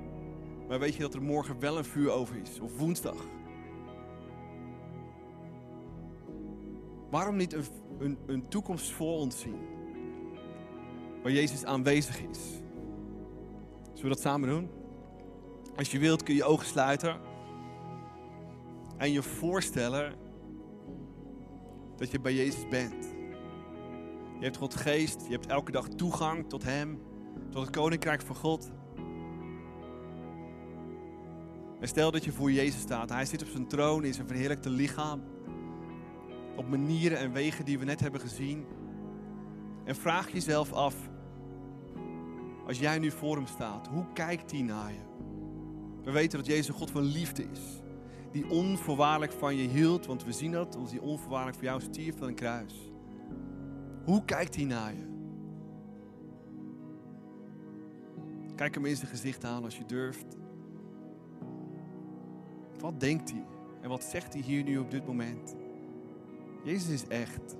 maar 0.69 0.79
weet 0.79 0.95
je 0.95 1.03
dat 1.03 1.15
er 1.15 1.23
morgen 1.23 1.61
wel 1.61 1.79
een 1.79 1.85
vuur 1.85 2.11
over 2.11 2.37
is, 2.37 2.61
of 2.61 2.79
woensdag. 2.79 3.27
Waarom 7.11 7.37
niet 7.37 7.53
een, 7.53 7.65
een, 7.99 8.19
een 8.27 8.49
toekomst 8.49 8.93
voor 8.93 9.19
ons 9.19 9.41
zien? 9.41 9.76
Waar 11.27 11.35
Jezus 11.35 11.65
aanwezig 11.65 12.23
is. 12.23 12.39
Zullen 13.83 14.03
we 14.03 14.09
dat 14.09 14.21
samen 14.21 14.49
doen? 14.49 14.71
Als 15.77 15.91
je 15.91 15.99
wilt 15.99 16.23
kun 16.23 16.35
je 16.35 16.45
ogen 16.45 16.67
sluiten 16.67 17.21
en 18.97 19.13
je 19.13 19.23
voorstellen 19.23 20.15
dat 21.97 22.11
je 22.11 22.21
bij 22.21 22.35
Jezus 22.35 22.69
bent. 22.69 23.05
Je 24.39 24.45
hebt 24.45 24.57
God 24.57 24.75
geest, 24.75 25.21
je 25.27 25.33
hebt 25.33 25.47
elke 25.47 25.71
dag 25.71 25.89
toegang 25.89 26.49
tot 26.49 26.63
Hem, 26.63 27.03
tot 27.51 27.63
het 27.67 27.77
Koninkrijk 27.77 28.23
van 28.23 28.37
God. 28.37 28.71
En 31.81 31.89
stel 31.89 32.11
dat 32.11 32.25
je 32.25 32.33
voor 32.33 32.53
Jezus 32.53 32.81
staat. 32.81 33.11
Hij 33.11 33.25
zit 33.25 33.43
op 33.43 33.49
zijn 33.49 33.67
troon 33.69 34.05
in 34.05 34.15
zijn 34.15 34.27
verheerlijkte 34.27 34.71
lichaam. 34.71 35.23
Op 36.57 36.69
manieren 36.69 37.19
en 37.19 37.33
wegen 37.33 37.65
die 37.65 37.79
we 37.79 37.85
net 37.85 38.01
hebben 38.01 38.21
gezien. 38.21 38.67
En 39.85 39.97
vraag 39.97 40.33
jezelf 40.33 40.73
af, 40.73 40.97
als 42.67 42.79
jij 42.79 42.99
nu 42.99 43.11
voor 43.11 43.37
hem 43.37 43.47
staat, 43.47 43.87
hoe 43.87 44.07
kijkt 44.13 44.51
hij 44.51 44.63
naar 44.63 44.93
je? 44.93 45.05
We 46.03 46.11
weten 46.11 46.39
dat 46.39 46.47
Jezus 46.47 46.69
een 46.69 46.75
God 46.75 46.91
van 46.91 47.03
liefde 47.03 47.43
is. 47.51 47.83
Die 48.33 48.51
onvoorwaardelijk 48.51 49.33
van 49.33 49.57
je 49.57 49.69
hield, 49.69 50.07
want 50.07 50.25
we 50.25 50.33
zien 50.33 50.53
dat, 50.53 50.77
als 50.77 50.91
hij 50.91 51.01
onvoorwaardelijk 51.01 51.57
voor 51.57 51.67
jou 51.67 51.81
stierf 51.81 52.21
aan 52.21 52.29
een 52.29 52.35
kruis. 52.35 52.91
Hoe 54.05 54.25
kijkt 54.25 54.55
hij 54.57 54.65
naar 54.65 54.95
je? 54.95 55.05
Kijk 58.55 58.75
hem 58.75 58.85
in 58.85 58.97
zijn 58.97 59.11
gezicht 59.11 59.45
aan 59.45 59.65
als 59.65 59.77
je 59.77 59.85
durft. 59.85 60.37
Wat 62.79 63.01
denkt 63.01 63.31
hij? 63.31 63.45
En 63.81 63.89
wat 63.89 64.05
zegt 64.05 64.33
hij 64.33 64.43
hier 64.43 64.63
nu 64.63 64.79
op 64.79 64.91
dit 64.91 65.07
moment? 65.07 65.55
Jezus 66.65 66.89
is 66.89 67.07
echt. 67.07 67.57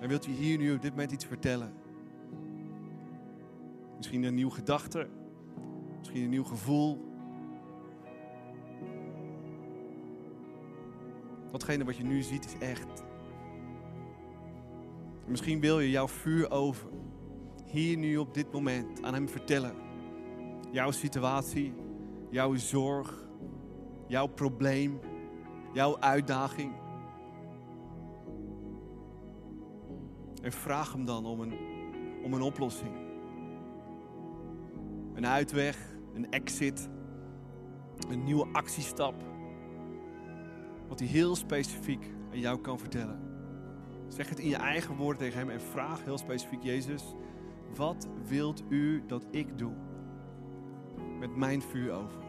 En 0.00 0.08
wilt 0.08 0.24
je 0.24 0.30
hier 0.30 0.58
nu 0.58 0.74
op 0.74 0.82
dit 0.82 0.90
moment 0.90 1.12
iets 1.12 1.24
vertellen? 1.24 1.83
Misschien 3.96 4.22
een 4.22 4.34
nieuwe 4.34 4.52
gedachte, 4.52 5.08
misschien 5.98 6.22
een 6.22 6.30
nieuw 6.30 6.44
gevoel. 6.44 7.12
Datgene 11.50 11.84
wat 11.84 11.96
je 11.96 12.04
nu 12.04 12.22
ziet 12.22 12.44
is 12.44 12.58
echt. 12.58 13.04
misschien 15.26 15.60
wil 15.60 15.80
je 15.80 15.90
jouw 15.90 16.08
vuur 16.08 16.50
over, 16.50 16.88
hier 17.64 17.96
nu 17.96 18.16
op 18.16 18.34
dit 18.34 18.52
moment, 18.52 19.02
aan 19.02 19.14
Hem 19.14 19.28
vertellen. 19.28 19.74
Jouw 20.70 20.90
situatie, 20.90 21.74
jouw 22.30 22.54
zorg, 22.54 23.28
jouw 24.06 24.26
probleem, 24.26 25.00
jouw 25.72 25.98
uitdaging. 25.98 26.72
En 30.42 30.52
vraag 30.52 30.92
Hem 30.92 31.04
dan 31.04 31.26
om 31.26 31.40
een, 31.40 31.58
om 32.24 32.32
een 32.32 32.42
oplossing. 32.42 33.03
Een 35.14 35.26
uitweg, 35.26 35.78
een 36.14 36.30
exit, 36.30 36.88
een 38.08 38.24
nieuwe 38.24 38.48
actiestap. 38.52 39.14
Wat 40.88 40.98
hij 40.98 41.08
heel 41.08 41.36
specifiek 41.36 42.10
aan 42.32 42.38
jou 42.38 42.60
kan 42.60 42.78
vertellen. 42.78 43.20
Zeg 44.08 44.28
het 44.28 44.38
in 44.38 44.48
je 44.48 44.56
eigen 44.56 44.96
woorden 44.96 45.22
tegen 45.22 45.38
hem 45.38 45.50
en 45.50 45.60
vraag 45.60 46.04
heel 46.04 46.18
specifiek, 46.18 46.62
Jezus, 46.62 47.14
wat 47.76 48.08
wilt 48.26 48.62
u 48.68 49.02
dat 49.06 49.24
ik 49.30 49.58
doe 49.58 49.72
met 51.18 51.36
mijn 51.36 51.62
vuur 51.62 51.92
over? 51.92 52.23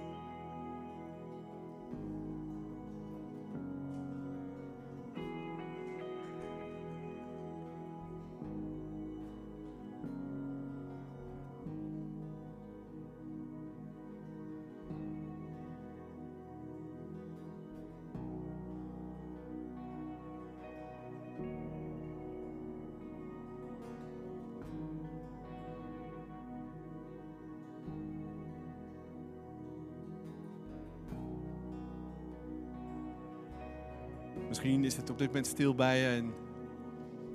Op 35.10 35.18
dit 35.18 35.28
moment 35.28 35.48
stil 35.48 35.76
bij 35.76 36.00
je 36.00 36.08
en 36.08 36.34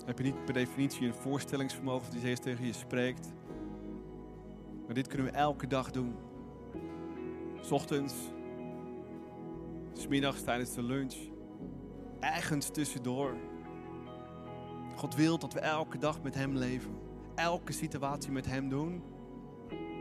heb 0.04 0.18
je 0.18 0.24
niet 0.24 0.44
per 0.44 0.54
definitie 0.54 1.06
een 1.06 1.14
voorstellingsvermogen 1.14 2.10
die 2.10 2.20
Jezus 2.20 2.40
tegen 2.40 2.66
je 2.66 2.72
spreekt. 2.72 3.32
Maar 4.84 4.94
dit 4.94 5.06
kunnen 5.06 5.26
we 5.26 5.32
elke 5.32 5.66
dag 5.66 5.90
doen. 5.90 6.14
S 7.60 7.70
ochtends, 7.70 8.14
smiddags 9.92 10.42
tijdens 10.42 10.74
de 10.74 10.82
lunch, 10.82 11.14
ergens 12.20 12.68
tussendoor. 12.70 13.36
God 14.96 15.14
wil 15.14 15.38
dat 15.38 15.52
we 15.52 15.60
elke 15.60 15.98
dag 15.98 16.22
met 16.22 16.34
Hem 16.34 16.56
leven. 16.56 16.90
Elke 17.34 17.72
situatie 17.72 18.32
met 18.32 18.46
Hem 18.46 18.68
doen. 18.68 19.02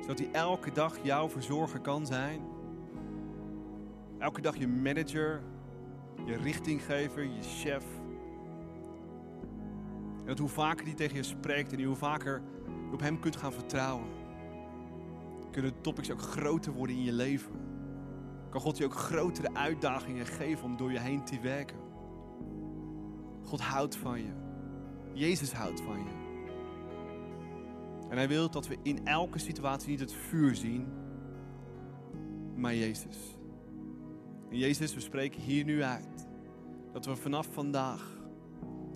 Zodat 0.02 0.20
Hij 0.20 0.32
elke 0.32 0.72
dag 0.72 1.04
jouw 1.04 1.30
verzorger 1.30 1.80
kan 1.80 2.06
zijn. 2.06 2.42
Elke 4.18 4.42
dag 4.42 4.58
je 4.58 4.68
manager, 4.68 5.44
je 6.30 6.38
richtinggever, 6.38 7.24
je 7.24 7.42
chef. 7.42 7.86
En 10.20 10.26
dat 10.26 10.40
hoe 10.40 10.50
vaker 10.50 10.86
die 10.86 10.94
tegen 10.94 11.16
je 11.16 11.24
spreekt 11.24 11.74
en 11.74 11.84
hoe 11.84 11.96
vaker 11.96 12.42
je 12.88 12.94
op 12.94 13.00
hem 13.00 13.20
kunt 13.20 13.36
gaan 13.36 13.54
vertrouwen, 13.54 14.08
kunnen 15.52 15.72
de 15.72 15.82
topics 15.82 16.12
ook 16.12 16.22
groter 16.22 16.74
worden 16.74 16.96
in 16.96 17.04
je 17.04 17.14
leven. 17.14 17.52
Kan 18.50 18.62
God 18.62 18.78
je 18.78 18.86
ook 18.86 18.94
grotere 18.94 19.54
uitdagingen 19.54 20.26
geven 20.26 20.66
om 20.66 20.78
door 20.78 20.92
je 20.92 21.00
heen 21.00 21.24
te 21.24 21.40
werken. 21.40 21.78
God 23.44 23.62
houdt 23.62 23.96
van 23.96 24.20
je. 24.20 24.32
Jezus 25.14 25.54
houdt 25.54 25.82
van 25.82 25.98
je. 25.98 26.18
En 28.10 28.18
hij 28.18 28.28
wil 28.28 28.50
dat 28.50 28.68
we 28.68 28.78
in 28.84 29.06
elke 29.06 29.40
situatie 29.40 29.90
niet 29.90 30.00
het 30.00 30.14
vuur 30.14 30.56
zien, 30.56 30.88
maar 32.56 32.76
Jezus. 32.76 33.39
En 34.50 34.58
Jezus, 34.58 34.94
we 34.94 35.00
spreken 35.00 35.42
hier 35.42 35.66
nu 35.66 35.84
uit 35.84 36.28
dat 36.92 37.06
we 37.06 37.16
vanaf 37.16 37.48
vandaag 37.52 38.18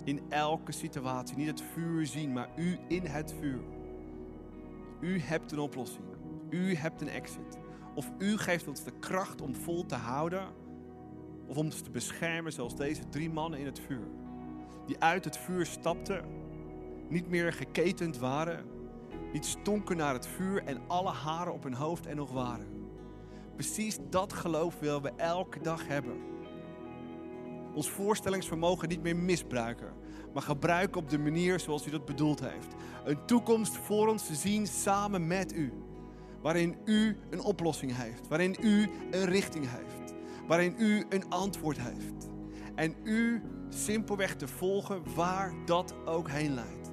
in 0.03 0.21
elke 0.29 0.71
situatie 0.71 1.37
niet 1.37 1.47
het 1.47 1.63
vuur 1.73 2.05
zien, 2.05 2.33
maar 2.33 2.49
u 2.55 2.77
in 2.87 3.05
het 3.05 3.33
vuur. 3.39 3.63
U 4.99 5.19
hebt 5.19 5.51
een 5.51 5.59
oplossing. 5.59 6.05
U 6.49 6.75
hebt 6.75 7.01
een 7.01 7.09
exit. 7.09 7.57
Of 7.95 8.11
u 8.17 8.37
geeft 8.37 8.67
ons 8.67 8.83
de 8.83 8.99
kracht 8.99 9.41
om 9.41 9.55
vol 9.55 9.85
te 9.85 9.95
houden, 9.95 10.47
of 11.47 11.57
om 11.57 11.65
ons 11.65 11.81
te 11.81 11.91
beschermen, 11.91 12.53
zoals 12.53 12.75
deze 12.75 13.09
drie 13.09 13.29
mannen 13.29 13.59
in 13.59 13.65
het 13.65 13.79
vuur. 13.79 14.07
Die 14.85 14.99
uit 14.99 15.25
het 15.25 15.37
vuur 15.37 15.65
stapten, 15.65 16.25
niet 17.09 17.29
meer 17.29 17.53
geketend 17.53 18.17
waren, 18.17 18.65
niet 19.33 19.45
stonken 19.45 19.97
naar 19.97 20.13
het 20.13 20.27
vuur 20.27 20.63
en 20.63 20.77
alle 20.87 21.11
haren 21.11 21.53
op 21.53 21.63
hun 21.63 21.73
hoofd 21.73 22.05
en 22.05 22.15
nog 22.15 22.31
waren. 22.31 22.72
Precies 23.55 23.97
dat 24.09 24.33
geloof 24.33 24.79
willen 24.79 25.01
we 25.01 25.11
elke 25.17 25.61
dag 25.61 25.87
hebben. 25.87 26.17
Ons 27.73 27.89
voorstellingsvermogen 27.89 28.89
niet 28.89 29.03
meer 29.03 29.15
misbruiken, 29.15 29.93
maar 30.33 30.43
gebruiken 30.43 31.01
op 31.01 31.09
de 31.09 31.19
manier 31.19 31.59
zoals 31.59 31.87
u 31.87 31.91
dat 31.91 32.05
bedoeld 32.05 32.39
heeft. 32.39 32.73
Een 33.05 33.25
toekomst 33.25 33.77
voor 33.77 34.07
ons 34.07 34.27
te 34.27 34.35
zien 34.35 34.67
samen 34.67 35.27
met 35.27 35.53
u. 35.53 35.73
Waarin 36.41 36.75
u 36.85 37.17
een 37.29 37.41
oplossing 37.41 37.95
heeft, 37.95 38.27
waarin 38.27 38.55
u 38.61 38.89
een 39.11 39.25
richting 39.25 39.65
heeft, 39.69 40.13
waarin 40.47 40.75
u 40.77 41.05
een 41.09 41.29
antwoord 41.29 41.79
heeft. 41.79 42.29
En 42.75 42.95
u 43.03 43.41
simpelweg 43.69 44.35
te 44.35 44.47
volgen 44.47 45.13
waar 45.15 45.53
dat 45.65 45.93
ook 46.05 46.29
heen 46.29 46.53
leidt. 46.53 46.91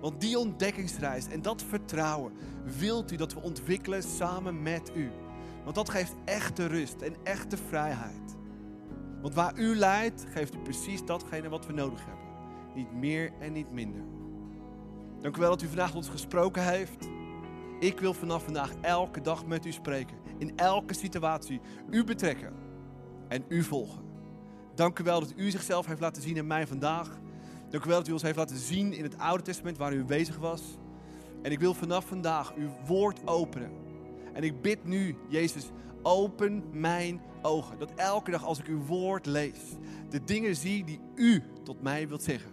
Want 0.00 0.20
die 0.20 0.38
ontdekkingsreis 0.38 1.26
en 1.26 1.42
dat 1.42 1.62
vertrouwen 1.62 2.32
wilt 2.78 3.12
u 3.12 3.16
dat 3.16 3.34
we 3.34 3.40
ontwikkelen 3.40 4.02
samen 4.02 4.62
met 4.62 4.90
u. 4.94 5.10
Want 5.64 5.74
dat 5.74 5.90
geeft 5.90 6.14
echte 6.24 6.66
rust 6.66 7.00
en 7.00 7.16
echte 7.22 7.56
vrijheid. 7.56 8.36
Want 9.20 9.34
waar 9.34 9.58
u 9.58 9.76
leidt, 9.76 10.26
geeft 10.28 10.54
u 10.54 10.58
precies 10.58 11.04
datgene 11.04 11.48
wat 11.48 11.66
we 11.66 11.72
nodig 11.72 12.04
hebben. 12.04 12.24
Niet 12.74 12.92
meer 12.92 13.32
en 13.38 13.52
niet 13.52 13.70
minder. 13.70 14.02
Dank 15.20 15.36
u 15.36 15.40
wel 15.40 15.50
dat 15.50 15.62
u 15.62 15.66
vandaag 15.66 15.94
ons 15.94 16.08
gesproken 16.08 16.64
heeft. 16.64 17.08
Ik 17.80 18.00
wil 18.00 18.14
vanaf 18.14 18.44
vandaag 18.44 18.70
elke 18.80 19.20
dag 19.20 19.46
met 19.46 19.66
u 19.66 19.72
spreken. 19.72 20.16
In 20.38 20.56
elke 20.56 20.94
situatie 20.94 21.60
u 21.90 22.04
betrekken 22.04 22.52
en 23.28 23.44
u 23.48 23.62
volgen. 23.62 24.02
Dank 24.74 24.98
u 24.98 25.04
wel 25.04 25.20
dat 25.20 25.32
u 25.36 25.50
zichzelf 25.50 25.86
heeft 25.86 26.00
laten 26.00 26.22
zien 26.22 26.36
in 26.36 26.46
mij 26.46 26.66
vandaag. 26.66 27.18
Dank 27.70 27.84
u 27.84 27.88
wel 27.88 27.98
dat 27.98 28.08
u 28.08 28.12
ons 28.12 28.22
heeft 28.22 28.36
laten 28.36 28.56
zien 28.56 28.92
in 28.92 29.02
het 29.02 29.18
Oude 29.18 29.42
Testament 29.42 29.78
waar 29.78 29.92
u 29.92 30.04
bezig 30.04 30.36
was. 30.36 30.62
En 31.42 31.52
ik 31.52 31.60
wil 31.60 31.74
vanaf 31.74 32.06
vandaag 32.06 32.54
uw 32.54 32.70
woord 32.86 33.26
openen. 33.26 33.81
En 34.32 34.42
ik 34.42 34.60
bid 34.60 34.84
nu, 34.84 35.16
Jezus, 35.28 35.70
open 36.02 36.64
mijn 36.72 37.20
ogen. 37.42 37.78
Dat 37.78 37.92
elke 37.96 38.30
dag 38.30 38.44
als 38.44 38.58
ik 38.58 38.66
uw 38.66 38.84
woord 38.84 39.26
lees, 39.26 39.58
de 40.08 40.24
dingen 40.24 40.56
zie 40.56 40.84
die 40.84 41.00
u 41.14 41.42
tot 41.64 41.82
mij 41.82 42.08
wilt 42.08 42.22
zeggen. 42.22 42.50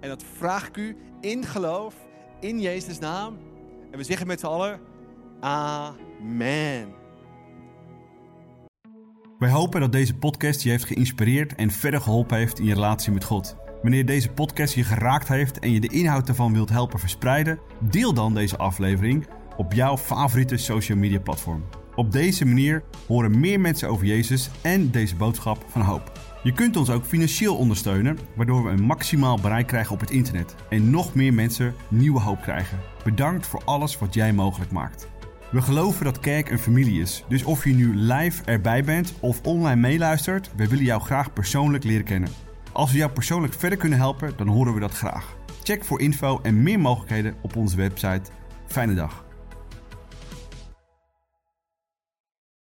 En 0.00 0.08
dat 0.08 0.24
vraag 0.36 0.68
ik 0.68 0.76
u 0.76 0.96
in 1.20 1.44
geloof, 1.44 1.94
in 2.40 2.60
Jezus' 2.60 2.98
naam. 2.98 3.38
En 3.90 3.98
we 3.98 4.04
zeggen 4.04 4.26
met 4.26 4.40
z'n 4.40 4.46
allen, 4.46 4.80
Amen. 5.40 6.94
Wij 9.38 9.50
hopen 9.50 9.80
dat 9.80 9.92
deze 9.92 10.14
podcast 10.14 10.62
je 10.62 10.70
heeft 10.70 10.84
geïnspireerd 10.84 11.54
en 11.54 11.70
verder 11.70 12.00
geholpen 12.00 12.36
heeft 12.36 12.58
in 12.58 12.64
je 12.64 12.74
relatie 12.74 13.12
met 13.12 13.24
God. 13.24 13.56
Wanneer 13.82 14.06
deze 14.06 14.30
podcast 14.30 14.74
je 14.74 14.84
geraakt 14.84 15.28
heeft 15.28 15.58
en 15.58 15.70
je 15.70 15.80
de 15.80 15.88
inhoud 15.88 16.28
ervan 16.28 16.52
wilt 16.52 16.68
helpen 16.68 16.98
verspreiden, 16.98 17.58
deel 17.80 18.14
dan 18.14 18.34
deze 18.34 18.56
aflevering 18.56 19.26
op 19.56 19.72
jouw 19.72 19.96
favoriete 19.98 20.56
social 20.56 20.98
media 20.98 21.20
platform. 21.20 21.64
Op 21.94 22.12
deze 22.12 22.44
manier 22.44 22.82
horen 23.06 23.40
meer 23.40 23.60
mensen 23.60 23.88
over 23.88 24.06
Jezus 24.06 24.50
en 24.62 24.90
deze 24.90 25.16
boodschap 25.16 25.64
van 25.68 25.80
hoop. 25.82 26.12
Je 26.42 26.52
kunt 26.52 26.76
ons 26.76 26.90
ook 26.90 27.04
financieel 27.04 27.56
ondersteunen, 27.56 28.18
waardoor 28.34 28.64
we 28.64 28.70
een 28.70 28.82
maximaal 28.82 29.40
bereik 29.40 29.66
krijgen 29.66 29.94
op 29.94 30.00
het 30.00 30.10
internet 30.10 30.54
en 30.68 30.90
nog 30.90 31.14
meer 31.14 31.34
mensen 31.34 31.74
nieuwe 31.88 32.20
hoop 32.20 32.40
krijgen. 32.40 32.78
Bedankt 33.04 33.46
voor 33.46 33.62
alles 33.64 33.98
wat 33.98 34.14
jij 34.14 34.32
mogelijk 34.32 34.70
maakt. 34.70 35.08
We 35.50 35.62
geloven 35.62 36.04
dat 36.04 36.20
kerk 36.20 36.50
een 36.50 36.58
familie 36.58 37.00
is, 37.00 37.24
dus 37.28 37.44
of 37.44 37.64
je 37.64 37.74
nu 37.74 37.96
live 37.96 38.44
erbij 38.44 38.84
bent 38.84 39.14
of 39.20 39.40
online 39.42 39.80
meeluistert, 39.80 40.50
we 40.56 40.68
willen 40.68 40.84
jou 40.84 41.02
graag 41.02 41.32
persoonlijk 41.32 41.84
leren 41.84 42.04
kennen. 42.04 42.30
Als 42.72 42.92
we 42.92 42.98
jou 42.98 43.10
persoonlijk 43.10 43.54
verder 43.54 43.78
kunnen 43.78 43.98
helpen, 43.98 44.32
dan 44.36 44.48
horen 44.48 44.74
we 44.74 44.80
dat 44.80 44.94
graag. 44.94 45.36
Check 45.62 45.84
voor 45.84 46.00
info 46.00 46.40
en 46.42 46.62
meer 46.62 46.80
mogelijkheden 46.80 47.34
op 47.40 47.56
onze 47.56 47.76
website. 47.76 48.30
Fijne 48.66 48.94
dag. 48.94 49.25